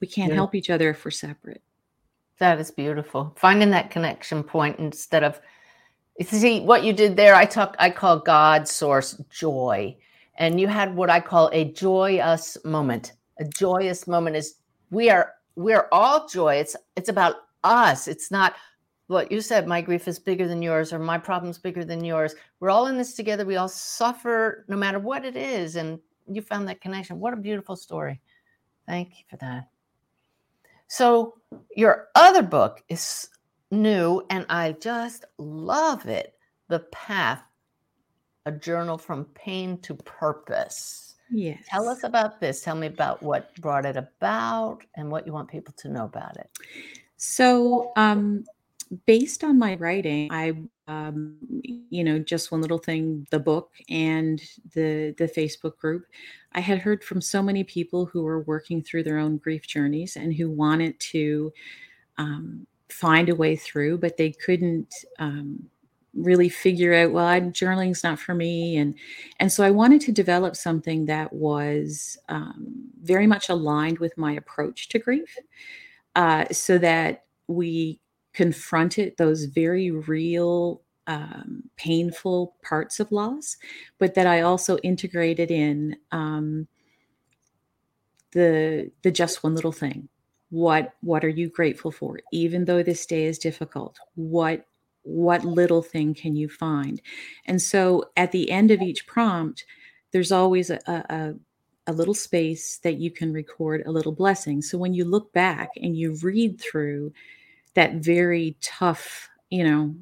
We 0.00 0.06
can't 0.06 0.30
yeah. 0.30 0.36
help 0.36 0.54
each 0.54 0.70
other 0.70 0.90
if 0.90 1.04
we're 1.04 1.10
separate. 1.10 1.62
That 2.38 2.58
is 2.58 2.70
beautiful. 2.70 3.32
Finding 3.36 3.70
that 3.70 3.90
connection 3.90 4.42
point 4.42 4.78
instead 4.78 5.22
of 5.22 5.40
see 6.22 6.60
what 6.60 6.84
you 6.84 6.92
did 6.92 7.16
there. 7.16 7.34
I 7.34 7.44
talk. 7.44 7.76
I 7.78 7.90
call 7.90 8.18
God 8.18 8.68
source 8.68 9.20
joy, 9.30 9.96
and 10.36 10.60
you 10.60 10.66
had 10.66 10.94
what 10.94 11.10
I 11.10 11.20
call 11.20 11.50
a 11.52 11.72
joyous 11.72 12.56
moment. 12.64 13.12
A 13.38 13.44
joyous 13.44 14.06
moment 14.06 14.36
is 14.36 14.56
we 14.90 15.10
are 15.10 15.32
we 15.56 15.72
are 15.72 15.88
all 15.92 16.28
joy. 16.28 16.56
It's 16.56 16.76
it's 16.96 17.08
about 17.08 17.36
us. 17.62 18.08
It's 18.08 18.30
not 18.30 18.54
what 19.06 19.30
you 19.30 19.40
said, 19.40 19.66
my 19.66 19.80
grief 19.80 20.08
is 20.08 20.18
bigger 20.18 20.48
than 20.48 20.62
yours, 20.62 20.92
or 20.92 20.98
my 20.98 21.18
problem's 21.18 21.58
bigger 21.58 21.84
than 21.84 22.04
yours. 22.04 22.34
We're 22.60 22.70
all 22.70 22.86
in 22.86 22.96
this 22.96 23.14
together. 23.14 23.44
We 23.44 23.56
all 23.56 23.68
suffer 23.68 24.64
no 24.68 24.76
matter 24.76 24.98
what 24.98 25.24
it 25.24 25.36
is. 25.36 25.76
And 25.76 25.98
you 26.26 26.40
found 26.40 26.68
that 26.68 26.80
connection. 26.80 27.20
What 27.20 27.34
a 27.34 27.36
beautiful 27.36 27.76
story. 27.76 28.20
Thank 28.86 29.10
you 29.10 29.24
for 29.28 29.36
that. 29.36 29.68
So, 30.86 31.34
your 31.76 32.08
other 32.14 32.42
book 32.42 32.82
is 32.88 33.28
new 33.70 34.22
and 34.30 34.46
I 34.48 34.72
just 34.72 35.24
love 35.38 36.06
it. 36.06 36.34
The 36.68 36.80
Path, 36.80 37.42
a 38.46 38.52
journal 38.52 38.96
from 38.96 39.24
pain 39.34 39.78
to 39.82 39.94
purpose. 39.94 41.16
Yes. 41.30 41.62
Tell 41.68 41.88
us 41.88 42.04
about 42.04 42.40
this. 42.40 42.62
Tell 42.62 42.74
me 42.74 42.86
about 42.86 43.22
what 43.22 43.54
brought 43.60 43.86
it 43.86 43.96
about 43.96 44.80
and 44.94 45.10
what 45.10 45.26
you 45.26 45.32
want 45.32 45.48
people 45.48 45.74
to 45.78 45.88
know 45.88 46.04
about 46.04 46.36
it. 46.36 46.50
So, 47.16 47.92
um, 47.96 48.44
based 49.06 49.44
on 49.44 49.58
my 49.58 49.74
writing, 49.76 50.30
I, 50.30 50.54
um, 50.88 51.36
you 51.90 52.04
know, 52.04 52.18
just 52.18 52.52
one 52.52 52.60
little 52.60 52.78
thing, 52.78 53.26
the 53.30 53.38
book 53.38 53.70
and 53.88 54.40
the 54.74 55.14
the 55.18 55.28
Facebook 55.28 55.78
group, 55.78 56.06
I 56.52 56.60
had 56.60 56.78
heard 56.78 57.02
from 57.02 57.20
so 57.20 57.42
many 57.42 57.64
people 57.64 58.06
who 58.06 58.22
were 58.22 58.40
working 58.40 58.82
through 58.82 59.04
their 59.04 59.18
own 59.18 59.38
grief 59.38 59.66
journeys 59.66 60.16
and 60.16 60.34
who 60.34 60.50
wanted 60.50 60.98
to 61.00 61.52
um, 62.18 62.66
find 62.88 63.28
a 63.28 63.34
way 63.34 63.56
through, 63.56 63.98
but 63.98 64.16
they 64.16 64.30
couldn't 64.30 64.94
um, 65.18 65.64
really 66.14 66.48
figure 66.48 66.94
out. 66.94 67.12
Well, 67.12 67.26
I'm, 67.26 67.52
journaling's 67.52 68.04
not 68.04 68.18
for 68.18 68.34
me, 68.34 68.76
and 68.76 68.94
and 69.40 69.50
so 69.50 69.64
I 69.64 69.70
wanted 69.70 70.00
to 70.02 70.12
develop 70.12 70.56
something 70.56 71.06
that 71.06 71.32
was 71.32 72.18
um, 72.28 72.90
very 73.02 73.26
much 73.26 73.48
aligned 73.48 73.98
with 73.98 74.16
my 74.16 74.32
approach 74.32 74.88
to 74.90 74.98
grief, 74.98 75.36
uh, 76.14 76.46
so 76.52 76.78
that 76.78 77.24
we 77.48 78.00
confronted 78.34 79.14
those 79.16 79.44
very 79.44 79.90
real 79.90 80.82
um, 81.06 81.62
painful 81.76 82.56
parts 82.62 83.00
of 83.00 83.12
loss, 83.12 83.56
but 83.98 84.14
that 84.14 84.26
I 84.26 84.40
also 84.40 84.78
integrated 84.78 85.50
in 85.50 85.96
um, 86.12 86.66
the 88.32 88.90
the 89.02 89.10
just 89.10 89.42
one 89.42 89.54
little 89.54 89.72
thing. 89.72 90.08
What 90.50 90.94
what 91.00 91.24
are 91.24 91.28
you 91.28 91.48
grateful 91.48 91.90
for? 91.90 92.20
Even 92.32 92.64
though 92.64 92.82
this 92.82 93.06
day 93.06 93.24
is 93.24 93.38
difficult, 93.38 93.98
what 94.14 94.66
what 95.02 95.44
little 95.44 95.82
thing 95.82 96.14
can 96.14 96.34
you 96.34 96.48
find? 96.48 97.00
And 97.46 97.60
so 97.60 98.10
at 98.16 98.32
the 98.32 98.50
end 98.50 98.70
of 98.70 98.80
each 98.80 99.06
prompt, 99.06 99.64
there's 100.12 100.32
always 100.32 100.70
a, 100.70 100.80
a, 100.86 101.34
a 101.86 101.92
little 101.92 102.14
space 102.14 102.78
that 102.78 102.94
you 102.98 103.10
can 103.10 103.32
record 103.32 103.82
a 103.84 103.90
little 103.90 104.12
blessing. 104.12 104.62
So 104.62 104.78
when 104.78 104.94
you 104.94 105.04
look 105.04 105.32
back 105.34 105.70
and 105.76 105.96
you 105.96 106.16
read 106.22 106.58
through 106.58 107.12
that 107.74 107.96
very 107.96 108.56
tough, 108.60 109.28
you 109.50 109.64
know, 109.64 109.94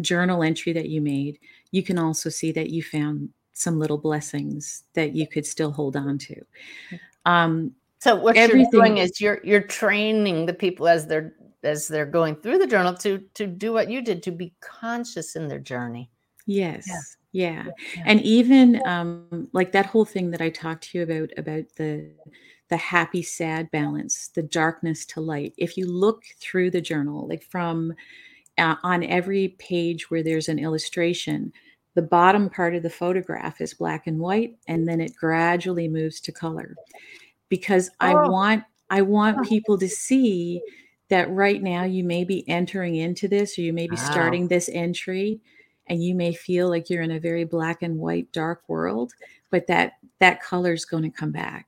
journal 0.00 0.42
entry 0.42 0.72
that 0.72 0.88
you 0.88 1.00
made, 1.00 1.38
you 1.70 1.82
can 1.82 1.98
also 1.98 2.30
see 2.30 2.52
that 2.52 2.70
you 2.70 2.82
found 2.82 3.30
some 3.52 3.78
little 3.78 3.98
blessings 3.98 4.84
that 4.94 5.14
you 5.14 5.26
could 5.26 5.44
still 5.44 5.72
hold 5.72 5.96
on 5.96 6.16
to. 6.18 6.40
Um, 7.26 7.72
so 7.98 8.14
what 8.14 8.36
you're 8.36 8.64
doing 8.70 8.98
is 8.98 9.20
you're 9.20 9.40
you're 9.42 9.60
training 9.60 10.46
the 10.46 10.54
people 10.54 10.86
as 10.86 11.06
they're 11.06 11.34
as 11.64 11.88
they're 11.88 12.06
going 12.06 12.36
through 12.36 12.58
the 12.58 12.66
journal 12.66 12.94
to 12.94 13.18
to 13.34 13.46
do 13.46 13.72
what 13.72 13.90
you 13.90 14.00
did 14.00 14.22
to 14.22 14.30
be 14.30 14.54
conscious 14.60 15.34
in 15.34 15.48
their 15.48 15.58
journey. 15.58 16.10
Yes. 16.46 16.86
Yeah. 16.86 17.00
Yeah. 17.32 17.64
yeah. 17.96 18.02
And 18.06 18.22
even 18.22 18.80
um, 18.86 19.48
like 19.52 19.72
that 19.72 19.86
whole 19.86 20.04
thing 20.04 20.30
that 20.30 20.40
I 20.40 20.48
talked 20.48 20.84
to 20.90 20.98
you 20.98 21.04
about 21.04 21.30
about 21.36 21.64
the 21.76 22.10
the 22.68 22.76
happy 22.76 23.22
sad 23.22 23.70
balance, 23.70 24.28
the 24.34 24.42
darkness 24.42 25.04
to 25.06 25.20
light. 25.20 25.54
If 25.56 25.76
you 25.76 25.86
look 25.86 26.24
through 26.40 26.70
the 26.70 26.80
journal, 26.80 27.26
like 27.26 27.42
from 27.42 27.94
uh, 28.58 28.76
on 28.82 29.04
every 29.04 29.56
page 29.58 30.10
where 30.10 30.22
there's 30.22 30.48
an 30.48 30.58
illustration, 30.58 31.52
the 31.94 32.02
bottom 32.02 32.50
part 32.50 32.74
of 32.74 32.82
the 32.82 32.90
photograph 32.90 33.60
is 33.60 33.74
black 33.74 34.06
and 34.06 34.18
white, 34.18 34.56
and 34.66 34.86
then 34.86 35.00
it 35.00 35.16
gradually 35.16 35.88
moves 35.88 36.20
to 36.20 36.32
color. 36.32 36.76
Because 37.48 37.88
oh. 38.00 38.06
I 38.06 38.28
want 38.28 38.64
I 38.90 39.02
want 39.02 39.48
people 39.48 39.78
to 39.78 39.88
see 39.88 40.60
that 41.08 41.30
right 41.30 41.62
now 41.62 41.84
you 41.84 42.04
may 42.04 42.24
be 42.24 42.46
entering 42.48 42.96
into 42.96 43.28
this, 43.28 43.58
or 43.58 43.62
you 43.62 43.72
may 43.72 43.86
be 43.86 43.96
wow. 43.96 44.10
starting 44.10 44.48
this 44.48 44.68
entry, 44.68 45.40
and 45.86 46.02
you 46.02 46.14
may 46.14 46.34
feel 46.34 46.68
like 46.68 46.90
you're 46.90 47.02
in 47.02 47.10
a 47.10 47.20
very 47.20 47.44
black 47.44 47.82
and 47.82 47.96
white, 47.96 48.30
dark 48.32 48.62
world, 48.68 49.14
but 49.50 49.66
that 49.68 49.94
that 50.18 50.42
color 50.42 50.74
is 50.74 50.84
going 50.84 51.04
to 51.04 51.10
come 51.10 51.32
back 51.32 51.66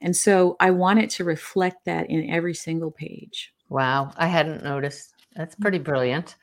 and 0.00 0.16
so 0.16 0.56
I 0.60 0.70
wanted 0.70 1.10
to 1.10 1.24
reflect 1.24 1.84
that 1.84 2.08
in 2.10 2.30
every 2.30 2.54
single 2.54 2.90
page. 2.90 3.52
Wow, 3.68 4.12
I 4.16 4.26
hadn't 4.26 4.62
noticed. 4.62 5.14
That's 5.34 5.56
mm. 5.56 5.60
pretty 5.60 5.78
brilliant. 5.78 6.36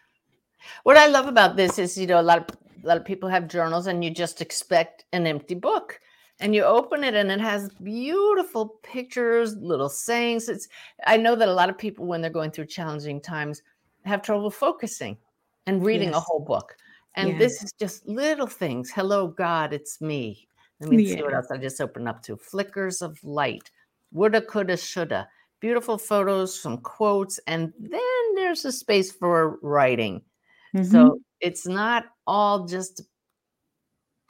What 0.83 0.97
I 0.97 1.07
love 1.07 1.27
about 1.27 1.55
this 1.55 1.77
is, 1.79 1.97
you 1.97 2.07
know, 2.07 2.19
a 2.19 2.23
lot 2.23 2.39
of 2.39 2.57
a 2.83 2.87
lot 2.87 2.97
of 2.97 3.05
people 3.05 3.29
have 3.29 3.47
journals 3.47 3.87
and 3.87 4.03
you 4.03 4.11
just 4.11 4.41
expect 4.41 5.05
an 5.11 5.25
empty 5.25 5.55
book. 5.55 5.99
And 6.41 6.53
you 6.53 6.63
open 6.63 7.05
it 7.05 7.13
and 7.13 7.31
it 7.31 7.39
has 7.39 7.69
beautiful 7.81 8.79
pictures, 8.83 9.55
little 9.55 9.87
sayings. 9.87 10.49
It's 10.49 10.67
I 11.07 11.15
know 11.15 11.35
that 11.35 11.47
a 11.47 11.53
lot 11.53 11.69
of 11.69 11.77
people 11.77 12.05
when 12.05 12.21
they're 12.21 12.29
going 12.29 12.51
through 12.51 12.65
challenging 12.65 13.21
times 13.21 13.61
have 14.03 14.21
trouble 14.21 14.51
focusing 14.51 15.17
and 15.65 15.85
reading 15.85 16.09
yes. 16.09 16.17
a 16.17 16.19
whole 16.19 16.41
book. 16.41 16.75
And 17.15 17.29
yes. 17.29 17.39
this 17.39 17.63
is 17.63 17.73
just 17.79 18.05
little 18.07 18.47
things. 18.47 18.91
Hello, 18.91 19.27
God, 19.27 19.71
it's 19.71 20.01
me. 20.01 20.47
Let 20.79 20.89
me 20.89 21.03
yeah. 21.03 21.15
see 21.15 21.21
what 21.23 21.33
else 21.33 21.51
I 21.51 21.57
just 21.57 21.81
opened 21.81 22.07
up 22.07 22.21
to. 22.23 22.37
Flickers 22.37 23.01
of 23.01 23.21
light, 23.23 23.71
woulda, 24.11 24.41
coulda, 24.41 24.77
shoulda. 24.77 25.27
Beautiful 25.61 25.97
photos, 25.97 26.59
some 26.59 26.77
quotes, 26.79 27.39
and 27.47 27.73
then 27.79 28.35
there's 28.35 28.65
a 28.65 28.71
space 28.71 29.11
for 29.11 29.57
writing. 29.61 30.21
Mm-hmm. 30.75 30.91
So 30.91 31.19
it's 31.39 31.65
not 31.65 32.05
all 32.27 32.65
just 32.65 33.01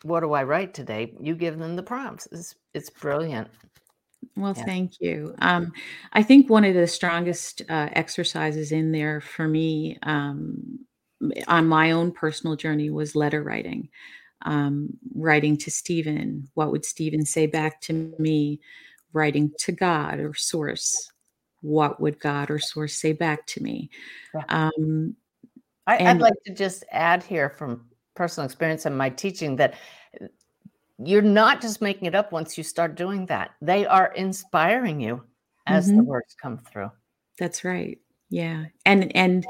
what 0.04 0.20
do 0.20 0.34
I 0.34 0.44
write 0.44 0.74
today? 0.74 1.14
You 1.20 1.36
give 1.36 1.58
them 1.58 1.76
the 1.76 1.84
prompts. 1.84 2.28
It's, 2.32 2.56
it's 2.76 2.92
brilliant. 2.92 3.48
Well, 4.38 4.54
yeah. 4.56 4.66
thank 4.66 5.02
you. 5.02 5.34
Um, 5.40 5.74
I 6.14 6.22
think 6.22 6.50
one 6.50 6.64
of 6.64 6.76
the 6.76 6.88
strongest 6.88 7.64
uh, 7.70 7.90
exercises 7.94 8.72
in 8.72 8.92
there 8.92 9.20
for 9.20 9.48
me 9.48 9.98
um, 10.04 10.80
on 11.48 11.68
my 11.68 11.92
own 11.92 12.12
personal 12.12 12.56
journey 12.56 12.92
was 12.92 13.16
letter 13.16 13.42
writing 13.42 13.90
um, 14.44 14.90
writing 15.14 15.58
to 15.58 15.72
Stephen. 15.72 16.50
What 16.54 16.72
would 16.72 16.86
Stephen 16.86 17.26
say 17.26 17.48
back 17.48 17.82
to 17.82 18.14
me? 18.20 18.60
Writing 19.14 19.52
to 19.60 19.72
God 19.72 20.20
or 20.20 20.34
Source. 20.34 21.12
What 21.62 22.00
would 22.00 22.20
God 22.20 22.50
or 22.50 22.60
Source 22.60 22.96
say 22.96 23.14
back 23.14 23.48
to 23.48 23.64
me? 23.64 23.90
Um, 24.50 25.16
I, 25.88 25.98
and, 25.98 26.08
I'd 26.10 26.22
like 26.22 26.34
to 26.46 26.54
just 26.54 26.84
add 26.92 27.24
here 27.24 27.50
from 27.50 27.86
personal 28.16 28.46
experience 28.46 28.86
and 28.86 28.98
my 28.98 29.10
teaching 29.10 29.56
that 29.58 29.76
you're 30.98 31.22
not 31.22 31.62
just 31.62 31.82
making 31.82 32.06
it 32.06 32.16
up 32.16 32.32
once 32.32 32.58
you 32.58 32.64
start 32.64 32.96
doing 32.96 33.26
that. 33.28 33.52
They 33.62 33.86
are 33.86 34.14
inspiring 34.14 35.00
you 35.00 35.24
as 35.68 35.88
mm-hmm. 35.88 35.98
the 35.98 36.04
words 36.04 36.36
come 36.42 36.58
through. 36.58 36.92
That's 37.40 37.64
right. 37.64 38.00
Yeah. 38.30 38.66
And 38.86 39.16
and 39.16 39.46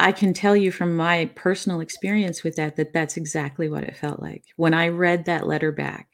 I 0.00 0.12
can 0.12 0.32
tell 0.32 0.56
you 0.56 0.70
from 0.70 0.96
my 0.96 1.26
personal 1.34 1.80
experience 1.80 2.44
with 2.44 2.56
that 2.56 2.76
that 2.76 2.92
that's 2.92 3.16
exactly 3.16 3.68
what 3.68 3.84
it 3.84 3.96
felt 3.96 4.20
like. 4.20 4.44
When 4.56 4.74
I 4.74 4.88
read 4.88 5.24
that 5.24 5.46
letter 5.46 5.72
back, 5.72 6.08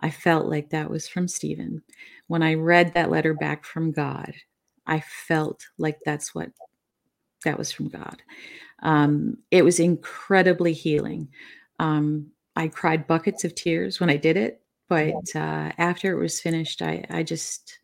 I 0.00 0.10
felt 0.10 0.46
like 0.46 0.70
that 0.70 0.90
was 0.90 1.06
from 1.08 1.28
Stephen. 1.28 1.82
When 2.28 2.42
I 2.42 2.54
read 2.54 2.94
that 2.94 3.10
letter 3.10 3.34
back 3.34 3.64
from 3.64 3.92
God, 3.92 4.32
I 4.86 5.00
felt 5.00 5.66
like 5.78 5.98
that's 6.04 6.34
what 6.34 6.50
that 7.44 7.58
was 7.58 7.72
from 7.72 7.88
God. 7.88 8.22
Um, 8.82 9.38
it 9.50 9.64
was 9.64 9.80
incredibly 9.80 10.72
healing. 10.72 11.28
Um, 11.78 12.30
I 12.54 12.68
cried 12.68 13.06
buckets 13.06 13.44
of 13.44 13.54
tears 13.54 14.00
when 14.00 14.10
I 14.10 14.16
did 14.16 14.36
it, 14.36 14.62
but 14.88 15.14
uh, 15.34 15.72
after 15.78 16.12
it 16.12 16.20
was 16.20 16.40
finished, 16.40 16.80
I, 16.80 17.04
I 17.10 17.22
just 17.22 17.80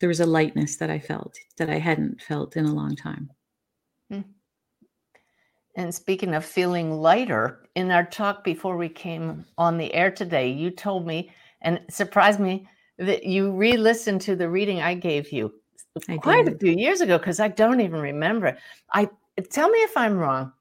there 0.00 0.08
was 0.08 0.20
a 0.20 0.26
lightness 0.26 0.76
that 0.76 0.90
I 0.90 0.98
felt 0.98 1.36
that 1.58 1.70
I 1.70 1.78
hadn't 1.78 2.20
felt 2.20 2.56
in 2.56 2.66
a 2.66 2.74
long 2.74 2.96
time. 2.96 3.30
And 5.74 5.94
speaking 5.94 6.34
of 6.34 6.44
feeling 6.44 6.92
lighter, 6.92 7.62
in 7.74 7.90
our 7.90 8.04
talk 8.04 8.44
before 8.44 8.76
we 8.76 8.88
came 8.88 9.44
on 9.56 9.78
the 9.78 9.92
air 9.94 10.10
today, 10.10 10.50
you 10.50 10.70
told 10.70 11.06
me 11.06 11.30
and 11.62 11.80
surprised 11.88 12.40
me 12.40 12.68
that 12.98 13.24
you 13.24 13.52
re 13.52 13.76
listened 13.76 14.20
to 14.22 14.36
the 14.36 14.50
reading 14.50 14.80
I 14.80 14.94
gave 14.94 15.32
you 15.32 15.52
I 16.08 16.18
quite 16.18 16.44
did. 16.44 16.54
a 16.54 16.58
few 16.58 16.72
years 16.72 17.00
ago 17.00 17.18
because 17.18 17.40
I 17.40 17.48
don't 17.48 17.80
even 17.80 18.00
remember. 18.00 18.56
I 18.92 19.08
tell 19.50 19.68
me 19.70 19.78
if 19.78 19.96
I'm 19.96 20.16
wrong. 20.16 20.52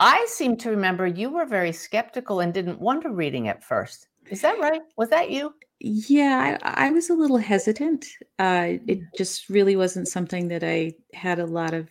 I 0.00 0.26
seem 0.28 0.56
to 0.58 0.70
remember 0.70 1.06
you 1.06 1.30
were 1.30 1.46
very 1.46 1.72
skeptical 1.72 2.40
and 2.40 2.52
didn't 2.52 2.80
want 2.80 3.02
to 3.02 3.10
reading 3.10 3.48
at 3.48 3.62
first. 3.62 4.08
Is 4.30 4.40
that 4.42 4.58
right? 4.58 4.82
Was 4.96 5.10
that 5.10 5.30
you? 5.30 5.54
Yeah, 5.80 6.58
I, 6.62 6.86
I 6.86 6.90
was 6.90 7.10
a 7.10 7.14
little 7.14 7.36
hesitant. 7.36 8.06
Uh, 8.38 8.78
it 8.86 9.00
mm. 9.00 9.06
just 9.16 9.48
really 9.48 9.76
wasn't 9.76 10.08
something 10.08 10.48
that 10.48 10.64
I 10.64 10.94
had 11.12 11.38
a 11.38 11.46
lot 11.46 11.74
of 11.74 11.88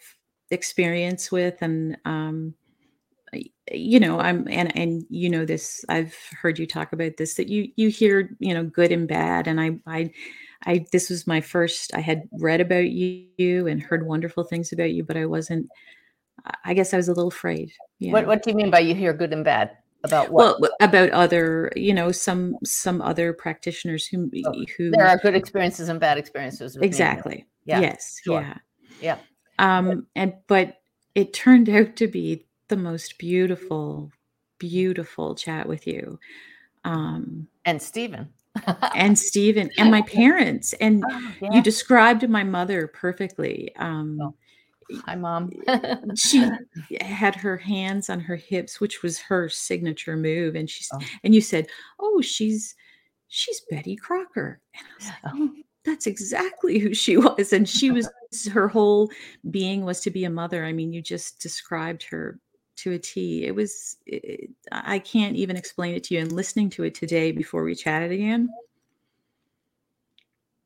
experience 0.52 1.32
with 1.32 1.62
and 1.62 1.98
um 2.06 2.54
you 3.72 4.00
know 4.00 4.20
i'm 4.20 4.48
and 4.50 4.76
and 4.78 5.06
you 5.10 5.30
know 5.30 5.46
this 5.46 5.84
i've 5.90 6.16
heard 6.40 6.60
you 6.60 6.68
talk 6.68 6.94
about 6.94 7.18
this 7.18 7.36
that 7.36 7.50
you 7.50 7.70
you 7.76 7.90
hear 7.90 8.36
you 8.40 8.54
know 8.54 8.64
good 8.64 8.92
and 8.92 9.08
bad 9.08 9.48
and 9.48 9.60
i 9.60 9.72
i 9.88 10.12
i 10.66 10.86
this 10.92 11.10
was 11.10 11.26
my 11.26 11.42
first 11.42 11.94
i 11.96 12.00
had 12.00 12.24
read 12.34 12.62
about 12.62 12.90
you 12.90 13.68
and 13.68 13.82
heard 13.82 14.06
wonderful 14.06 14.44
things 14.44 14.72
about 14.72 14.92
you 14.92 15.04
but 15.04 15.18
i 15.18 15.26
wasn't 15.26 15.68
i 16.66 16.74
guess 16.74 16.94
i 16.94 16.98
was 16.98 17.08
a 17.08 17.14
little 17.14 17.30
afraid 17.30 17.72
what 18.12 18.28
what 18.28 18.44
do 18.44 18.50
you 18.50 18.56
mean 18.56 18.70
by 18.70 18.80
you 18.80 18.96
hear 18.96 19.14
good 19.14 19.34
and 19.34 19.46
bad? 19.46 19.78
About 20.06 20.32
what? 20.32 20.60
Well 20.60 20.72
about 20.82 21.12
other 21.12 21.72
you 21.76 21.94
know 21.94 22.12
some 22.12 22.58
some 22.66 23.02
other 23.02 23.32
practitioners 23.32 24.06
who 24.06 24.30
oh, 24.46 24.66
who 24.78 24.92
there 24.92 25.08
are 25.08 25.18
good 25.18 25.36
experiences 25.36 25.88
and 25.88 26.00
bad 26.00 26.18
experiences 26.18 26.76
exactly. 26.76 27.46
Yeah. 27.66 27.80
yes. 27.80 28.20
sure. 28.24 28.42
yeah. 28.42 28.58
Yeah 29.02 29.18
um, 29.60 30.08
and 30.16 30.34
but 30.48 30.82
it 31.16 31.34
turned 31.34 31.70
out 31.70 31.96
to 31.98 32.08
be 32.08 32.46
the 32.70 32.78
most 32.78 33.18
beautiful, 33.18 34.12
beautiful 34.60 35.36
chat 35.36 35.68
with 35.68 35.86
you. 35.88 36.20
Um, 36.86 37.48
and 37.66 37.82
Stephen. 37.82 38.30
and 38.96 39.18
Stephen 39.18 39.70
and 39.78 39.90
my 39.92 40.02
parents. 40.20 40.74
And 40.74 41.04
Oh, 41.10 41.32
yeah. 41.42 41.50
you 41.54 41.62
described 41.62 42.28
my 42.30 42.44
mother 42.44 42.88
perfectly. 42.88 43.76
Um, 43.78 44.20
Oh. 44.22 44.34
Hi, 45.06 45.16
mom. 45.16 45.50
she 46.16 46.46
had 47.02 47.36
her 47.36 47.56
hands 47.58 48.10
on 48.10 48.20
her 48.20 48.36
hips, 48.36 48.82
which 48.82 49.02
was 49.02 49.18
her 49.18 49.48
signature 49.50 50.18
move. 50.18 50.56
And 50.56 50.70
she's 50.70 50.90
Oh. 50.94 51.00
and 51.24 51.34
you 51.34 51.42
said, 51.42 51.68
Oh, 52.00 52.22
she's 52.22 52.76
she's 53.30 53.62
Betty 53.72 53.96
Crocker. 53.96 54.60
And 54.76 54.86
I 54.86 54.96
was 54.98 55.08
like, 55.08 55.34
Oh. 55.36 55.63
That's 55.86 56.08
exactly 56.08 56.80
who 56.80 56.94
she 56.94 57.18
was. 57.18 57.54
And 57.54 57.68
she 57.68 57.92
was 57.92 58.10
her 58.52 58.68
whole 58.68 59.10
being 59.52 59.86
was 59.86 60.02
to 60.02 60.12
be 60.12 60.26
a 60.26 60.30
mother. 60.30 60.66
I 60.66 60.74
mean, 60.74 60.94
you 60.94 61.02
just 61.02 61.40
described 61.40 62.04
her 62.04 62.40
to 62.78 62.94
a 62.94 63.00
T. 63.00 63.46
It 63.46 63.54
was 63.54 63.98
it, 64.06 64.50
I 64.72 65.00
can't 65.00 65.36
even 65.36 65.56
explain 65.58 65.96
it 65.96 66.04
to 66.06 66.16
you. 66.16 66.22
And 66.22 66.32
listening 66.32 66.70
to 66.72 66.84
it 66.84 66.96
today 66.96 67.32
before 67.32 67.64
we 67.64 67.76
chatted 67.76 68.12
again. 68.12 68.50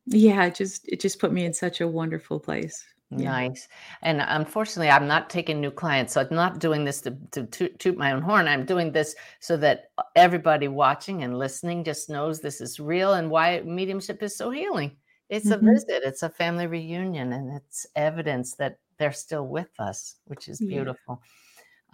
Yeah, 0.06 0.44
it 0.46 0.54
just 0.54 0.88
it 0.88 1.00
just 1.00 1.18
put 1.18 1.32
me 1.32 1.44
in 1.44 1.52
such 1.52 1.80
a 1.80 1.88
wonderful 1.88 2.40
place. 2.40 2.84
Yeah. 3.10 3.30
Nice. 3.30 3.68
And 4.02 4.22
unfortunately, 4.26 4.90
I'm 4.90 5.06
not 5.06 5.30
taking 5.30 5.60
new 5.60 5.70
clients. 5.70 6.12
So 6.12 6.20
I'm 6.20 6.28
not 6.30 6.58
doing 6.58 6.84
this 6.84 7.00
to, 7.02 7.16
to 7.30 7.44
toot, 7.46 7.78
toot 7.78 7.96
my 7.96 8.12
own 8.12 8.20
horn. 8.20 8.46
I'm 8.46 8.66
doing 8.66 8.92
this 8.92 9.14
so 9.40 9.56
that 9.58 9.90
everybody 10.14 10.68
watching 10.68 11.22
and 11.22 11.38
listening 11.38 11.84
just 11.84 12.10
knows 12.10 12.40
this 12.40 12.60
is 12.60 12.78
real 12.78 13.14
and 13.14 13.30
why 13.30 13.62
mediumship 13.64 14.22
is 14.22 14.36
so 14.36 14.50
healing. 14.50 14.94
It's 15.28 15.50
a 15.50 15.58
Mhm. 15.58 15.74
visit, 15.74 16.02
it's 16.04 16.22
a 16.22 16.30
family 16.30 16.66
reunion, 16.66 17.32
and 17.32 17.52
it's 17.52 17.86
evidence 17.96 18.54
that 18.54 18.78
they're 18.96 19.12
still 19.12 19.46
with 19.46 19.78
us, 19.78 20.16
which 20.26 20.48
is 20.48 20.60
Yeah. 20.60 20.68
beautiful. 20.68 21.22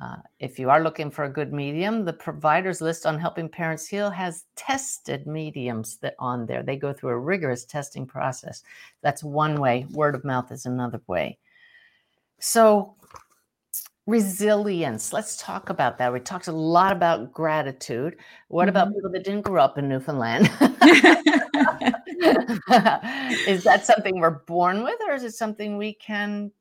Uh, 0.01 0.17
if 0.41 0.59
you 0.59 0.71
are 0.71 0.83
looking 0.83 1.11
for 1.11 1.25
a 1.25 1.29
good 1.29 1.53
medium, 1.53 2.05
the 2.05 2.13
providers 2.13 2.81
list 2.81 3.07
on 3.07 3.19
helping 3.19 3.49
parents 3.49 3.87
heal 3.87 4.11
has 4.11 4.45
tested 4.57 5.27
mediums 5.27 5.99
that 5.99 6.17
on 6.19 6.47
there. 6.47 6.63
They 6.65 6.77
go 6.77 6.93
through 6.93 7.11
a 7.11 7.19
rigorous 7.19 7.65
testing 7.65 8.07
process. 8.07 8.65
That's 9.03 9.23
one 9.23 9.61
way. 9.61 9.87
Word 9.93 10.17
of 10.17 10.25
mouth 10.25 10.51
is 10.51 10.67
another 10.67 11.01
way. 11.07 11.39
So, 12.41 12.97
resilience. 14.07 15.13
Let's 15.13 15.37
talk 15.39 15.71
about 15.71 15.99
that. 15.99 16.13
We 16.13 16.21
talked 16.21 16.47
a 16.49 16.53
lot 16.53 16.93
about 16.93 17.33
gratitude. 17.33 18.17
What 18.49 18.69
about 18.69 18.89
Mhm. 18.89 18.95
people 18.95 19.11
that 19.13 19.25
didn't 19.25 19.43
grow 19.43 19.63
up 19.63 19.79
in 19.79 19.89
Newfoundland? 19.89 20.51
is 23.47 23.63
that 23.65 23.85
something 23.87 24.21
we're 24.21 24.41
born 24.47 24.83
with, 24.85 25.01
or 25.09 25.15
is 25.15 25.25
it 25.25 25.33
something 25.35 25.77
we 25.77 25.95
can 25.95 26.53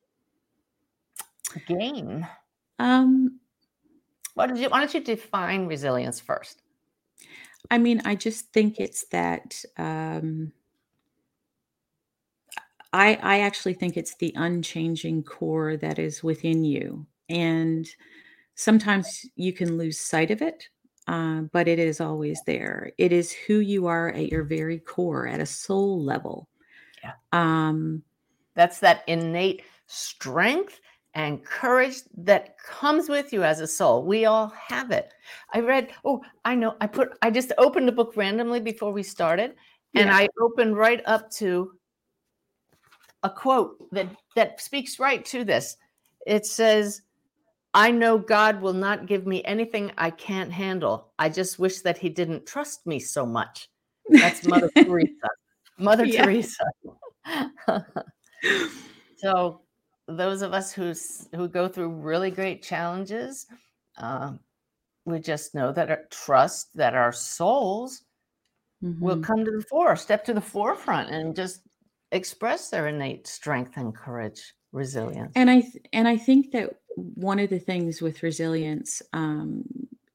gain? 1.65 2.27
um, 2.79 3.39
What 4.35 4.47
did 4.47 4.57
you, 4.57 4.69
why 4.69 4.79
don't 4.79 4.93
you 4.93 5.01
define 5.01 5.67
resilience 5.67 6.19
first? 6.19 6.61
I 7.71 7.77
mean, 7.77 8.01
I 8.05 8.15
just 8.15 8.51
think 8.53 8.79
it's 8.79 9.05
that 9.07 9.63
um, 9.77 10.51
I 12.93 13.15
I 13.21 13.39
actually 13.41 13.73
think 13.73 13.97
it's 13.97 14.15
the 14.15 14.33
unchanging 14.35 15.23
core 15.23 15.77
that 15.77 15.99
is 15.99 16.23
within 16.23 16.63
you, 16.63 17.05
and 17.29 17.87
sometimes 18.55 19.25
you 19.35 19.53
can 19.53 19.77
lose 19.77 19.99
sight 19.99 20.31
of 20.31 20.41
it, 20.41 20.67
uh, 21.07 21.41
but 21.51 21.67
it 21.67 21.79
is 21.79 21.99
always 21.99 22.41
there. 22.45 22.91
It 22.97 23.11
is 23.11 23.31
who 23.31 23.59
you 23.59 23.87
are 23.87 24.09
at 24.09 24.29
your 24.29 24.43
very 24.43 24.79
core, 24.79 25.27
at 25.27 25.39
a 25.39 25.45
soul 25.45 26.03
level. 26.03 26.47
Yeah. 27.03 27.13
Um, 27.31 28.03
That's 28.55 28.79
that 28.79 29.03
innate 29.07 29.63
strength 29.87 30.79
and 31.15 31.43
courage 31.43 31.97
that 32.17 32.57
comes 32.57 33.07
with 33.07 33.33
you 33.33 33.43
as 33.43 33.59
a 33.59 33.67
soul. 33.67 34.03
We 34.03 34.25
all 34.25 34.47
have 34.47 34.91
it. 34.91 35.13
I 35.53 35.59
read, 35.59 35.91
oh, 36.05 36.21
I 36.43 36.55
know, 36.55 36.75
I 36.81 36.87
put, 36.87 37.09
I 37.21 37.29
just 37.29 37.51
opened 37.57 37.87
the 37.87 37.91
book 37.91 38.13
randomly 38.15 38.59
before 38.59 38.91
we 38.91 39.03
started, 39.03 39.55
and 39.93 40.07
Yeah. 40.07 40.15
I 40.15 40.27
opened 40.41 40.75
right 40.75 41.01
up 41.05 41.29
to 41.31 41.73
a 43.21 43.29
quote 43.29 43.91
that 43.91 44.07
that 44.35 44.59
speaks 44.59 44.99
right 44.99 45.23
to 45.25 45.43
this. 45.43 45.77
It 46.25 46.45
says, 46.45 47.01
I 47.73 47.91
know 47.91 48.17
God 48.17 48.61
will 48.61 48.73
not 48.73 49.07
give 49.07 49.25
me 49.25 49.43
anything 49.43 49.91
I 49.97 50.11
can't 50.11 50.51
handle. 50.51 51.11
I 51.17 51.29
just 51.29 51.57
wish 51.57 51.81
that 51.81 51.97
he 51.97 52.09
didn't 52.09 52.45
trust 52.45 52.85
me 52.85 52.99
so 52.99 53.25
much. 53.25 53.69
That's 54.09 54.43
Mother 54.47 54.69
Teresa. 54.77 55.29
Mother 55.79 56.05
Yeah. 56.05 56.23
Teresa. 56.23 56.65
so 59.15 59.61
those 60.07 60.41
of 60.41 60.53
us 60.53 60.71
who's 60.71 61.27
who 61.33 61.47
go 61.47 61.67
through 61.67 61.89
really 61.89 62.29
great 62.29 62.61
challenges, 62.61 63.47
um, 63.97 64.39
we 65.05 65.19
just 65.19 65.55
know 65.55 65.71
that 65.71 65.89
our 65.89 66.03
trust 66.11 66.75
that 66.75 66.93
our 66.93 67.11
souls 67.11 68.03
will 68.99 69.17
Mhm. 69.17 69.23
come 69.23 69.45
to 69.45 69.51
the 69.51 69.65
fore, 69.69 69.95
step 69.95 70.23
to 70.25 70.33
the 70.33 70.41
forefront, 70.41 71.09
and 71.09 71.35
just 71.35 71.61
express 72.11 72.69
their 72.69 72.87
innate 72.87 73.25
strength 73.27 73.77
and 73.77 73.95
courage, 73.95 74.53
resilience. 74.73 75.31
And 75.35 75.49
I 75.49 75.61
th- 75.61 75.85
and 75.93 76.07
I 76.07 76.17
think 76.17 76.51
that 76.51 76.75
one 76.95 77.39
of 77.39 77.49
the 77.49 77.59
things 77.59 78.01
with 78.01 78.23
resilience 78.23 79.01
um, 79.13 79.63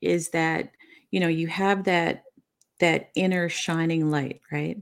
is 0.01 0.31
that 0.31 0.71
you 1.11 1.21
know 1.21 1.29
you 1.29 1.47
have 1.47 1.85
that 1.85 2.25
that 2.81 3.11
inner 3.15 3.49
shining 3.49 4.11
light, 4.11 4.41
right? 4.53 4.77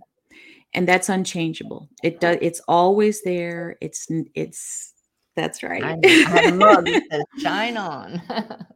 And 0.75 0.87
that's 0.87 1.09
unchangeable. 1.09 1.89
It 2.03 2.21
does. 2.21 2.39
It's 2.43 2.61
always 2.67 3.23
there. 3.23 3.77
It's 3.81 4.09
it's 4.35 4.93
that's 5.37 5.63
I, 5.63 5.69
right. 5.69 5.85
I 5.85 6.25
have 6.29 6.47
a 6.47 6.53
mug 6.53 6.87
that 6.87 7.03
says 7.11 7.25
"Shine 7.39 7.77
on." 7.77 8.21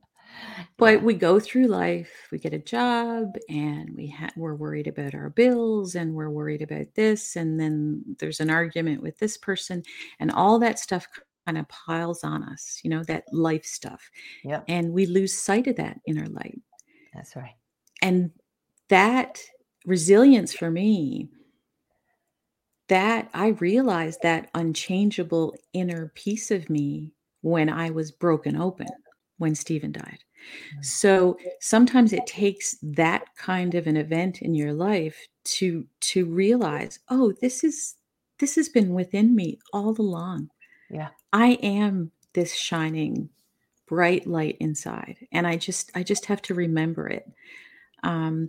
but 0.77 1.03
we 1.03 1.15
go 1.15 1.39
through 1.41 1.67
life 1.67 2.11
we 2.33 2.39
get 2.39 2.53
a 2.55 2.59
job 2.59 3.37
and 3.49 3.91
we 3.97 4.09
ha- 4.09 4.31
we're 4.37 4.55
worried 4.55 4.87
about 4.87 5.15
our 5.15 5.31
bills 5.31 5.95
and 5.95 6.15
we're 6.15 6.31
worried 6.31 6.63
about 6.63 6.87
this 6.95 7.37
and 7.37 7.59
then 7.61 8.03
there's 8.19 8.41
an 8.41 8.51
argument 8.51 9.03
with 9.03 9.19
this 9.19 9.37
person 9.37 9.83
and 10.21 10.31
all 10.33 10.59
that 10.59 10.79
stuff 10.79 11.07
kind 11.47 11.59
of 11.59 11.69
piles 11.69 12.23
on 12.25 12.43
us 12.45 12.81
you 12.85 12.91
know 12.91 13.03
that 13.05 13.25
life 13.33 13.65
stuff 13.65 14.11
Yep. 14.45 14.65
and 14.69 14.93
we 14.93 15.07
lose 15.07 15.37
sight 15.37 15.67
of 15.67 15.77
that 15.77 15.99
inner 16.07 16.27
light 16.27 16.61
That's 17.15 17.35
right. 17.37 17.55
and 18.03 18.31
that 18.89 19.41
resilience 19.87 20.53
for 20.53 20.71
me 20.71 21.31
that 22.89 23.29
i 23.35 23.49
realized 23.49 24.21
that 24.23 24.51
unchangeable 24.55 25.55
inner 25.73 26.13
piece 26.15 26.51
of 26.51 26.69
me 26.69 27.13
when 27.41 27.69
i 27.71 27.89
was 27.91 28.11
broken 28.11 28.57
open 28.57 28.89
when 29.41 29.55
stephen 29.55 29.93
died 29.93 30.19
Mm. 30.75 30.85
so 30.85 31.37
sometimes 31.61 32.15
it 32.15 32.27
takes 32.27 32.77
that 32.83 33.25
kind 33.37 33.75
of 33.75 33.87
an 33.87 33.99
event 33.99 34.41
in 34.41 34.55
your 34.55 34.73
life 34.73 35.27
to 35.45 35.87
to 36.01 36.25
realize 36.25 36.99
oh 37.11 37.33
this 37.43 37.63
is 37.63 37.97
this 38.39 38.55
has 38.57 38.71
been 38.71 38.95
within 38.95 39.35
me 39.35 39.59
all 39.75 39.95
along 39.99 40.49
Yeah. 40.89 41.09
i 41.35 41.59
am 41.63 42.11
this 42.33 42.55
shining 42.55 43.29
bright 43.87 44.27
light 44.27 44.57
inside 44.61 45.17
and 45.31 45.47
i 45.47 45.57
just 45.57 45.91
i 45.95 46.03
just 46.03 46.25
have 46.27 46.41
to 46.43 46.55
remember 46.55 47.07
it 47.09 47.31
um 48.03 48.49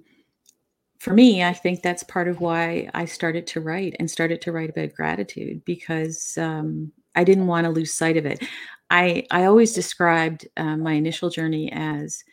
for 1.00 1.14
me 1.14 1.44
i 1.44 1.52
think 1.52 1.82
that's 1.82 2.04
part 2.04 2.30
of 2.30 2.40
why 2.40 2.90
i 2.94 3.04
started 3.04 3.46
to 3.48 3.60
write 3.60 3.98
and 4.00 4.10
started 4.10 4.42
to 4.44 4.52
write 4.54 4.70
about 4.70 4.94
gratitude 4.94 5.62
because 5.66 6.38
um 6.38 6.92
i 7.16 7.24
didn't 7.24 7.48
want 7.48 7.66
to 7.66 7.72
lose 7.72 7.94
sight 7.94 8.18
of 8.18 8.26
it 8.26 8.44
i 8.90 9.26
i 9.32 9.46
always 9.46 9.74
described 9.74 10.48
uh, 10.58 10.78
my 10.78 10.94
initial 10.94 11.30
journey 11.30 11.72
as 11.72 12.24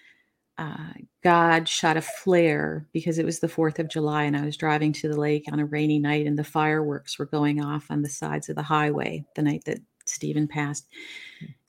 uh, 0.58 0.92
God 1.22 1.68
shot 1.68 1.96
a 1.96 2.02
flare 2.02 2.84
because 2.92 3.18
it 3.18 3.24
was 3.24 3.38
the 3.38 3.46
4th 3.46 3.78
of 3.78 3.88
July 3.88 4.24
and 4.24 4.36
I 4.36 4.44
was 4.44 4.56
driving 4.56 4.92
to 4.94 5.08
the 5.08 5.16
lake 5.16 5.44
on 5.52 5.60
a 5.60 5.64
rainy 5.64 6.00
night 6.00 6.26
and 6.26 6.36
the 6.36 6.42
fireworks 6.42 7.16
were 7.16 7.26
going 7.26 7.62
off 7.62 7.86
on 7.90 8.02
the 8.02 8.08
sides 8.08 8.48
of 8.48 8.56
the 8.56 8.62
highway 8.62 9.24
the 9.36 9.42
night 9.42 9.62
that 9.66 9.78
Stephen 10.04 10.48
passed. 10.48 10.88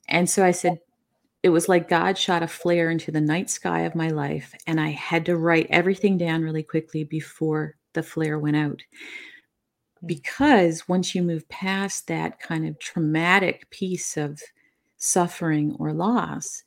And 0.08 0.28
so 0.28 0.44
I 0.44 0.50
said, 0.50 0.80
it 1.42 1.50
was 1.50 1.68
like 1.68 1.88
God 1.88 2.18
shot 2.18 2.42
a 2.42 2.48
flare 2.48 2.90
into 2.90 3.12
the 3.12 3.20
night 3.20 3.48
sky 3.48 3.82
of 3.82 3.94
my 3.94 4.08
life. 4.08 4.52
And 4.66 4.80
I 4.80 4.90
had 4.90 5.24
to 5.26 5.36
write 5.36 5.68
everything 5.70 6.18
down 6.18 6.42
really 6.42 6.64
quickly 6.64 7.04
before 7.04 7.76
the 7.92 8.02
flare 8.02 8.38
went 8.38 8.56
out. 8.56 8.82
Mm. 10.02 10.06
Because 10.06 10.88
once 10.88 11.14
you 11.14 11.22
move 11.22 11.48
past 11.48 12.06
that 12.08 12.40
kind 12.40 12.66
of 12.66 12.78
traumatic 12.78 13.70
piece 13.70 14.16
of 14.16 14.40
suffering 14.96 15.76
or 15.78 15.92
loss, 15.92 16.62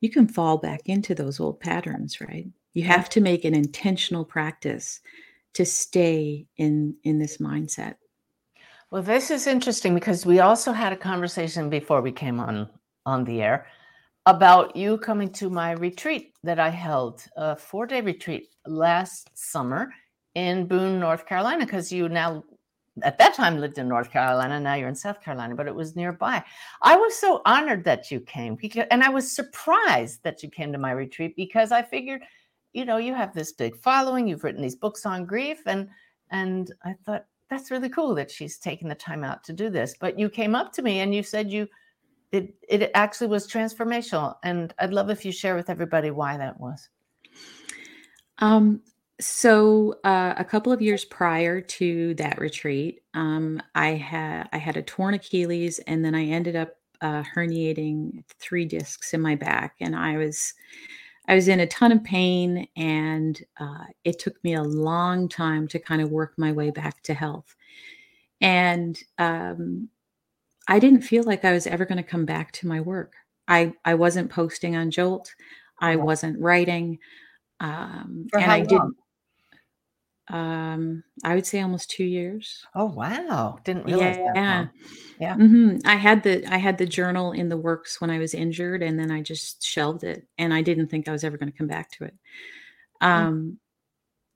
you 0.00 0.10
can 0.10 0.28
fall 0.28 0.58
back 0.58 0.82
into 0.86 1.14
those 1.14 1.40
old 1.40 1.60
patterns, 1.60 2.20
right? 2.20 2.46
You 2.74 2.84
have 2.84 3.08
to 3.10 3.20
make 3.20 3.44
an 3.44 3.54
intentional 3.54 4.24
practice 4.24 5.00
to 5.54 5.64
stay 5.64 6.46
in 6.58 6.94
in 7.04 7.18
this 7.18 7.38
mindset. 7.38 7.96
Well, 8.90 9.02
this 9.02 9.30
is 9.30 9.46
interesting 9.46 9.94
because 9.94 10.26
we 10.26 10.40
also 10.40 10.72
had 10.72 10.92
a 10.92 10.96
conversation 10.96 11.70
before 11.70 12.02
we 12.02 12.12
came 12.12 12.38
on 12.38 12.68
on 13.04 13.24
the 13.24 13.42
air 13.42 13.66
about 14.26 14.76
you 14.76 14.98
coming 14.98 15.30
to 15.30 15.48
my 15.48 15.72
retreat 15.72 16.34
that 16.42 16.58
I 16.58 16.68
held, 16.68 17.24
a 17.36 17.56
four 17.56 17.86
day 17.86 18.00
retreat 18.00 18.48
last 18.66 19.30
summer 19.34 19.92
in 20.34 20.66
Boone, 20.66 21.00
North 21.00 21.26
Carolina, 21.26 21.64
because 21.64 21.90
you 21.90 22.08
now 22.08 22.44
at 23.02 23.18
that 23.18 23.34
time 23.34 23.58
lived 23.58 23.78
in 23.78 23.88
North 23.88 24.10
Carolina. 24.10 24.58
Now 24.58 24.74
you're 24.74 24.88
in 24.88 24.94
South 24.94 25.20
Carolina, 25.20 25.54
but 25.54 25.66
it 25.66 25.74
was 25.74 25.96
nearby. 25.96 26.42
I 26.82 26.96
was 26.96 27.14
so 27.16 27.42
honored 27.44 27.84
that 27.84 28.10
you 28.10 28.20
came, 28.20 28.54
because, 28.54 28.86
and 28.90 29.02
I 29.02 29.08
was 29.08 29.30
surprised 29.30 30.22
that 30.22 30.42
you 30.42 30.48
came 30.48 30.72
to 30.72 30.78
my 30.78 30.92
retreat 30.92 31.36
because 31.36 31.72
I 31.72 31.82
figured, 31.82 32.22
you 32.72 32.84
know, 32.84 32.96
you 32.96 33.14
have 33.14 33.34
this 33.34 33.52
big 33.52 33.76
following. 33.76 34.26
You've 34.26 34.44
written 34.44 34.62
these 34.62 34.76
books 34.76 35.06
on 35.06 35.26
grief, 35.26 35.62
and 35.66 35.88
and 36.30 36.72
I 36.84 36.94
thought 37.04 37.26
that's 37.48 37.70
really 37.70 37.88
cool 37.88 38.14
that 38.14 38.30
she's 38.30 38.58
taking 38.58 38.88
the 38.88 38.94
time 38.94 39.24
out 39.24 39.44
to 39.44 39.52
do 39.52 39.70
this. 39.70 39.94
But 39.98 40.18
you 40.18 40.28
came 40.28 40.54
up 40.54 40.72
to 40.72 40.82
me 40.82 41.00
and 41.00 41.14
you 41.14 41.22
said 41.22 41.50
you 41.50 41.68
it 42.32 42.54
it 42.68 42.90
actually 42.94 43.28
was 43.28 43.46
transformational, 43.46 44.36
and 44.42 44.74
I'd 44.78 44.92
love 44.92 45.10
if 45.10 45.24
you 45.24 45.32
share 45.32 45.54
with 45.54 45.70
everybody 45.70 46.10
why 46.10 46.36
that 46.36 46.58
was. 46.58 46.88
Um, 48.38 48.82
so 49.20 49.98
uh, 50.04 50.34
a 50.36 50.44
couple 50.44 50.72
of 50.72 50.82
years 50.82 51.04
prior 51.04 51.60
to 51.60 52.14
that 52.14 52.38
retreat, 52.38 53.00
um, 53.14 53.62
I 53.74 53.90
had 53.90 54.48
I 54.52 54.58
had 54.58 54.76
a 54.76 54.82
torn 54.82 55.14
Achilles, 55.14 55.78
and 55.86 56.04
then 56.04 56.14
I 56.14 56.24
ended 56.24 56.56
up 56.56 56.76
uh, 57.00 57.22
herniating 57.34 58.24
three 58.38 58.64
discs 58.66 59.14
in 59.14 59.20
my 59.20 59.34
back, 59.34 59.76
and 59.80 59.96
I 59.96 60.18
was 60.18 60.52
I 61.28 61.34
was 61.34 61.48
in 61.48 61.60
a 61.60 61.66
ton 61.66 61.92
of 61.92 62.04
pain, 62.04 62.68
and 62.76 63.40
uh, 63.58 63.84
it 64.04 64.18
took 64.18 64.42
me 64.44 64.54
a 64.54 64.62
long 64.62 65.28
time 65.28 65.66
to 65.68 65.78
kind 65.78 66.02
of 66.02 66.10
work 66.10 66.34
my 66.36 66.52
way 66.52 66.70
back 66.70 67.02
to 67.04 67.14
health. 67.14 67.56
And 68.40 68.98
um, 69.18 69.88
I 70.68 70.78
didn't 70.78 71.02
feel 71.02 71.24
like 71.24 71.44
I 71.44 71.52
was 71.52 71.66
ever 71.66 71.84
going 71.86 71.96
to 71.96 72.02
come 72.08 72.26
back 72.26 72.52
to 72.52 72.68
my 72.68 72.80
work. 72.80 73.14
I 73.48 73.72
I 73.84 73.94
wasn't 73.94 74.30
posting 74.30 74.76
on 74.76 74.90
Jolt. 74.90 75.34
I 75.80 75.96
wasn't 75.96 76.40
writing. 76.40 76.98
Um, 77.60 78.26
and 78.34 78.50
I 78.52 78.58
long? 78.58 78.66
didn't. 78.66 78.96
Um, 80.28 81.04
I 81.24 81.34
would 81.34 81.46
say 81.46 81.60
almost 81.60 81.90
two 81.90 82.04
years. 82.04 82.64
Oh 82.74 82.86
wow! 82.86 83.58
Didn't 83.64 83.86
realize 83.86 84.16
that. 84.16 84.36
Yeah. 84.36 84.56
long. 84.58 84.70
Yeah. 85.20 85.34
hmm 85.34 85.76
I 85.84 85.96
had 85.96 86.22
the 86.22 86.44
I 86.52 86.58
had 86.58 86.78
the 86.78 86.86
journal 86.86 87.32
in 87.32 87.48
the 87.48 87.56
works 87.56 88.00
when 88.00 88.10
I 88.10 88.18
was 88.18 88.34
injured, 88.34 88.82
and 88.82 88.98
then 88.98 89.10
I 89.10 89.22
just 89.22 89.64
shelved 89.64 90.04
it, 90.04 90.26
and 90.38 90.52
I 90.52 90.62
didn't 90.62 90.88
think 90.88 91.08
I 91.08 91.12
was 91.12 91.24
ever 91.24 91.36
going 91.38 91.50
to 91.52 91.56
come 91.58 91.68
back 91.68 91.90
to 91.92 92.04
it. 92.04 92.14
Um, 93.00 93.58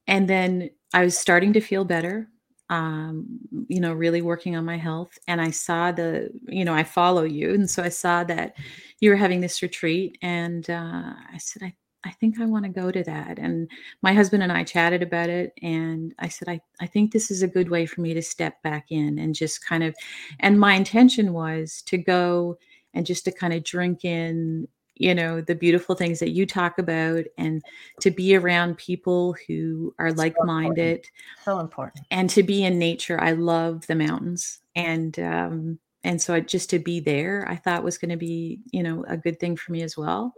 and 0.06 0.28
then 0.28 0.70
I 0.92 1.04
was 1.04 1.18
starting 1.18 1.52
to 1.54 1.60
feel 1.60 1.84
better. 1.84 2.28
Um, 2.68 3.40
you 3.68 3.80
know, 3.80 3.92
really 3.92 4.22
working 4.22 4.54
on 4.56 4.64
my 4.64 4.76
health, 4.76 5.18
and 5.26 5.40
I 5.40 5.50
saw 5.50 5.90
the, 5.90 6.30
you 6.46 6.64
know, 6.64 6.74
I 6.74 6.84
follow 6.84 7.24
you, 7.24 7.52
and 7.52 7.68
so 7.68 7.82
I 7.82 7.88
saw 7.88 8.22
that 8.24 8.54
you 9.00 9.10
were 9.10 9.16
having 9.16 9.40
this 9.40 9.60
retreat, 9.60 10.18
and 10.22 10.68
uh, 10.70 11.14
I 11.32 11.38
said, 11.38 11.62
I 11.64 11.74
I 12.04 12.10
think 12.10 12.40
I 12.40 12.46
want 12.46 12.64
to 12.64 12.70
go 12.70 12.90
to 12.90 13.02
that. 13.04 13.38
And 13.38 13.70
my 14.02 14.12
husband 14.14 14.42
and 14.42 14.50
I 14.50 14.64
chatted 14.64 15.02
about 15.02 15.28
it. 15.28 15.52
And 15.62 16.14
I 16.18 16.28
said, 16.28 16.48
I, 16.48 16.60
I 16.80 16.86
think 16.86 17.12
this 17.12 17.30
is 17.30 17.42
a 17.42 17.48
good 17.48 17.68
way 17.68 17.84
for 17.86 18.00
me 18.00 18.14
to 18.14 18.22
step 18.22 18.62
back 18.62 18.86
in 18.90 19.18
and 19.18 19.34
just 19.34 19.66
kind 19.66 19.84
of, 19.84 19.94
and 20.40 20.58
my 20.58 20.74
intention 20.74 21.32
was 21.32 21.82
to 21.86 21.98
go 21.98 22.58
and 22.94 23.04
just 23.04 23.24
to 23.26 23.32
kind 23.32 23.52
of 23.52 23.64
drink 23.64 24.04
in, 24.04 24.66
you 24.94 25.14
know, 25.14 25.40
the 25.40 25.54
beautiful 25.54 25.94
things 25.94 26.20
that 26.20 26.30
you 26.30 26.46
talk 26.46 26.78
about 26.78 27.24
and 27.36 27.62
to 28.00 28.10
be 28.10 28.34
around 28.34 28.78
people 28.78 29.36
who 29.46 29.94
are 29.98 30.12
like 30.12 30.34
minded 30.42 31.06
So 31.44 31.58
important. 31.58 32.06
and 32.10 32.30
to 32.30 32.42
be 32.42 32.64
in 32.64 32.78
nature. 32.78 33.20
I 33.20 33.32
love 33.32 33.86
the 33.86 33.94
mountains. 33.94 34.60
And, 34.74 35.18
um, 35.18 35.78
and 36.02 36.20
so 36.20 36.32
I, 36.34 36.40
just 36.40 36.70
to 36.70 36.78
be 36.78 37.00
there, 37.00 37.46
I 37.46 37.56
thought 37.56 37.84
was 37.84 37.98
going 37.98 38.10
to 38.10 38.16
be, 38.16 38.60
you 38.70 38.82
know, 38.82 39.04
a 39.06 39.18
good 39.18 39.38
thing 39.38 39.54
for 39.54 39.72
me 39.72 39.82
as 39.82 39.98
well 39.98 40.34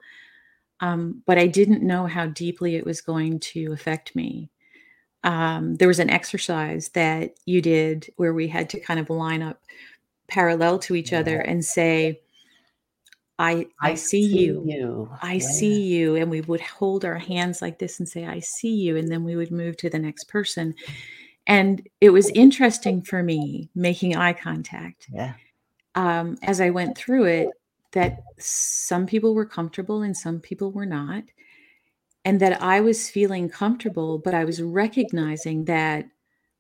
um, 0.83 1.23
but 1.27 1.39
I 1.39 1.47
didn't 1.47 1.83
know 1.83 2.07
how 2.07 2.27
deeply 2.27 2.75
it 2.75 2.85
was 2.85 3.01
going 3.01 3.39
to 3.41 3.73
affect 3.73 4.15
me. 4.17 4.51
Um, 5.23 5.77
there 5.77 5.87
was 5.87 6.01
an 6.01 6.11
exercise 6.11 6.89
that 6.91 7.37
you 7.47 7.63
did 7.63 8.11
where 8.17 8.35
we 8.35 8.49
had 8.49 8.69
to 8.71 8.81
kind 8.81 8.99
of 8.99 9.09
line 9.09 9.43
up 9.43 9.63
parallel 10.27 10.81
to 10.81 10.97
each 10.97 11.13
other 11.13 11.39
and 11.39 11.65
say, 11.65 12.21
I, 13.39 13.69
I, 13.81 13.95
see, 13.95 14.25
you. 14.25 14.65
you. 14.67 15.11
I 15.23 15.35
Yeah. 15.35 15.41
see 15.41 15.83
you. 15.83 16.17
And 16.17 16.29
we 16.31 16.41
would 16.41 16.61
hold 16.61 17.05
our 17.05 17.19
hands 17.19 17.63
like 17.63 17.79
this 17.79 18.01
and 18.01 18.09
say, 18.09 18.27
I 18.27 18.41
see 18.41 18.75
you. 18.75 18.97
And 18.97 19.09
then 19.09 19.23
we 19.23 19.37
would 19.37 19.53
move 19.53 19.77
to 19.79 19.91
the 19.91 20.01
next 20.01 20.25
person. 20.25 20.75
And 21.47 21.87
it 22.01 22.11
was 22.11 22.29
interesting 22.31 23.03
for 23.03 23.23
me 23.23 23.71
making 23.77 24.17
eye 24.17 24.33
contact 24.33 25.09
Yeah. 25.13 25.35
um, 25.95 26.39
as 26.43 26.61
I 26.61 26.71
went 26.71 26.99
through 26.99 27.25
it 27.25 27.51
that 27.93 28.21
some 28.39 29.07
people 29.07 29.35
were 29.35 29.47
comfortable 29.47 30.03
and 30.03 30.17
some 30.17 30.41
people 30.41 30.73
were 30.73 30.87
not. 30.87 31.25
And 32.25 32.39
that 32.41 32.63
I 32.63 32.81
was 32.81 33.11
feeling 33.11 33.49
comfortable, 33.49 34.19
but 34.19 34.35
I 34.35 34.45
was 34.45 34.63
recognizing 34.63 35.65
that 35.65 36.07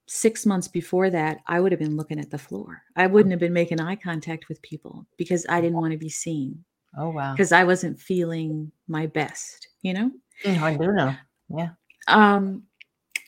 six 0.09 0.45
months 0.45 0.69
before 0.69 1.09
that, 1.11 1.39
I 1.47 1.61
would 1.61 1.73
have 1.73 1.79
been 1.79 1.97
looking 1.97 2.19
at 2.19 2.31
the 2.31 2.39
floor. 2.39 2.83
I 2.97 3.07
wouldn't 3.07 3.31
have 3.31 3.41
been 3.41 3.53
making 3.53 3.81
eye 3.81 3.97
contact 3.97 4.49
with 4.49 4.61
people 4.63 5.07
because 5.17 5.47
I 5.49 5.61
didn't 5.61 5.77
want 5.77 5.93
to 5.93 5.99
be 5.99 6.09
seen 6.09 6.65
Oh 6.99 7.11
wow. 7.11 7.33
because 7.33 7.53
I 7.53 7.65
wasn't 7.65 8.01
feeling 8.01 8.73
my 8.89 9.07
best, 9.07 9.69
you 9.83 9.95
know? 9.95 10.11
Mm, 10.45 10.63
I 10.63 10.77
do 10.77 10.93
know. 10.93 11.15
Yeah. 11.49 11.71
Um, 12.09 12.65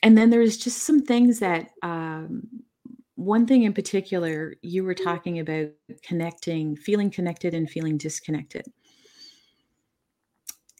and 0.03 0.17
then 0.17 0.29
there 0.29 0.41
was 0.41 0.57
just 0.57 0.83
some 0.83 1.01
things 1.01 1.39
that 1.39 1.69
um, 1.81 2.47
one 3.15 3.45
thing 3.45 3.63
in 3.63 3.73
particular 3.73 4.55
you 4.61 4.83
were 4.83 4.93
talking 4.93 5.39
about 5.39 5.69
connecting 6.03 6.75
feeling 6.75 7.09
connected 7.09 7.53
and 7.53 7.69
feeling 7.69 7.97
disconnected 7.97 8.65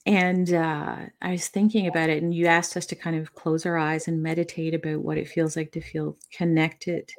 and 0.06 0.54
uh, 0.54 0.98
i 1.22 1.32
was 1.32 1.48
thinking 1.48 1.88
about 1.88 2.10
it 2.10 2.22
and 2.22 2.34
you 2.34 2.46
asked 2.46 2.78
us 2.78 2.86
to 2.86 2.96
kind 2.96 3.16
of 3.16 3.34
close 3.36 3.66
our 3.66 3.78
eyes 3.78 4.08
and 4.08 4.22
meditate 4.22 4.74
about 4.74 5.02
what 5.02 5.18
it 5.18 5.30
feels 5.30 5.56
like 5.56 5.72
to 5.72 5.82
feel 5.82 6.18
connected 6.32 7.10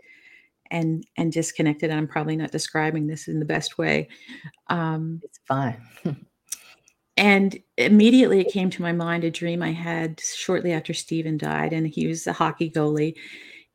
and 0.70 1.05
and 1.16 1.33
disconnected 1.33 1.90
and 1.90 1.98
i'm 1.98 2.09
probably 2.09 2.37
not 2.37 2.52
describing 2.52 3.07
this 3.07 3.29
in 3.29 3.38
the 3.38 3.44
best 3.44 3.79
way 3.79 4.09
um, 4.68 5.20
It's 5.22 5.38
fine. 5.46 5.81
and 7.16 7.59
immediately 7.79 8.40
it 8.40 8.52
came 8.52 8.70
to 8.70 8.83
my 8.83 8.92
mind 8.92 9.24
a 9.24 9.31
dream 9.31 9.62
I 9.62 9.72
had 9.72 10.20
shortly 10.20 10.72
after 10.72 10.92
Stephen 10.92 11.38
died. 11.38 11.72
And 11.72 11.87
he 11.87 12.07
was 12.07 12.26
a 12.26 12.33
hockey 12.33 12.70
goalie. 12.70 13.14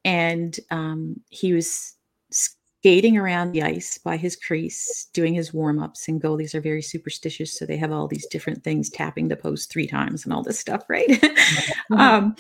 And 0.04 0.60
um, 0.72 1.20
he 1.30 1.54
was 1.54 1.96
skating 2.32 3.18
around 3.18 3.52
the 3.52 3.62
ice 3.62 4.00
by 4.00 4.18
his 4.18 4.36
crease, 4.36 5.08
doing 5.14 5.34
his 5.34 5.54
warm 5.54 5.78
ups. 5.78 6.08
And 6.08 6.22
goalies 6.22 6.56
are 6.56 6.62
very 6.62 6.82
superstitious. 6.82 7.58
So 7.58 7.66
they 7.66 7.78
have 7.78 7.92
all 7.92 8.08
these 8.08 8.26
different 8.26 8.64
things 8.64 8.90
tapping 8.90 9.28
the 9.28 9.36
post 9.36 9.72
three 9.72 9.86
times 9.86 10.24
and 10.24 10.34
all 10.34 10.42
this 10.42 10.60
stuff, 10.60 10.84
right? 10.90 11.24
um, 11.92 12.36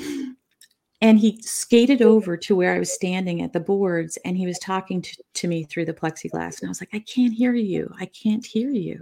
and 1.02 1.20
he 1.20 1.40
skated 1.42 2.02
over 2.02 2.38
to 2.38 2.56
where 2.56 2.74
I 2.74 2.80
was 2.80 2.92
standing 2.92 3.42
at 3.42 3.54
the 3.54 3.60
boards 3.60 4.18
and 4.26 4.38
he 4.38 4.48
was 4.48 4.60
talking 4.60 5.02
to, 5.02 5.24
to 5.36 5.48
me 5.48 5.64
through 5.64 5.86
the 5.86 5.94
plexiglass. 5.94 6.60
And 6.60 6.68
I 6.68 6.70
was 6.70 6.82
like, 6.82 6.94
I 6.94 7.00
can't 7.00 7.34
hear 7.34 7.54
you. 7.54 7.92
I 8.00 8.06
can't 8.06 8.46
hear 8.46 8.70
you. 8.70 9.02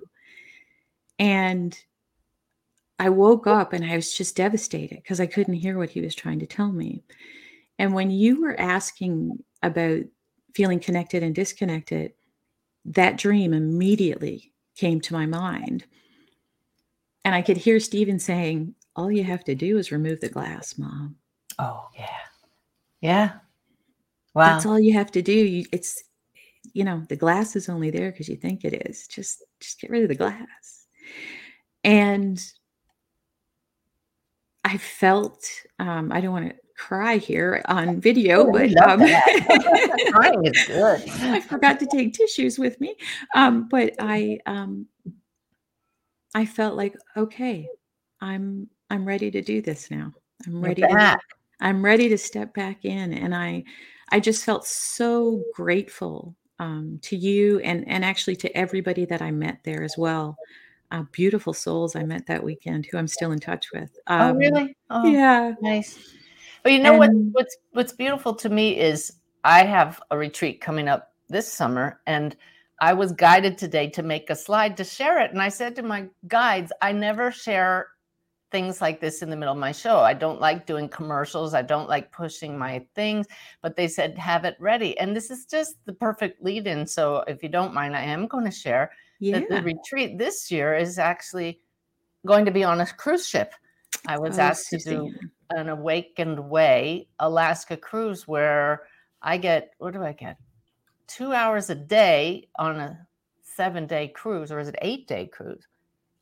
And 1.20 1.78
I 3.00 3.10
woke 3.10 3.48
up 3.48 3.72
and 3.72 3.86
I 3.86 3.96
was 3.96 4.14
just 4.14 4.36
devastated 4.36 4.96
because 4.96 5.22
I 5.22 5.26
couldn't 5.26 5.54
hear 5.54 5.78
what 5.78 5.90
he 5.90 6.02
was 6.02 6.16
trying 6.16 6.40
to 6.40 6.46
tell 6.46 6.72
me. 6.72 7.02
And 7.80 7.94
when 7.94 8.12
you 8.12 8.42
were 8.42 8.60
asking 8.60 9.42
about 9.64 10.02
feeling 10.54 10.80
connected 10.80 11.24
and 11.24 11.34
disconnected, 11.34 12.12
that 12.86 13.18
dream 13.18 13.54
immediately 13.54 14.52
came 14.76 15.00
to 15.02 15.14
my 15.14 15.26
mind. 15.26 15.86
And 17.24 17.34
I 17.34 17.42
could 17.42 17.58
hear 17.58 17.80
Stephen 17.80 18.20
saying, 18.20 18.76
All 18.96 19.10
you 19.10 19.24
have 19.24 19.46
to 19.46 19.56
do 19.56 19.78
is 19.78 19.92
remove 19.92 20.20
the 20.20 20.30
glass, 20.30 20.78
mom. 20.78 21.16
Oh 21.58 21.88
yeah. 21.98 22.08
Yeah. 23.02 23.32
Wow. 24.34 24.46
That's 24.46 24.66
all 24.66 24.80
you 24.80 24.94
have 24.94 25.12
to 25.12 25.22
do. 25.22 25.34
You, 25.34 25.66
it's, 25.72 26.04
you 26.74 26.84
know, 26.84 27.04
the 27.08 27.16
glass 27.16 27.56
is 27.56 27.70
only 27.70 27.90
there 27.92 28.12
because 28.12 28.28
you 28.28 28.36
think 28.36 28.66
it 28.66 28.88
is. 28.90 29.08
Just, 29.08 29.44
just 29.60 29.80
get 29.80 29.90
rid 29.90 30.04
of 30.04 30.10
the 30.10 30.16
glass. 30.16 30.88
And 31.84 32.42
I 34.66 34.78
felt, 34.78 35.50
um, 35.80 36.12
I 36.12 36.22
don't 36.22 36.34
want 36.34 36.50
to 36.50 36.56
cry 36.80 37.18
here 37.18 37.62
on 37.66 38.00
video, 38.00 38.48
Oh, 38.48 38.52
but 38.52 38.76
um. 38.88 39.02
Crying 40.12 40.46
is 40.46 40.64
good. 40.66 41.04
I 41.22 41.40
forgot 41.42 41.80
to 41.82 41.86
take 41.86 42.14
tissues 42.14 42.58
with 42.58 42.80
me. 42.82 42.96
Um, 43.36 43.68
but 43.70 43.94
I, 44.00 44.40
um, 44.48 44.88
I 46.34 46.46
felt 46.46 46.76
like, 46.76 46.96
okay, 47.16 47.68
I'm, 48.22 48.68
I'm 48.90 49.06
ready 49.06 49.30
to 49.30 49.42
do 49.42 49.62
this 49.62 49.92
now. 49.92 50.14
I'm 50.48 50.62
ready 50.64 50.82
to. 50.82 51.18
I'm 51.62 51.84
ready 51.84 52.10
to 52.10 52.18
step 52.18 52.54
back 52.54 52.86
in. 52.86 53.14
And 53.14 53.36
I 53.36 53.64
I 54.12 54.20
just 54.20 54.46
felt 54.46 54.66
so 54.66 55.44
grateful 55.54 56.36
um, 56.60 57.00
to 57.04 57.16
you 57.16 57.60
and 57.60 57.88
and 57.88 58.04
actually 58.04 58.36
to 58.38 58.58
everybody 58.58 59.06
that 59.06 59.22
I 59.22 59.32
met 59.32 59.60
there 59.64 59.84
as 59.84 59.98
well. 59.98 60.38
Uh, 60.92 61.04
beautiful 61.12 61.54
souls 61.54 61.96
I 61.96 62.04
met 62.04 62.26
that 62.28 62.44
weekend 62.44 62.88
who 62.88 62.98
I'm 62.98 63.08
still 63.08 63.32
in 63.32 63.40
touch 63.40 63.68
with. 63.74 63.92
Oh 64.08 64.30
Um, 64.30 64.38
really? 64.38 64.76
Oh 64.90 65.12
Yeah. 65.12 65.54
nice. 65.62 66.00
But 66.64 66.74
you 66.74 66.80
know 66.80 66.94
what 66.94 67.12
what's 67.32 67.58
what's 67.72 67.94
beautiful 67.94 68.34
to 68.36 68.50
me 68.50 68.80
is 68.80 69.14
I 69.44 69.64
have 69.64 70.02
a 70.12 70.18
retreat 70.18 70.62
coming 70.62 70.88
up 70.88 71.14
this 71.30 71.52
summer 71.52 72.02
and 72.06 72.36
I 72.82 72.94
was 72.94 73.12
guided 73.12 73.58
today 73.58 73.90
to 73.92 74.04
make 74.04 74.30
a 74.30 74.36
slide 74.36 74.78
to 74.78 74.84
share 74.84 75.22
it. 75.22 75.32
And 75.32 75.42
I 75.42 75.50
said 75.50 75.76
to 75.76 75.84
my 75.84 76.08
guides, 76.28 76.72
I 76.82 76.92
never 76.92 77.32
share 77.32 77.88
things 78.52 78.82
like 78.82 79.00
this 79.00 79.22
in 79.22 79.30
the 79.30 79.36
middle 79.36 79.54
of 79.54 79.60
my 79.60 79.72
show. 79.72 80.00
I 80.00 80.14
don't 80.14 80.42
like 80.42 80.66
doing 80.66 80.90
commercials. 80.90 81.54
I 81.54 81.62
don't 81.62 81.90
like 81.90 82.12
pushing 82.12 82.58
my 82.58 82.86
things, 82.96 83.28
but 83.62 83.76
they 83.76 83.88
said 83.88 84.18
have 84.18 84.46
it 84.46 84.56
ready. 84.60 84.98
And 84.98 85.16
this 85.16 85.30
is 85.30 85.46
just 85.46 85.76
the 85.86 85.94
perfect 85.94 86.44
lead 86.44 86.68
in. 86.68 86.88
So 86.88 87.24
if 87.28 87.44
you 87.44 87.50
don't 87.50 87.74
mind, 87.74 87.96
I 87.96 88.02
am 88.02 88.28
going 88.28 88.46
to 88.46 88.52
share 88.52 88.92
Yeah. 89.20 89.40
that 89.40 89.50
the 89.50 89.62
retreat 89.62 90.18
this 90.18 90.50
year 90.50 90.76
is 90.76 90.98
actually 90.98 91.60
going 92.26 92.46
to 92.46 92.52
be 92.52 92.64
on 92.64 92.82
a 92.82 92.86
cruise 92.86 93.28
ship. 93.28 93.54
I 94.08 94.18
was 94.18 94.40
Oh, 94.40 94.42
asked 94.42 94.70
to 94.70 94.78
do. 94.78 95.14
An 95.50 95.70
awakened 95.70 96.40
way 96.40 97.08
Alaska 97.20 97.76
cruise 97.76 98.28
where 98.28 98.84
I 99.22 99.38
get 99.38 99.74
what 99.78 99.94
do 99.94 100.04
I 100.04 100.14
get? 100.14 100.38
Two 101.08 101.34
hours 101.34 101.70
a 101.70 101.76
day 101.76 102.48
on 102.58 102.80
a 102.80 103.08
seven 103.42 103.88
day 103.88 104.08
cruise, 104.08 104.52
or 104.52 104.60
is 104.60 104.68
it 104.68 104.76
eight 104.82 105.08
day 105.08 105.26
cruise? 105.26 105.68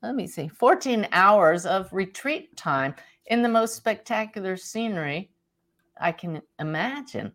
Let 0.02 0.16
me 0.16 0.28
see, 0.28 0.48
14 0.48 1.08
hours 1.12 1.66
of 1.66 1.92
retreat 1.92 2.56
time 2.56 2.96
in 3.28 3.42
the 3.42 3.50
most 3.50 3.76
spectacular 3.76 4.56
scenery 4.56 5.32
I 6.00 6.12
can 6.12 6.42
imagine. 6.60 7.32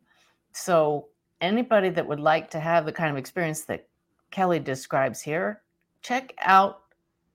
So, 0.53 1.09
anybody 1.41 1.91
that 1.91 2.07
would 2.07 2.21
like 2.21 2.51
to 2.51 2.61
have 2.61 2.87
the 2.87 2.93
kind 2.93 3.11
of 3.11 3.17
experience 3.17 3.65
that 3.65 3.89
Kelly 4.31 4.61
describes 4.61 5.21
here, 5.21 5.63
check 6.03 6.35
out 6.39 6.82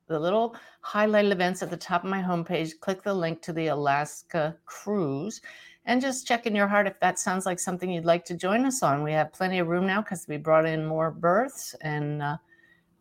the 0.08 0.20
little 0.20 0.56
highlighted 0.86 1.32
events 1.32 1.62
at 1.62 1.70
the 1.70 1.78
top 1.78 2.04
of 2.04 2.10
my 2.10 2.22
homepage. 2.22 2.80
Click 2.80 3.04
the 3.04 3.14
link 3.14 3.42
to 3.42 3.54
the 3.54 3.68
Alaska 3.68 4.56
cruise 4.66 5.42
and 5.88 6.02
just 6.02 6.28
check 6.28 6.46
in 6.46 6.56
your 6.56 6.68
heart 6.68 6.86
if 6.86 7.00
that 7.00 7.18
sounds 7.18 7.46
like 7.46 7.60
something 7.60 7.90
you'd 7.90 8.06
like 8.06 8.26
to 8.26 8.36
join 8.36 8.66
us 8.66 8.84
on. 8.84 9.04
We 9.04 9.14
have 9.14 9.32
plenty 9.34 9.60
of 9.60 9.68
room 9.68 9.88
now 9.88 10.02
because 10.02 10.28
we 10.28 10.38
brought 10.38 10.66
in 10.66 10.86
more 10.86 11.12
berths, 11.12 11.74
and 11.82 12.22
uh, 12.22 12.38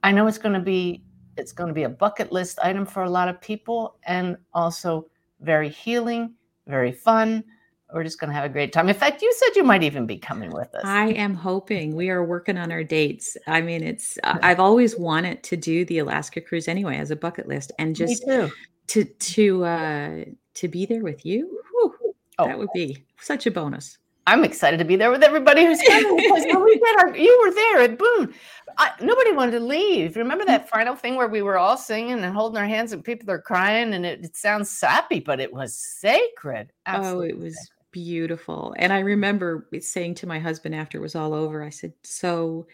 I 0.02 0.12
know 0.12 0.26
it's 0.28 0.38
going 0.38 0.54
to 0.54 0.60
be 0.60 1.02
it's 1.36 1.52
going 1.52 1.68
to 1.68 1.74
be 1.74 1.82
a 1.82 1.88
bucket 1.88 2.32
list 2.32 2.58
item 2.62 2.86
for 2.86 3.02
a 3.02 3.10
lot 3.10 3.28
of 3.28 3.40
people, 3.40 3.98
and 4.04 4.36
also 4.54 5.06
very 5.40 5.68
healing, 5.68 6.34
very 6.66 6.92
fun. 6.92 7.44
We're 7.92 8.04
just 8.04 8.18
going 8.18 8.30
to 8.30 8.34
have 8.34 8.44
a 8.44 8.48
great 8.48 8.72
time. 8.72 8.88
In 8.88 8.94
fact, 8.94 9.22
you 9.22 9.32
said 9.32 9.54
you 9.54 9.62
might 9.62 9.84
even 9.84 10.06
be 10.06 10.18
coming 10.18 10.50
with 10.50 10.74
us. 10.74 10.82
I 10.84 11.08
am 11.10 11.34
hoping 11.34 11.94
we 11.94 12.10
are 12.10 12.24
working 12.24 12.58
on 12.58 12.72
our 12.72 12.82
dates. 12.82 13.36
I 13.46 13.60
mean, 13.60 13.82
it's 13.84 14.18
I've 14.24 14.58
always 14.60 14.96
wanted 14.98 15.42
to 15.44 15.56
do 15.56 15.84
the 15.84 15.98
Alaska 15.98 16.40
cruise 16.40 16.66
anyway 16.66 16.96
as 16.98 17.10
a 17.12 17.16
bucket 17.16 17.46
list, 17.46 17.72
and 17.78 17.94
just 17.94 18.24
to 18.26 19.04
to 19.04 19.64
uh 19.64 20.24
to 20.54 20.68
be 20.68 20.86
there 20.86 21.02
with 21.02 21.24
you. 21.24 21.60
whew, 21.70 21.94
Oh. 22.38 22.46
That 22.46 22.58
would 22.58 22.68
be 22.74 23.04
such 23.20 23.46
a 23.46 23.50
bonus. 23.50 23.98
I'm 24.28 24.42
excited 24.44 24.78
to 24.78 24.84
be 24.84 24.96
there 24.96 25.10
with 25.10 25.22
everybody 25.22 25.64
who's 25.64 25.80
coming 25.86 26.16
because 26.16 26.44
when 26.46 26.64
we 26.64 26.78
did 26.78 26.96
our, 26.98 27.16
you 27.16 27.40
were 27.44 27.54
there 27.54 27.78
at 27.82 27.96
Boone. 27.96 28.34
I, 28.76 28.90
nobody 29.00 29.32
wanted 29.32 29.52
to 29.52 29.60
leave. 29.60 30.16
Remember 30.16 30.44
that 30.44 30.68
final 30.68 30.96
thing 30.96 31.14
where 31.14 31.28
we 31.28 31.42
were 31.42 31.58
all 31.58 31.76
singing 31.76 32.18
and 32.24 32.34
holding 32.34 32.58
our 32.58 32.66
hands 32.66 32.92
and 32.92 33.04
people 33.04 33.30
are 33.30 33.40
crying 33.40 33.94
and 33.94 34.04
it, 34.04 34.24
it 34.24 34.36
sounds 34.36 34.68
sappy, 34.68 35.20
but 35.20 35.38
it 35.38 35.52
was 35.52 35.76
sacred. 35.76 36.72
Oh, 36.86 37.20
it 37.20 37.38
was 37.38 37.54
sacred. 37.54 37.75
Beautiful. 37.96 38.74
And 38.76 38.92
I 38.92 38.98
remember 38.98 39.70
saying 39.80 40.16
to 40.16 40.26
my 40.26 40.38
husband 40.38 40.74
after 40.74 40.98
it 40.98 41.00
was 41.00 41.14
all 41.14 41.32
over, 41.32 41.62
I 41.62 41.70
said, 41.70 41.94
"So, 42.02 42.66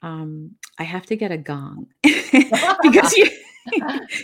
um, 0.00 0.52
I 0.78 0.84
have 0.84 1.04
to 1.06 1.16
get 1.16 1.30
a 1.30 1.36
gong 1.36 1.88
because 2.02 3.12
you, 3.14 3.28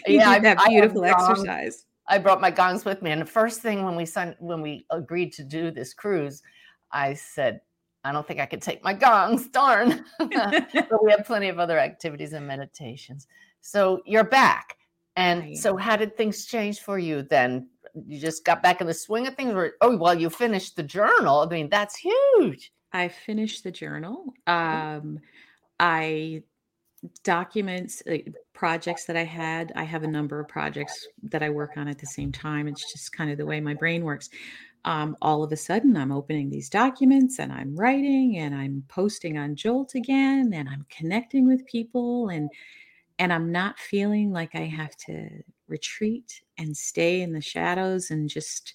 you 0.07 0.18
Yeah, 0.18 0.34
did 0.34 0.44
that 0.44 0.64
beautiful 0.66 1.05
exercise." 1.05 1.84
I 2.09 2.16
brought 2.16 2.40
my 2.40 2.51
gongs 2.51 2.86
with 2.86 3.03
me, 3.03 3.11
and 3.11 3.20
the 3.20 3.26
first 3.26 3.61
thing 3.61 3.84
when 3.84 3.94
we 3.94 4.07
signed, 4.07 4.36
when 4.38 4.62
we 4.62 4.86
agreed 4.90 5.34
to 5.34 5.44
do 5.44 5.70
this 5.70 5.92
cruise, 5.92 6.42
I 6.92 7.12
said, 7.12 7.61
"I 8.03 8.12
don't 8.12 8.26
think 8.26 8.40
I 8.40 8.46
could 8.46 8.62
take 8.62 8.82
my 8.82 8.94
gongs. 8.94 9.49
Darn!" 9.53 10.07
but 10.18 11.05
we 11.05 11.11
have 11.11 11.26
plenty 11.26 11.51
of 11.51 11.59
other 11.59 11.78
activities 11.78 12.32
and 12.32 12.46
meditations. 12.46 13.26
So 13.61 14.01
you're 14.07 14.24
back, 14.24 14.78
and 15.14 15.59
so 15.59 15.76
how 15.76 15.96
did 15.96 16.16
things 16.16 16.46
change 16.46 16.80
for 16.80 16.99
you 16.99 17.20
then? 17.20 17.68
You 17.95 18.20
just 18.20 18.45
got 18.45 18.62
back 18.62 18.80
in 18.80 18.86
the 18.86 18.95
swing 18.95 19.26
of 19.26 19.34
things, 19.34 19.53
or 19.53 19.72
oh, 19.80 19.97
well, 19.97 20.14
you 20.14 20.30
finished 20.30 20.76
the 20.76 20.82
journal. 20.82 21.41
I 21.41 21.47
mean, 21.47 21.68
that's 21.68 21.97
huge. 21.97 22.72
I 22.93 23.09
finished 23.09 23.64
the 23.64 23.70
journal. 23.70 24.32
Um, 24.47 25.20
I 25.78 26.43
documents 27.22 28.03
projects 28.55 29.05
that 29.05 29.16
I 29.16 29.24
had. 29.24 29.72
I 29.76 29.84
have 29.84 30.03
a 30.03 30.09
number 30.09 30.41
of 30.41 30.49
projects 30.49 31.07
that 31.24 31.43
I 31.43 31.51
work 31.51 31.76
on 31.76 31.89
at 31.89 31.99
the 31.99 32.07
same 32.07 32.32
time. 32.32 32.66
It's 32.66 32.93
just 32.93 33.12
kind 33.12 33.30
of 33.30 33.39
the 33.39 33.47
way 33.47 33.61
my 33.61 33.74
brain 33.74 34.05
works. 34.05 34.28
Um, 34.84 35.16
all 35.22 35.43
of 35.43 35.53
a 35.53 35.57
sudden, 35.57 35.97
I'm 35.97 36.12
opening 36.12 36.51
these 36.51 36.68
documents 36.68 37.39
and 37.39 37.53
I'm 37.53 37.76
writing 37.76 38.39
and 38.39 38.55
I'm 38.55 38.84
posting 38.89 39.36
on 39.36 39.57
Jolt 39.57 39.95
again 39.95 40.53
and 40.55 40.68
I'm 40.68 40.86
connecting 40.89 41.47
with 41.47 41.66
people 41.66 42.28
and 42.30 42.51
and 43.19 43.33
I'm 43.33 43.51
not 43.53 43.79
feeling 43.79 44.33
like 44.33 44.55
I 44.55 44.64
have 44.64 44.97
to 45.07 45.29
retreat 45.69 46.41
and 46.57 46.77
stay 46.77 47.21
in 47.23 47.33
the 47.33 47.41
shadows 47.41 48.11
and 48.11 48.29
just 48.29 48.75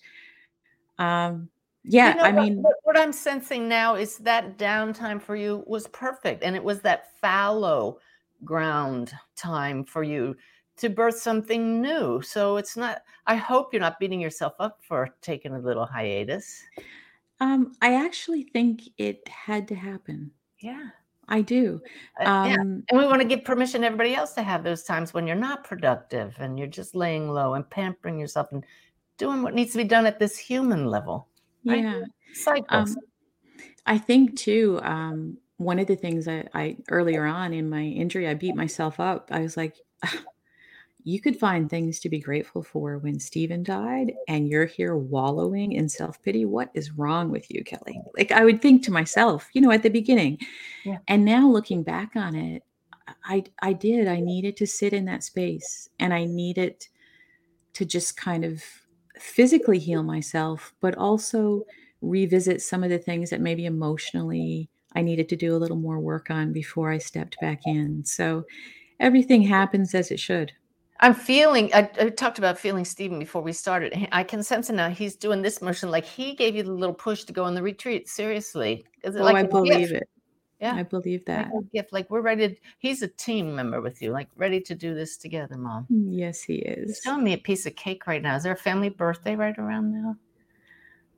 um 1.00 1.50
yeah 1.84 2.10
You 2.10 2.16
know 2.16 2.24
i 2.24 2.32
mean 2.32 2.62
what, 2.62 2.76
what 2.84 2.98
I'm 3.00 3.12
sensing 3.12 3.68
now 3.68 3.96
is 3.96 4.18
that 4.20 4.58
downtime 4.58 5.22
for 5.22 5.36
you 5.36 5.64
was 5.68 5.88
perfect, 5.88 6.44
and 6.44 6.56
it 6.56 6.64
was 6.64 6.82
that 6.82 7.20
fallow 7.20 8.00
ground 8.46 9.14
time 9.36 9.84
for 9.84 10.04
you 10.04 10.36
to 10.78 10.90
birth 10.90 11.18
something 11.18 11.82
new. 11.82 12.22
So 12.22 12.58
it's 12.58 12.76
not. 12.78 13.02
I 13.28 13.36
hope 13.36 13.74
you're 13.74 13.80
not 13.82 14.00
beating 14.00 14.20
yourself 14.20 14.54
up 14.60 14.80
for 14.88 15.10
taking 15.22 15.54
a 15.54 15.60
little 15.60 15.86
hiatus. 15.86 16.62
Um, 17.40 17.74
I 17.82 17.96
actually 18.06 18.44
think 18.54 18.82
it 18.98 19.28
had 19.28 19.68
to 19.70 19.76
happen. 19.76 20.32
Yeah. 20.60 20.90
I 21.28 21.42
do. 21.42 21.82
Uh, 22.20 22.24
yeah. 22.50 22.56
Um, 22.60 22.84
And 22.90 23.00
we 23.00 23.06
want 23.06 23.22
to 23.22 23.28
give 23.28 23.44
permission 23.44 23.82
to 23.82 23.88
everybody 23.88 24.16
else 24.16 24.34
to 24.34 24.44
have 24.44 24.64
those 24.64 24.84
times 24.84 25.14
when 25.14 25.26
you're 25.26 25.36
not 25.36 25.64
productive 25.64 26.36
and 26.40 26.58
you're 26.58 26.68
just 26.68 26.96
laying 26.96 27.30
low 27.30 27.54
and 27.54 27.70
pampering 27.70 28.20
yourself 28.20 28.52
and 28.52 28.64
doing 29.18 29.42
what 29.42 29.54
needs 29.54 29.72
to 29.72 29.78
be 29.78 29.84
done 29.84 30.06
at 30.06 30.20
this 30.20 30.38
human 30.38 30.86
level. 30.86 31.28
right? 31.66 31.84
yeah. 31.84 32.02
Cycles. 32.34 32.92
Um, 32.92 32.98
I 33.86 33.98
think 33.98 34.38
too, 34.38 34.80
um, 34.84 35.38
one 35.58 35.80
of 35.80 35.88
the 35.88 35.96
things 35.96 36.28
I, 36.28 36.48
I 36.54 36.78
earlier 36.90 37.26
on 37.26 37.54
in 37.54 37.70
my 37.70 37.84
injury, 37.84 38.28
I 38.28 38.34
beat 38.34 38.56
myself 38.56 39.00
up. 39.00 39.30
I 39.32 39.40
was 39.42 39.56
like, 39.56 39.78
you 41.04 41.20
could 41.22 41.38
find 41.38 41.70
things 41.70 42.00
to 42.00 42.10
be 42.10 42.20
grateful 42.20 42.64
for 42.64 42.98
when 42.98 43.20
Stephen 43.20 43.64
died, 43.64 44.14
and 44.28 44.48
you're 44.48 44.66
here 44.66 44.96
wallowing 44.96 45.74
in 45.74 45.90
self 45.90 46.22
pity. 46.24 46.46
What 46.46 46.70
is 46.74 46.92
wrong 46.92 47.30
with 47.30 47.50
you, 47.52 47.64
Kelly? 47.64 48.00
Like 48.18 48.32
I 48.32 48.46
would 48.46 48.62
think 48.62 48.84
to 48.84 48.92
myself, 48.92 49.50
you 49.54 49.62
know, 49.62 49.72
at 49.72 49.84
the 49.84 49.90
beginning, 49.90 50.40
Yeah. 50.86 50.98
and 51.08 51.26
now 51.26 51.48
looking 51.50 51.84
back 51.84 52.16
on 52.16 52.36
it, 52.36 52.64
I 53.26 53.44
I 53.62 53.74
did. 53.74 54.08
I 54.08 54.20
needed 54.20 54.58
to 54.58 54.68
sit 54.68 54.94
in 54.94 55.06
that 55.06 55.24
space, 55.24 55.90
and 56.00 56.14
I 56.14 56.26
needed 56.26 56.88
to 57.74 57.86
just 57.86 58.16
kind 58.18 58.46
of 58.46 58.64
physically 59.18 59.80
heal 59.80 60.04
myself, 60.04 60.74
but 60.80 60.96
also 60.96 61.64
revisit 62.02 62.62
some 62.62 62.84
of 62.84 62.90
the 62.90 63.00
things 63.00 63.30
that 63.30 63.42
maybe 63.42 63.66
emotionally 63.66 64.70
I 64.96 65.02
needed 65.02 65.28
to 65.30 65.36
do 65.36 65.56
a 65.56 65.58
little 65.58 65.78
more 65.78 66.00
work 66.00 66.30
on 66.30 66.54
before 66.54 66.92
I 66.92 66.98
stepped 66.98 67.38
back 67.42 67.62
in. 67.66 68.04
So 68.06 68.46
everything 69.00 69.42
happens 69.42 69.96
as 69.96 70.12
it 70.12 70.20
should. 70.20 70.52
I'm 71.04 71.14
feeling, 71.14 71.70
I, 71.74 71.90
I 72.00 72.10
talked 72.10 72.38
about 72.38 72.58
feeling 72.58 72.86
Stephen 72.86 73.20
before 73.20 73.42
we 73.42 73.52
started. 73.52 74.08
I 74.14 74.24
can 74.24 74.42
sense 74.42 74.70
it 74.70 74.74
now. 74.74 74.90
He's 74.90 75.18
doing 75.18 75.42
this 75.42 75.62
motion 75.62 75.92
like 75.92 76.06
he 76.06 76.34
gave 76.34 76.56
you 76.56 76.64
the 76.64 76.72
little 76.72 76.96
push 76.96 77.26
to 77.26 77.34
go 77.34 77.44
on 77.44 77.56
the 77.56 77.62
retreat. 77.62 78.08
Seriously. 78.08 78.86
Is 79.04 79.16
it 79.16 79.20
Oh, 79.20 79.26
like 79.26 79.36
I 79.36 79.44
believe 79.44 79.90
gift? 79.90 79.92
it. 79.92 80.10
Yeah. 80.62 80.76
I 80.76 80.84
believe 80.84 81.26
that. 81.26 81.48
a 81.48 81.62
gift. 81.74 81.92
Like 81.92 82.10
we're 82.10 82.22
ready. 82.22 82.48
To, 82.48 82.56
he's 82.80 83.02
a 83.02 83.10
team 83.10 83.54
member 83.54 83.82
with 83.82 84.02
you, 84.02 84.12
like 84.12 84.30
ready 84.38 84.62
to 84.62 84.74
do 84.74 84.96
this 84.96 85.18
together, 85.18 85.58
mom. 85.58 85.88
Yes, 85.90 86.42
he 86.42 86.56
is. 86.56 86.88
He's 86.88 87.02
showing 87.04 87.26
me 87.26 87.34
a 87.34 87.38
piece 87.38 87.66
of 87.66 87.76
cake 87.76 88.08
right 88.08 88.22
now. 88.22 88.38
Is 88.38 88.44
there 88.44 88.54
a 88.54 88.56
family 88.56 88.88
birthday 88.88 89.36
right 89.36 89.58
around 89.60 89.92
now? 89.92 90.16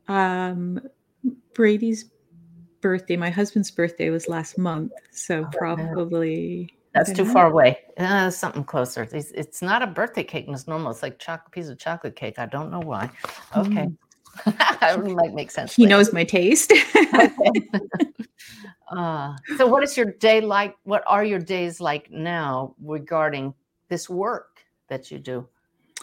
Um, 0.08 0.82
Brady's 1.54 2.06
birthday, 2.82 3.18
my 3.18 3.30
husband's 3.30 3.70
birthday 3.70 4.10
was 4.10 4.28
last 4.28 4.58
month. 4.58 4.94
So 5.12 5.44
Oh, 5.44 5.50
probably. 5.56 6.72
I 6.72 6.76
That's 6.96 7.12
too 7.12 7.26
far 7.26 7.48
away. 7.48 7.78
Uh, 7.98 8.30
something 8.30 8.64
closer. 8.64 9.04
It's, 9.04 9.32
it's 9.32 9.62
not 9.62 9.84
a 9.84 9.88
birthday 9.88 10.24
cake 10.24 10.48
as 10.50 10.66
normal. 10.66 10.92
It's 10.92 11.04
like 11.04 11.20
chocolate 11.20 11.52
piece 11.52 11.68
of 11.68 11.78
chocolate 11.78 12.16
cake. 12.16 12.40
I 12.40 12.46
don't 12.46 12.72
know 12.72 12.80
why. 12.80 13.12
Okay. 13.56 13.90
it 14.48 15.16
might 15.16 15.34
make 15.34 15.52
sense. 15.52 15.76
He 15.76 15.84
later. 15.84 15.98
knows 15.98 16.14
my 16.14 16.24
taste. 16.24 16.74
Uh, 18.88 19.36
so 19.58 19.66
what 19.66 19.84
is 19.84 19.98
your 19.98 20.12
day 20.12 20.40
like? 20.42 20.76
What 20.84 21.04
are 21.08 21.24
your 21.26 21.40
days 21.40 21.82
like 21.82 22.12
now 22.12 22.76
regarding 22.80 23.54
this 23.90 24.10
work 24.10 24.60
that 24.90 25.10
you 25.10 25.20
do? 25.20 25.48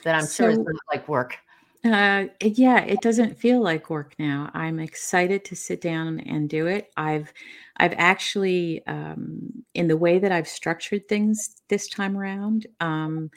That 0.04 0.16
I'm 0.16 0.26
sure 0.26 0.50
is 0.50 0.58
not 0.58 0.74
like 0.92 1.08
work. 1.08 1.38
Uh, 1.84 2.26
yeah, 2.40 2.80
it 2.80 3.00
doesn't 3.00 3.38
feel 3.38 3.60
like 3.60 3.90
work 3.90 4.14
now. 4.18 4.50
I'm 4.54 4.78
excited 4.78 5.44
to 5.46 5.56
sit 5.56 5.80
down 5.80 6.20
and 6.20 6.48
do 6.48 6.66
it. 6.66 6.90
I've, 6.96 7.32
I've 7.76 7.94
actually, 7.96 8.86
um, 8.86 9.64
in 9.74 9.88
the 9.88 9.96
way 9.96 10.18
that 10.18 10.32
I've 10.32 10.48
structured 10.48 11.08
things 11.08 11.56
this 11.68 11.88
time 11.88 12.16
around, 12.16 12.66
um, 12.80 13.30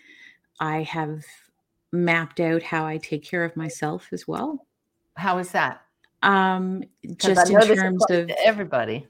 I 0.59 0.83
have 0.83 1.23
mapped 1.91 2.39
out 2.39 2.61
how 2.61 2.85
I 2.85 2.97
take 2.97 3.23
care 3.23 3.43
of 3.43 3.55
myself 3.55 4.09
as 4.11 4.27
well. 4.27 4.65
How 5.15 5.37
is 5.37 5.51
that? 5.51 5.81
Um, 6.21 6.83
just 7.17 7.49
in 7.49 7.75
terms 7.75 8.03
of 8.09 8.31
everybody. 8.43 9.07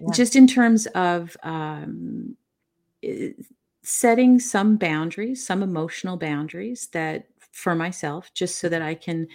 Yeah. 0.00 0.12
just 0.12 0.36
in 0.36 0.46
terms 0.46 0.86
of 0.94 1.36
um, 1.42 2.36
setting 3.82 4.38
some 4.38 4.76
boundaries, 4.76 5.44
some 5.44 5.62
emotional 5.62 6.16
boundaries 6.16 6.88
that 6.92 7.26
for 7.50 7.74
myself 7.74 8.32
just 8.32 8.58
so 8.58 8.68
that 8.68 8.80
I 8.80 8.94
can 8.94 9.28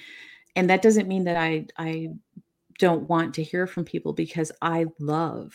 and 0.56 0.70
that 0.70 0.82
doesn't 0.82 1.08
mean 1.08 1.26
that 1.26 1.38
I 1.38 1.68
I 1.78 2.10
don't 2.78 3.10
want 3.10 3.34
to 3.36 3.44
hear 3.44 3.68
from 3.68 3.86
people 3.86 4.14
because 4.14 4.52
I 4.62 4.86
love 5.00 5.54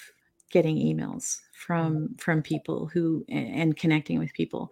getting 0.50 0.76
emails 0.76 1.40
from 1.52 2.14
from 2.18 2.42
people 2.42 2.86
who 2.86 3.24
and 3.28 3.76
connecting 3.76 4.18
with 4.18 4.32
people. 4.34 4.70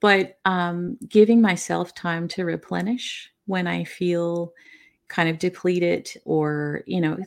But 0.00 0.38
um, 0.44 0.98
giving 1.08 1.40
myself 1.40 1.94
time 1.94 2.26
to 2.28 2.44
replenish 2.44 3.30
when 3.46 3.66
i 3.66 3.84
feel 3.84 4.52
kind 5.08 5.28
of 5.28 5.38
depleted 5.38 6.08
or 6.24 6.82
you 6.86 7.00
know 7.00 7.18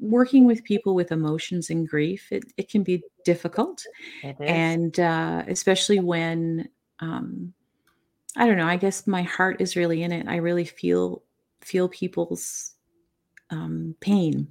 working 0.00 0.46
with 0.46 0.64
people 0.64 0.94
with 0.94 1.12
emotions 1.12 1.68
and 1.68 1.88
grief 1.88 2.30
it, 2.30 2.44
it 2.56 2.68
can 2.70 2.82
be 2.82 3.02
difficult. 3.24 3.84
And 4.48 4.98
uh, 4.98 5.42
especially 5.48 6.00
when 6.00 6.68
um, 7.00 7.52
i 8.36 8.46
don't 8.46 8.56
know 8.56 8.66
i 8.66 8.76
guess 8.76 9.06
my 9.06 9.22
heart 9.22 9.60
is 9.60 9.76
really 9.76 10.02
in 10.02 10.12
it. 10.12 10.26
I 10.28 10.36
really 10.36 10.64
feel 10.64 11.22
feel 11.60 11.88
people's 11.88 12.71
um, 13.52 13.94
pain 14.00 14.48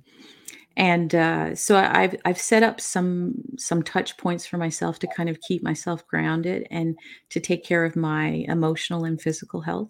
and 0.78 1.14
uh, 1.14 1.54
so 1.54 1.76
I've 1.78 2.16
I've 2.24 2.39
set 2.39 2.64
up 2.64 2.80
some 2.80 3.36
some 3.58 3.84
touch 3.84 4.18
points 4.18 4.45
for 4.45 4.58
myself 4.58 4.99
to 4.99 5.08
kind 5.08 5.30
of 5.30 5.39
keep 5.41 5.64
myself 5.64 6.08
grounded 6.08 6.66
and 6.72 6.97
to 7.30 7.39
take 7.39 7.66
care 7.66 7.84
of 7.84 7.95
my 7.95 8.45
emotional 8.47 9.04
and 9.04 9.22
physical 9.22 9.62
health. 9.62 9.89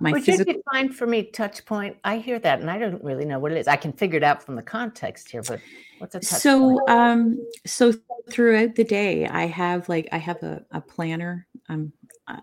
My 0.00 0.12
Would 0.12 0.24
physical- 0.24 0.54
you 0.54 0.62
define 0.62 0.92
for 0.92 1.06
me 1.06 1.24
touch 1.24 1.64
point? 1.66 1.96
I 2.04 2.18
hear 2.18 2.38
that, 2.38 2.60
and 2.60 2.70
I 2.70 2.78
don't 2.78 3.02
really 3.04 3.24
know 3.24 3.38
what 3.38 3.52
it 3.52 3.58
is. 3.58 3.68
I 3.68 3.76
can 3.76 3.92
figure 3.92 4.16
it 4.16 4.24
out 4.24 4.42
from 4.42 4.56
the 4.56 4.62
context 4.62 5.30
here, 5.30 5.42
but 5.42 5.60
what's 5.98 6.14
a 6.14 6.20
touch 6.20 6.42
so, 6.42 6.58
point? 6.58 6.90
um, 6.90 7.46
so 7.66 7.92
throughout 8.30 8.74
the 8.74 8.84
day, 8.84 9.26
I 9.26 9.46
have 9.46 9.88
like 9.88 10.08
I 10.10 10.18
have 10.18 10.42
a, 10.42 10.64
a 10.72 10.80
planner. 10.80 11.46
Um, 11.68 11.92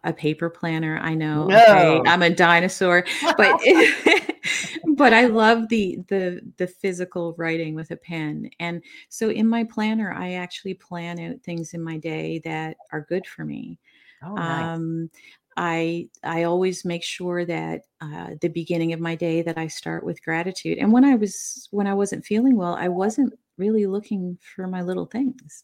a 0.04 0.14
paper 0.14 0.50
planner. 0.50 1.00
I 1.00 1.16
know. 1.16 1.46
No. 1.46 1.58
Okay, 1.58 2.02
I'm 2.06 2.22
a 2.22 2.30
dinosaur, 2.30 3.06
but 3.38 3.60
but 4.96 5.14
I 5.14 5.26
love 5.26 5.70
the 5.70 6.00
the 6.08 6.42
the 6.58 6.68
physical 6.68 7.34
writing 7.38 7.76
with 7.76 7.92
a 7.92 7.96
pen. 7.96 8.50
And 8.60 8.84
so 9.10 9.30
in 9.30 9.48
my 9.48 9.64
planner, 9.64 10.14
I 10.14 10.34
actually 10.34 10.76
plan 10.76 11.20
out 11.20 11.42
things 11.44 11.74
in 11.74 11.82
my 11.82 11.98
day 11.98 12.40
that 12.46 12.78
are 12.92 13.02
good 13.02 13.26
for 13.26 13.46
me. 13.46 13.80
Oh, 14.24 14.36
nice. 14.36 14.78
Um, 14.78 15.10
I 15.58 16.10
I 16.24 16.44
always 16.44 16.86
make 16.86 17.04
sure 17.04 17.46
that 17.46 17.82
uh, 18.00 18.32
the 18.40 18.48
beginning 18.48 18.94
of 18.94 19.00
my 19.00 19.16
day 19.16 19.42
that 19.42 19.58
I 19.58 19.68
start 19.68 20.04
with 20.04 20.24
gratitude. 20.24 20.78
And 20.78 20.92
when 20.92 21.04
I 21.04 21.16
was 21.16 21.68
when 21.72 21.88
I 21.88 21.94
wasn't 21.94 22.26
feeling 22.26 22.56
well, 22.56 22.76
I 22.76 22.88
wasn't 22.88 23.34
really 23.58 23.86
looking 23.86 24.38
for 24.56 24.68
my 24.68 24.82
little 24.82 25.06
things. 25.06 25.64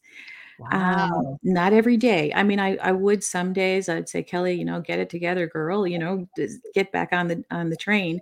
Um, 0.72 0.82
Wow. 0.82 1.10
um, 1.12 1.40
not 1.44 1.74
every 1.74 1.98
day. 1.98 2.32
I 2.34 2.44
mean, 2.44 2.60
I, 2.60 2.78
I 2.78 2.92
would 2.92 3.24
some 3.24 3.54
days. 3.54 3.90
I'd 3.90 4.10
say, 4.10 4.24
Kelly, 4.24 4.54
you 4.54 4.66
know, 4.66 4.82
get 4.82 5.00
it 5.00 5.10
together, 5.10 5.48
girl. 5.48 5.88
You 5.88 6.00
know, 6.00 6.28
get 6.74 6.92
back 6.92 7.14
on 7.14 7.28
the 7.28 7.44
on 7.52 7.70
the 7.70 7.78
train. 7.78 8.22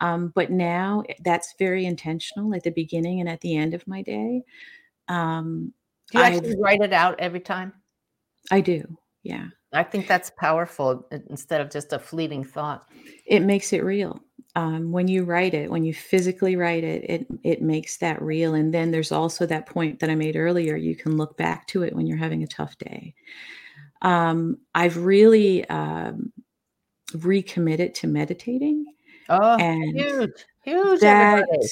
Um, 0.00 0.32
but 0.34 0.50
now 0.50 1.02
eh, 1.08 1.14
that's 1.24 1.54
very 1.58 1.84
intentional 1.86 2.54
at 2.54 2.62
the 2.62 2.70
beginning 2.70 3.20
and 3.20 3.28
at 3.28 3.40
the 3.40 3.56
end 3.56 3.74
of 3.74 3.86
my 3.86 4.02
day. 4.02 4.42
Um, 5.08 5.72
Do 6.10 6.18
you 6.18 6.24
I've, 6.24 6.34
actually 6.34 6.56
write 6.60 6.80
it 6.80 6.92
out 6.92 7.18
every 7.18 7.40
time? 7.40 7.72
I 8.50 8.60
do. 8.60 8.96
Yeah. 9.22 9.48
I 9.72 9.82
think 9.82 10.06
that's 10.06 10.30
powerful 10.38 11.06
instead 11.28 11.60
of 11.60 11.70
just 11.70 11.92
a 11.92 11.98
fleeting 11.98 12.44
thought. 12.44 12.88
It 13.26 13.40
makes 13.40 13.72
it 13.72 13.84
real. 13.84 14.20
Um, 14.58 14.90
when 14.90 15.06
you 15.06 15.22
write 15.22 15.54
it, 15.54 15.70
when 15.70 15.84
you 15.84 15.94
physically 15.94 16.56
write 16.56 16.82
it, 16.82 17.04
it 17.08 17.26
it 17.44 17.62
makes 17.62 17.98
that 17.98 18.20
real. 18.20 18.54
And 18.54 18.74
then 18.74 18.90
there's 18.90 19.12
also 19.12 19.46
that 19.46 19.66
point 19.66 20.00
that 20.00 20.10
I 20.10 20.16
made 20.16 20.34
earlier. 20.34 20.74
You 20.74 20.96
can 20.96 21.16
look 21.16 21.36
back 21.36 21.68
to 21.68 21.84
it 21.84 21.94
when 21.94 22.08
you're 22.08 22.16
having 22.16 22.42
a 22.42 22.46
tough 22.48 22.76
day. 22.76 23.14
Um, 24.02 24.58
I've 24.74 24.96
really 24.96 25.64
um, 25.68 26.32
recommitted 27.14 27.94
to 27.96 28.08
meditating, 28.08 28.84
Oh, 29.28 29.56
and 29.58 29.96
huge, 29.96 30.44
huge, 30.64 31.00
that 31.02 31.38
everybody. 31.38 31.68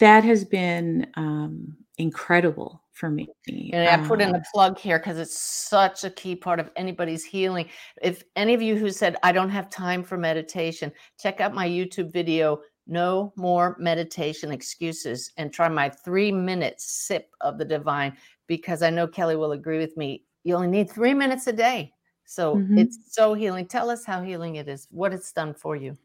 that 0.00 0.24
has 0.24 0.42
been 0.46 1.08
um, 1.16 1.76
incredible 1.98 2.80
for 2.96 3.10
me. 3.10 3.30
And 3.72 3.88
I 3.88 3.96
put 3.98 4.20
in 4.20 4.30
Uh, 4.30 4.34
a 4.34 4.40
plug 4.52 4.78
here 4.78 4.98
because 4.98 5.18
it's 5.18 5.38
such 5.38 6.04
a 6.04 6.10
key 6.10 6.36
part 6.36 6.60
of 6.60 6.70
anybody's 6.76 7.24
healing. 7.24 7.68
If 8.00 8.22
any 8.36 8.54
of 8.54 8.62
you 8.62 8.76
who 8.76 8.90
said, 8.90 9.16
I 9.22 9.32
don't 9.32 9.50
have 9.50 9.68
time 9.70 10.04
for 10.04 10.16
meditation, 10.16 10.92
check 11.18 11.40
out 11.40 11.54
my 11.54 11.68
YouTube 11.68 12.12
video, 12.12 12.62
No 12.86 13.32
More 13.36 13.76
Meditation 13.78 14.52
Excuses, 14.52 15.32
and 15.36 15.52
try 15.52 15.68
my 15.68 15.88
three 15.90 16.32
minute 16.32 16.80
sip 16.80 17.34
of 17.40 17.58
the 17.58 17.64
divine 17.64 18.16
because 18.46 18.82
I 18.82 18.90
know 18.90 19.08
Kelly 19.08 19.36
will 19.36 19.52
agree 19.52 19.78
with 19.78 19.96
me. 19.96 20.24
You 20.44 20.54
only 20.54 20.68
need 20.68 20.90
three 20.90 21.14
minutes 21.14 21.46
a 21.48 21.52
day. 21.52 21.92
So 22.24 22.66
Mhm. 22.68 22.76
it's 22.76 23.14
so 23.14 23.34
healing. 23.34 23.66
Tell 23.66 23.90
us 23.90 24.04
how 24.04 24.22
healing 24.22 24.56
it 24.56 24.68
is, 24.68 24.86
what 24.90 25.12
it's 25.12 25.32
done 25.32 25.54
for 25.54 25.76
you. 25.76 25.98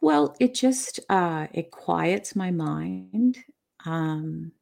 Well, 0.00 0.36
it 0.38 0.54
just 0.54 1.00
uh, 1.08 1.48
it 1.52 1.70
quiets 1.70 2.36
my 2.36 2.50
mind, 2.50 3.38
um, 3.84 4.52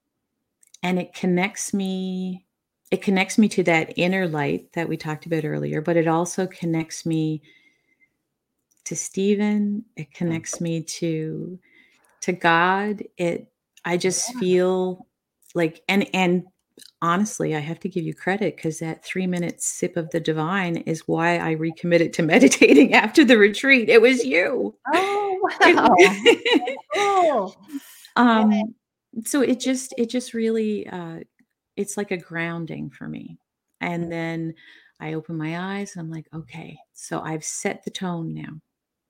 and 0.83 0.99
it 0.99 1.15
connects 1.15 1.73
me. 1.75 2.45
It 2.91 3.03
connects 3.03 3.39
me 3.39 3.49
to 3.51 3.63
that 3.65 3.95
inner 3.97 4.29
light 4.29 4.73
that 4.75 4.89
we 4.89 4.97
talked 4.97 5.27
about 5.27 5.45
earlier, 5.45 5.81
but 5.81 5.97
it 5.97 6.07
also 6.07 6.47
connects 6.47 7.05
me 7.05 7.43
to 8.85 8.95
Stephen. 8.95 9.85
It 9.97 10.13
connects 10.15 10.61
me 10.61 10.83
to 10.83 11.59
to 12.23 12.33
God. 12.33 13.03
It 13.17 13.53
I 13.85 13.97
just 13.97 14.33
Yeah. 14.35 14.41
feel 14.41 15.07
like 15.55 15.83
and 15.89 16.09
and 16.15 16.45
honestly, 17.03 17.55
I 17.55 17.61
have 17.61 17.81
to 17.81 17.89
give 17.89 18.05
you 18.05 18.15
credit 18.15 18.57
because 18.57 18.79
that 18.79 19.05
three 19.05 19.27
minute 19.27 19.61
sip 19.63 19.97
of 19.97 20.11
the 20.11 20.21
divine 20.21 20.77
is 20.79 21.07
why 21.07 21.39
I 21.39 21.53
recommitted 21.53 22.13
to 22.15 22.23
meditating 22.35 22.95
after 22.95 23.25
the 23.25 23.39
retreat. 23.39 23.89
It 23.89 24.01
was 24.01 24.25
you. 24.25 24.77
Oh, 24.93 25.51
wow. 25.61 25.95
cool. 26.95 27.57
um 28.17 28.75
so 29.25 29.41
it 29.41 29.61
just 29.61 29.95
it 29.97 30.11
just 30.11 30.35
really 30.35 30.87
uh 30.89 31.21
it's 31.77 31.97
like 31.97 32.11
a 32.11 32.17
grounding 32.17 32.91
for 32.91 33.09
me. 33.09 33.39
And 33.81 34.11
then 34.11 34.55
i 34.99 35.13
open 35.13 35.37
my 35.37 35.77
eyes 35.77 35.95
and 35.95 36.01
i'm 36.01 36.11
like 36.11 36.27
okay 36.35 36.79
so 36.95 37.21
i've 37.21 37.45
set 37.45 37.85
the 37.85 37.91
tone 37.91 38.33
now 38.33 38.49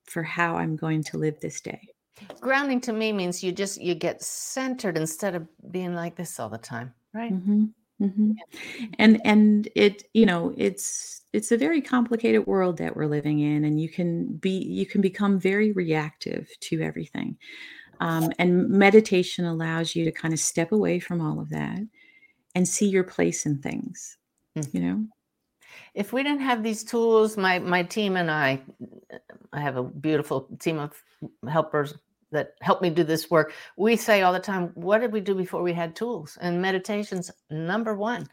for 0.04 0.24
how 0.24 0.56
i'm 0.56 0.74
going 0.74 1.02
to 1.04 1.16
live 1.16 1.38
this 1.40 1.60
day. 1.60 1.80
Grounding 2.40 2.80
to 2.82 2.92
me 2.92 3.12
means 3.12 3.44
you 3.44 3.52
just 3.52 3.80
you 3.80 3.94
get 3.94 4.22
centered 4.22 4.96
instead 4.96 5.34
of 5.34 5.46
being 5.70 5.94
like 5.94 6.16
this 6.16 6.40
all 6.40 6.48
the 6.48 6.58
time 6.58 6.92
right? 7.14 7.30
Hmm 7.30 7.66
hmm 7.98 8.32
and 8.98 9.20
and 9.24 9.68
it 9.74 10.02
you 10.12 10.26
know 10.26 10.52
it's 10.56 11.22
it's 11.32 11.50
a 11.50 11.56
very 11.56 11.80
complicated 11.80 12.46
world 12.46 12.76
that 12.76 12.94
we're 12.94 13.06
living 13.06 13.40
in 13.40 13.64
and 13.64 13.80
you 13.80 13.88
can 13.88 14.26
be 14.36 14.50
you 14.50 14.84
can 14.84 15.00
become 15.00 15.38
very 15.38 15.72
reactive 15.72 16.48
to 16.60 16.82
everything 16.82 17.36
um, 18.00 18.30
and 18.38 18.68
meditation 18.68 19.44
allows 19.44 19.94
you 19.94 20.04
to 20.04 20.12
kind 20.12 20.34
of 20.34 20.40
step 20.40 20.72
away 20.72 20.98
from 20.98 21.20
all 21.20 21.40
of 21.40 21.50
that 21.50 21.78
and 22.54 22.66
see 22.68 22.88
your 22.88 23.04
place 23.04 23.46
in 23.46 23.58
things 23.58 24.18
Mhm. 24.56 24.74
you 24.74 24.80
know? 24.80 25.06
If 25.94 26.12
we 26.12 26.22
didn't 26.22 26.40
have 26.40 26.62
these 26.62 26.84
tools 26.84 27.36
my 27.36 27.58
my 27.58 27.82
team 27.82 28.16
and 28.16 28.30
i 28.30 28.60
i 29.52 29.60
have 29.60 29.76
a 29.76 29.82
beautiful 29.82 30.48
team 30.58 30.78
of 30.78 30.92
helpers 31.48 31.94
that 32.32 32.54
help 32.60 32.82
me 32.82 32.90
do 32.90 33.04
this 33.04 33.30
work. 33.30 33.52
We 33.76 33.96
say 33.96 34.22
all 34.22 34.32
the 34.32 34.40
time 34.40 34.70
what 34.74 35.00
did 35.00 35.12
we 35.12 35.20
do 35.20 35.34
before 35.34 35.62
we 35.62 35.72
had 35.72 35.94
tools? 35.94 36.36
And 36.40 36.60
meditation's 36.60 37.30
number 37.50 37.94
one. 37.94 38.26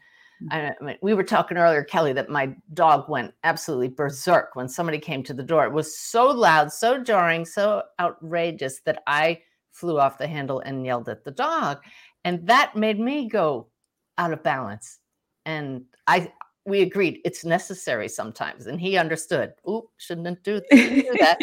I 0.50 0.72
mean, 0.80 0.98
we 1.00 1.14
were 1.14 1.22
talking 1.22 1.56
earlier, 1.56 1.84
Kelly, 1.84 2.12
that 2.14 2.28
my 2.28 2.54
dog 2.74 3.08
went 3.08 3.32
absolutely 3.44 3.88
berserk 3.88 4.56
when 4.56 4.68
somebody 4.68 4.98
came 4.98 5.22
to 5.22 5.32
the 5.32 5.44
door. 5.44 5.64
It 5.64 5.72
was 5.72 5.96
so 5.96 6.26
loud, 6.26 6.72
so 6.72 7.02
jarring, 7.02 7.46
so 7.46 7.84
outrageous 8.00 8.80
that 8.80 9.02
I 9.06 9.40
flew 9.74 9.98
off 9.98 10.18
the 10.18 10.26
handle 10.26 10.60
and 10.60 10.86
yelled 10.86 11.08
at 11.08 11.24
the 11.24 11.30
dog. 11.30 11.82
And 12.24 12.46
that 12.46 12.74
made 12.74 12.98
me 12.98 13.28
go 13.28 13.68
out 14.16 14.32
of 14.32 14.42
balance. 14.42 15.00
And 15.44 15.84
I 16.06 16.32
we 16.66 16.80
agreed 16.80 17.20
it's 17.24 17.44
necessary 17.44 18.08
sometimes. 18.08 18.66
And 18.66 18.80
he 18.80 18.96
understood. 18.96 19.52
Oop, 19.68 19.86
shouldn't 19.98 20.42
do, 20.42 20.62
shouldn't 20.72 21.04
do 21.04 21.16
that. 21.20 21.38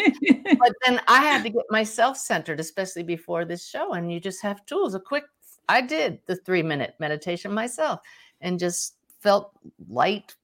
but 0.58 0.72
then 0.84 1.00
I 1.06 1.22
had 1.22 1.44
to 1.44 1.50
get 1.50 1.64
myself 1.70 2.16
centered, 2.16 2.58
especially 2.58 3.04
before 3.04 3.44
this 3.44 3.68
show. 3.68 3.92
And 3.92 4.12
you 4.12 4.18
just 4.18 4.42
have 4.42 4.66
tools. 4.66 4.94
A 4.94 5.00
quick, 5.00 5.24
I 5.68 5.80
did 5.80 6.18
the 6.26 6.36
three 6.36 6.62
minute 6.62 6.94
meditation 6.98 7.52
myself 7.52 8.00
and 8.40 8.58
just 8.58 8.96
felt 9.20 9.52
light 9.88 10.34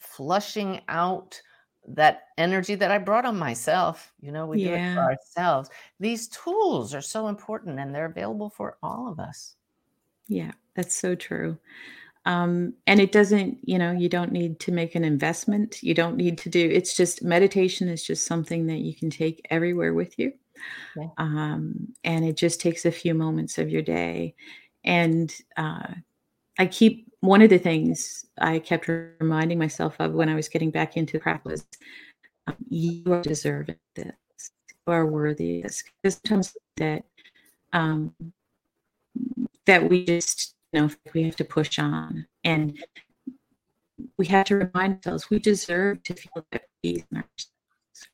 flushing 0.00 0.80
out 0.88 1.40
that 1.88 2.28
energy 2.38 2.74
that 2.76 2.90
I 2.90 2.98
brought 2.98 3.24
on 3.26 3.38
myself. 3.38 4.12
You 4.20 4.32
know, 4.32 4.46
we 4.46 4.58
do 4.58 4.74
it 4.74 4.82
for 4.94 5.02
ourselves. 5.02 5.70
These 6.00 6.28
tools 6.28 6.94
are 6.94 7.00
so 7.02 7.28
important 7.28 7.78
and 7.78 7.94
they're 7.94 8.06
available 8.06 8.50
for 8.50 8.78
all 8.82 9.08
of 9.08 9.18
us. 9.20 9.56
yeah 10.28 10.52
that's 10.74 10.94
so 10.94 11.14
true 11.14 11.58
um, 12.26 12.72
and 12.86 13.00
it 13.00 13.12
doesn't 13.12 13.58
you 13.64 13.78
know 13.78 13.92
you 13.92 14.08
don't 14.08 14.32
need 14.32 14.58
to 14.60 14.72
make 14.72 14.94
an 14.94 15.04
investment 15.04 15.82
you 15.82 15.94
don't 15.94 16.16
need 16.16 16.38
to 16.38 16.48
do 16.48 16.68
it's 16.72 16.96
just 16.96 17.22
meditation 17.22 17.88
is 17.88 18.02
just 18.02 18.26
something 18.26 18.66
that 18.66 18.78
you 18.78 18.94
can 18.94 19.10
take 19.10 19.44
everywhere 19.50 19.92
with 19.94 20.18
you 20.18 20.32
Yeah. 20.96 21.08
um, 21.18 21.92
and 22.04 22.24
it 22.24 22.36
just 22.36 22.60
takes 22.60 22.86
a 22.86 22.92
few 22.92 23.14
moments 23.14 23.58
of 23.58 23.68
your 23.70 23.82
day 23.82 24.34
and 24.84 25.34
uh, 25.56 25.92
i 26.58 26.66
keep 26.66 27.12
one 27.24 27.42
of 27.42 27.50
the 27.50 27.58
things 27.58 28.26
i 28.38 28.58
kept 28.58 28.88
reminding 28.88 29.58
myself 29.58 29.96
of 29.98 30.12
when 30.12 30.28
i 30.28 30.34
was 30.34 30.48
getting 30.48 30.70
back 30.70 30.96
into 30.96 31.18
practice 31.18 31.66
um, 32.46 32.56
you 32.68 33.12
are 33.12 33.22
deserving 33.22 33.76
this. 33.94 34.12
You 34.86 34.92
are 34.92 35.06
worthy 35.06 35.62
this. 35.62 35.82
Sometimes 36.04 36.56
that 36.76 37.04
um, 37.72 38.14
that 39.66 39.88
we 39.88 40.04
just 40.04 40.54
you 40.72 40.82
know 40.82 40.90
we 41.12 41.22
have 41.22 41.36
to 41.36 41.44
push 41.44 41.78
on 41.78 42.26
and 42.44 42.78
we 44.18 44.26
have 44.26 44.46
to 44.46 44.56
remind 44.56 44.96
ourselves 44.96 45.30
we 45.30 45.38
deserve 45.38 46.02
to 46.02 46.14
feel 46.14 46.44
that 46.52 46.64
peace 46.82 47.04
in 47.12 47.24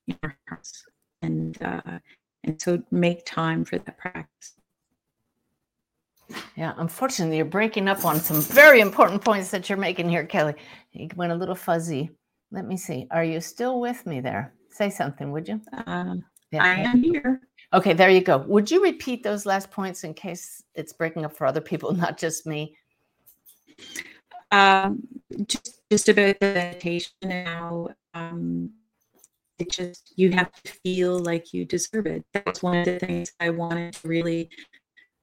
in 0.07 0.19
our 0.23 0.37
hearts 0.49 0.85
and 1.23 1.61
uh, 1.63 1.99
and 2.45 2.61
so 2.61 2.83
make 2.91 3.25
time 3.27 3.65
for 3.65 3.79
that 3.79 3.99
practice 3.99 4.55
yeah, 6.57 6.75
unfortunately, 6.77 7.37
you're 7.37 7.47
breaking 7.47 7.89
up 7.89 8.05
on 8.05 8.21
some 8.21 8.41
very 8.41 8.81
important 8.81 9.23
points 9.25 9.51
that 9.51 9.69
you're 9.69 9.79
making 9.79 10.09
here, 10.09 10.25
Kelly. 10.25 10.55
You 10.93 11.09
went 11.17 11.33
a 11.33 11.37
little 11.37 11.55
fuzzy. 11.55 12.11
Let 12.51 12.67
me 12.67 12.77
see. 12.77 13.07
Are 13.11 13.25
you 13.25 13.41
still 13.41 13.81
with 13.81 14.07
me 14.07 14.21
there? 14.21 14.55
Say 14.71 14.91
something, 14.91 15.33
would 15.33 15.49
you? 15.49 15.61
um, 15.87 16.25
i 16.53 16.69
am 16.69 17.03
here 17.03 17.41
Okay, 17.73 17.93
there 17.93 18.11
you 18.11 18.21
go. 18.21 18.39
Would 18.39 18.71
you 18.71 18.83
repeat 18.83 19.23
those 19.23 19.47
last 19.47 19.71
points 19.71 20.03
in 20.03 20.13
case 20.13 20.63
it's 20.75 20.93
breaking 20.93 21.25
up 21.25 21.37
for 21.37 21.47
other 21.47 21.61
people, 21.61 21.93
not 21.95 22.19
just 22.19 22.47
me? 22.47 22.75
um, 24.51 25.01
just 25.47 25.81
just 25.91 26.09
about 26.09 26.39
the 26.41 26.55
meditation 26.55 27.13
now 27.23 27.89
um, 28.15 28.71
it 29.59 29.71
just 29.71 30.13
you 30.17 30.33
have 30.33 30.51
to 30.63 30.73
feel 30.85 31.19
like 31.19 31.53
you 31.53 31.65
deserve 31.65 32.07
it 32.07 32.25
that's 32.33 32.63
one 32.63 32.77
of 32.77 32.85
the 32.85 32.99
things 32.99 33.33
i 33.41 33.51
wanted 33.51 33.93
to 33.93 34.09
really 34.09 34.49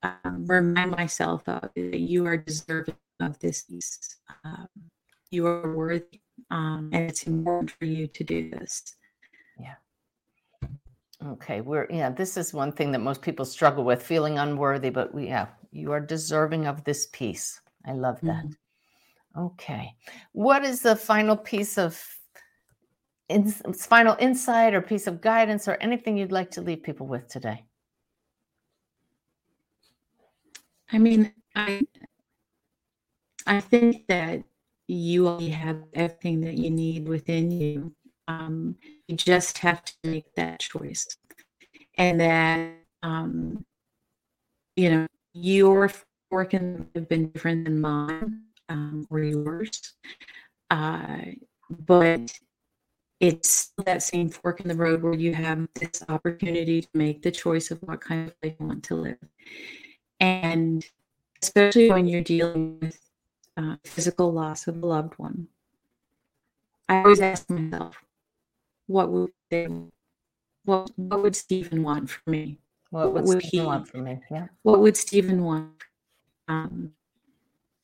um, 0.04 0.46
remind 0.46 0.92
myself 0.92 1.48
of 1.48 1.70
that 1.76 1.98
you 1.98 2.26
are 2.26 2.38
deserving 2.38 2.96
of 3.20 3.38
this 3.40 3.66
um, 4.44 4.68
you 5.32 5.46
are 5.48 5.76
worthy 5.76 6.22
um, 6.52 6.90
and 6.94 7.10
it's 7.10 7.24
important 7.24 7.72
for 7.72 7.86
you 7.86 8.08
to 8.08 8.24
do 8.24 8.50
this. 8.52 8.96
Yeah. 9.60 9.76
Okay 11.26 11.62
we're 11.62 11.88
yeah 11.90 12.10
this 12.10 12.38
is 12.38 12.54
one 12.54 12.72
thing 12.72 12.92
that 12.92 13.00
most 13.00 13.22
people 13.22 13.46
struggle 13.46 13.84
with 13.84 14.04
feeling 14.04 14.38
unworthy 14.38 14.90
but 14.90 15.14
we 15.14 15.28
yeah 15.28 15.48
you 15.72 15.92
are 15.92 16.00
deserving 16.00 16.68
of 16.68 16.84
this 16.84 17.08
peace. 17.12 17.60
I 17.86 17.94
love 17.94 18.20
that. 18.22 18.46
Mm-hmm. 18.46 19.44
okay. 19.46 19.96
What 20.34 20.64
is 20.64 20.82
the 20.82 20.96
final 20.96 21.36
piece 21.36 21.78
of 21.78 22.02
in, 23.30 23.52
final 23.52 24.16
insight 24.20 24.74
or 24.74 24.82
piece 24.82 25.08
of 25.08 25.22
guidance 25.22 25.68
or 25.68 25.76
anything 25.82 26.18
you'd 26.18 26.32
like 26.32 26.52
to 26.52 26.62
leave 26.62 26.84
people 26.84 27.08
with 27.08 27.28
today 27.28 27.67
I 30.92 30.98
mean, 31.00 31.34
I 31.56 31.82
I 33.46 33.62
think 33.62 34.08
that 34.08 34.44
you 34.88 35.28
already 35.28 35.50
have 35.50 35.84
everything 35.94 36.42
that 36.42 36.56
you 36.56 36.70
need 36.70 37.08
within 37.08 37.52
you. 37.52 37.94
Um, 38.28 38.76
you 39.08 39.16
just 39.16 39.60
have 39.60 39.84
to 39.86 39.94
make 40.04 40.34
that 40.36 40.60
choice, 40.60 41.08
and 41.98 42.20
that 42.20 42.76
um, 43.04 43.66
you 44.76 44.90
know 44.90 45.08
your 45.34 45.92
work 46.32 46.52
have 46.54 47.08
been 47.10 47.30
different 47.30 47.66
than 47.66 47.80
mine 47.80 48.44
um, 48.70 49.08
or 49.10 49.20
yours, 49.20 49.94
uh, 50.70 51.20
but 51.70 52.38
it's 53.20 53.74
that 53.86 54.04
same 54.04 54.30
fork 54.30 54.62
in 54.62 54.68
the 54.68 54.76
road 54.76 55.02
where 55.04 55.14
you 55.14 55.34
have 55.34 55.68
this 55.76 56.04
opportunity 56.10 56.82
to 56.82 56.90
make 56.94 57.22
the 57.24 57.32
choice 57.32 57.72
of 57.72 57.80
what 57.84 58.02
kind 58.02 58.30
of 58.30 58.36
life 58.44 58.56
you 58.60 58.66
want 58.68 58.84
to 58.84 58.96
live. 58.96 59.18
And 60.20 60.86
especially 61.42 61.90
when 61.90 62.08
you're 62.08 62.22
dealing 62.22 62.80
with 62.82 63.00
uh, 63.56 63.76
physical 63.84 64.32
loss 64.32 64.68
of 64.68 64.82
a 64.82 64.86
loved 64.86 65.14
one, 65.18 65.48
I 66.90 67.04
always 67.04 67.22
ask 67.22 67.50
myself, 67.50 68.04
what 68.88 69.12
would 69.12 69.32
they, 69.50 69.68
what, 70.64 70.90
what 70.96 71.22
would 71.22 71.36
Stephen 71.36 71.84
want 71.84 72.10
from 72.10 72.32
me? 72.32 72.60
What 72.90 73.14
would, 73.14 73.26
what 73.26 73.36
would 73.36 73.44
Stephen 73.44 73.60
he 73.60 73.66
want 73.66 73.88
from 73.88 74.04
me? 74.06 74.20
Yeah. 74.32 74.48
What 74.64 74.80
would 74.80 74.98
Stephen 74.98 75.44
want? 75.44 75.72
Um, 76.48 76.94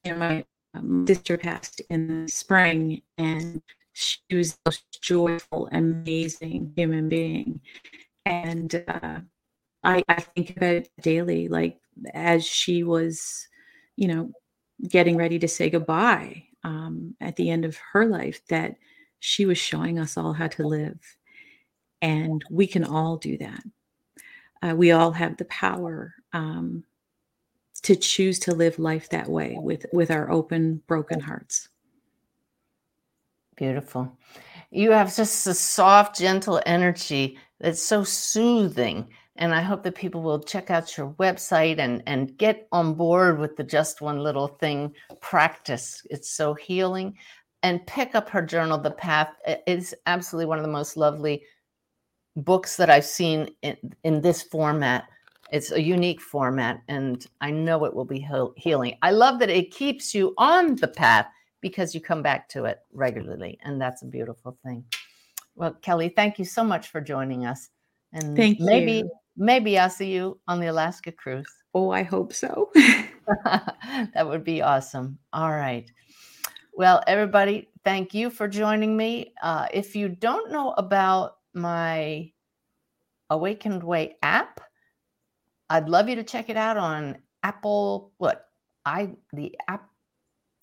you 0.04 0.14
know, 0.14 0.18
my 0.18 0.46
um, 0.74 1.06
sister 1.06 1.38
passed 1.38 1.82
in 1.90 2.24
the 2.24 2.32
spring, 2.32 3.02
and 3.18 3.62
she 3.92 4.20
was 4.32 4.54
the 4.54 4.60
most 4.68 5.02
joyful, 5.02 5.70
amazing 5.72 6.74
human 6.76 7.10
being, 7.10 7.62
and 8.26 8.84
uh, 8.88 9.20
I, 9.84 10.04
I 10.08 10.22
think 10.22 10.56
about 10.56 10.76
it 10.76 10.90
daily, 11.02 11.48
like 11.48 11.78
as 12.14 12.46
she 12.46 12.84
was, 12.84 13.48
you 13.96 14.08
know, 14.08 14.32
getting 14.88 15.18
ready 15.18 15.40
to 15.40 15.48
say 15.48 15.70
goodbye 15.70 16.46
um, 16.64 17.16
at 17.22 17.36
the 17.36 17.50
end 17.50 17.66
of 17.66 17.78
her 17.92 18.06
life, 18.06 18.42
that 18.48 18.76
she 19.20 19.46
was 19.46 19.58
showing 19.58 20.00
us 20.00 20.18
all 20.18 20.34
how 20.34 20.48
to 20.48 20.68
live. 20.68 21.00
And 22.02 22.44
we 22.50 22.68
can 22.68 22.84
all 22.84 23.18
do 23.18 23.38
that. 23.38 23.64
Uh, 24.62 24.76
we 24.76 24.92
all 24.92 25.12
have 25.12 25.38
the 25.38 25.46
power 25.46 26.14
um, 26.32 26.84
to 27.84 27.96
choose 27.96 28.40
to 28.40 28.54
live 28.54 28.80
life 28.80 29.10
that 29.10 29.30
way 29.30 29.58
with, 29.60 29.86
with 29.92 30.12
our 30.12 30.32
open, 30.32 30.82
broken 30.88 31.20
hearts. 31.20 31.70
Beautiful. 33.56 34.18
You 34.72 34.92
have 34.92 35.16
just 35.16 35.46
a 35.48 35.54
soft, 35.54 36.18
gentle 36.18 36.62
energy 36.66 37.38
that's 37.60 37.82
so 37.82 38.04
soothing 38.04 39.10
and 39.38 39.54
I 39.54 39.62
hope 39.62 39.84
that 39.84 39.96
people 39.96 40.22
will 40.22 40.40
check 40.40 40.70
out 40.70 40.96
your 40.98 41.12
website 41.14 41.80
and, 41.80 42.04
and 42.06 42.38
get 42.38 42.68
on 42.72 42.94
board 42.94 43.40
with 43.40 43.56
the 43.56 43.64
Just 43.64 44.02
One 44.02 44.20
Little 44.20 44.48
Thing 44.48 44.94
practice. 45.22 46.06
It's 46.10 46.30
so 46.30 46.54
healing. 46.54 47.18
And 47.64 47.86
pick 47.88 48.14
up 48.14 48.30
her 48.30 48.42
journal, 48.42 48.78
The 48.78 48.92
Path. 48.92 49.30
It's 49.46 49.94
absolutely 50.06 50.48
one 50.48 50.60
of 50.60 50.66
the 50.66 50.72
most 50.72 50.98
lovely 50.98 51.44
books 52.36 52.76
that 52.78 52.90
I've 52.90 53.06
seen 53.06 53.50
in, 53.62 53.78
in 54.04 54.22
this 54.22 54.44
format. 54.44 55.06
It's 55.52 55.72
a 55.72 55.82
unique 55.82 56.20
format, 56.20 56.82
and 56.88 57.26
I 57.40 57.52
know 57.52 57.86
it 57.86 57.94
will 57.94 58.06
be 58.06 58.28
healing. 58.58 58.98
I 59.02 59.12
love 59.12 59.40
that 59.40 59.50
it 59.50 59.72
keeps 59.72 60.14
you 60.14 60.34
on 60.38 60.76
the 60.76 60.88
path 60.88 61.28
because 61.62 61.96
you 61.96 62.02
come 62.02 62.22
back 62.22 62.50
to 62.50 62.66
it 62.66 62.80
regularly, 62.92 63.60
and 63.64 63.80
that's 63.80 64.02
a 64.02 64.08
beautiful 64.08 64.58
thing. 64.64 64.84
Well, 65.56 65.74
Kelly, 65.82 66.10
thank 66.10 66.40
you 66.40 66.46
so 66.46 66.64
much 66.64 66.88
for 66.88 67.00
joining 67.00 67.46
us. 67.46 67.70
And 68.12 68.36
thank 68.36 68.60
maybe 68.60 68.94
you 68.94 69.12
Maybe 69.36 69.78
I'll 69.78 69.90
see 69.90 70.12
you 70.14 70.40
on 70.48 70.60
the 70.60 70.68
Alaska 70.68 71.12
cruise. 71.12 71.48
Oh, 71.76 71.90
I 71.90 72.04
hope 72.04 72.34
so. 72.34 72.70
that 72.76 74.28
would 74.28 74.44
be 74.44 74.62
awesome. 74.62 75.18
All 75.34 75.50
right. 75.50 75.90
Well, 76.72 77.02
everybody, 77.08 77.70
thank 77.84 78.14
you 78.14 78.30
for 78.30 78.48
joining 78.48 78.96
me. 78.96 79.34
Uh, 79.42 79.66
if 79.74 79.96
you 79.96 80.10
don't 80.10 80.52
know 80.52 80.74
about 80.74 81.38
my 81.56 82.32
Awakened 83.32 83.84
Way 83.84 84.18
app, 84.22 84.62
I'd 85.72 85.90
love 85.90 86.10
you 86.10 86.16
to 86.16 86.24
check 86.24 86.50
it 86.50 86.58
out 86.58 86.78
on 86.78 87.18
Apple. 87.42 88.12
What 88.18 88.46
I 88.86 89.10
the 89.32 89.58
app 89.68 89.90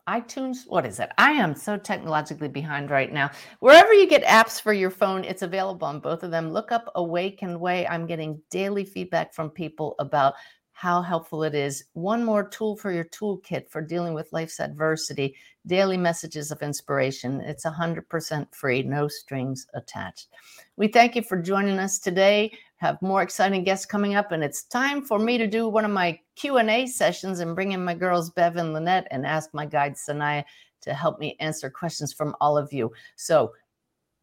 iTunes. 0.08 0.58
What 0.66 0.86
is 0.86 1.00
it? 1.00 1.10
I 1.18 1.32
am 1.32 1.54
so 1.54 1.76
technologically 1.76 2.48
behind 2.48 2.90
right 2.90 3.12
now. 3.12 3.30
Wherever 3.60 3.92
you 3.92 4.08
get 4.08 4.24
apps 4.24 4.60
for 4.60 4.72
your 4.72 4.90
phone, 4.90 5.24
it's 5.24 5.42
available 5.42 5.86
on 5.86 6.00
both 6.00 6.22
of 6.22 6.30
them. 6.30 6.50
Look 6.50 6.72
up 6.72 6.90
Awakened 6.94 7.60
Way. 7.60 7.86
I'm 7.86 8.06
getting 8.06 8.40
daily 8.50 8.84
feedback 8.84 9.34
from 9.34 9.50
people 9.50 9.94
about 9.98 10.34
how 10.80 11.02
helpful 11.02 11.42
it 11.42 11.54
is. 11.54 11.84
One 11.92 12.24
more 12.24 12.48
tool 12.48 12.74
for 12.74 12.90
your 12.90 13.04
toolkit 13.04 13.68
for 13.68 13.82
dealing 13.82 14.14
with 14.14 14.32
life's 14.32 14.60
adversity, 14.60 15.36
daily 15.66 15.98
messages 15.98 16.50
of 16.50 16.62
inspiration. 16.62 17.42
It's 17.42 17.66
100% 17.66 18.54
free, 18.54 18.82
no 18.82 19.06
strings 19.06 19.66
attached. 19.74 20.28
We 20.76 20.88
thank 20.88 21.16
you 21.16 21.22
for 21.22 21.36
joining 21.40 21.78
us 21.78 21.98
today 21.98 22.52
have 22.80 23.00
more 23.02 23.20
exciting 23.20 23.62
guests 23.62 23.84
coming 23.84 24.14
up 24.14 24.32
and 24.32 24.42
it's 24.42 24.64
time 24.64 25.02
for 25.02 25.18
me 25.18 25.36
to 25.36 25.46
do 25.46 25.68
one 25.68 25.84
of 25.84 25.90
my 25.90 26.18
q&a 26.34 26.86
sessions 26.86 27.40
and 27.40 27.54
bring 27.54 27.72
in 27.72 27.84
my 27.84 27.94
girls 27.94 28.30
bev 28.30 28.56
and 28.56 28.72
lynette 28.72 29.06
and 29.10 29.26
ask 29.26 29.50
my 29.52 29.66
guide 29.66 29.94
sanaya 29.94 30.42
to 30.80 30.94
help 30.94 31.18
me 31.18 31.36
answer 31.40 31.68
questions 31.68 32.12
from 32.12 32.34
all 32.40 32.56
of 32.56 32.72
you 32.72 32.90
so 33.16 33.52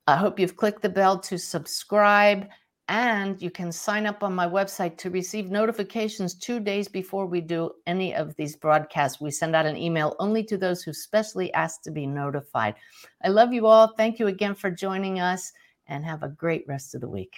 i 0.08 0.16
hope 0.16 0.40
you've 0.40 0.58
clicked 0.58 0.82
the 0.82 0.90
bell 0.90 1.20
to 1.20 1.38
subscribe 1.38 2.48
and 2.90 3.42
you 3.42 3.52
can 3.52 3.72
sign 3.72 4.06
up 4.06 4.24
on 4.24 4.34
my 4.34 4.48
website 4.48 4.98
to 4.98 5.10
receive 5.10 5.52
notifications 5.52 6.34
two 6.34 6.60
days 6.60 6.88
before 6.88 7.26
we 7.26 7.42
do 7.42 7.72
any 7.86 8.16
of 8.16 8.34
these 8.38 8.56
broadcasts. 8.56 9.20
We 9.20 9.30
send 9.30 9.58
out 9.58 9.66
an 9.66 9.76
email 9.76 10.16
only 10.20 10.42
to 10.46 10.58
those 10.58 10.84
who 10.84 10.94
specially 10.94 11.54
asked 11.54 11.84
to 11.84 11.92
be 11.92 12.08
notified. 12.08 12.76
I 13.26 13.28
love 13.28 13.52
you 13.52 13.68
all. 13.68 13.94
Thank 13.98 14.20
you 14.20 14.28
again 14.28 14.56
for 14.56 14.72
joining 14.72 15.20
us 15.20 15.52
and 15.88 16.06
have 16.06 16.24
a 16.24 16.30
great 16.30 16.64
rest 16.66 16.96
of 16.96 17.02
the 17.02 17.10
week. 17.10 17.36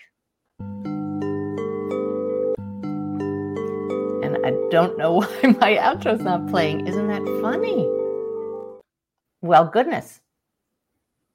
Don't 4.69 4.97
know 4.97 5.13
why 5.21 5.55
my 5.59 5.75
outro's 5.75 6.21
not 6.21 6.47
playing. 6.47 6.87
Isn't 6.87 7.07
that 7.07 7.23
funny? 7.41 7.87
Well, 9.41 9.65
goodness. 9.65 10.21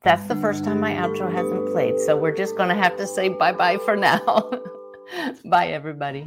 That's 0.02 0.26
the 0.26 0.36
first 0.36 0.64
time 0.64 0.80
my 0.80 0.92
outro 0.92 1.32
hasn't 1.32 1.72
played. 1.72 1.98
So 1.98 2.16
we're 2.16 2.34
just 2.34 2.56
going 2.56 2.68
to 2.68 2.74
have 2.74 2.96
to 2.98 3.06
say 3.06 3.30
bye 3.30 3.52
bye 3.52 3.78
for 3.78 3.96
now. 3.96 4.50
bye, 5.46 5.68
everybody. 5.68 6.26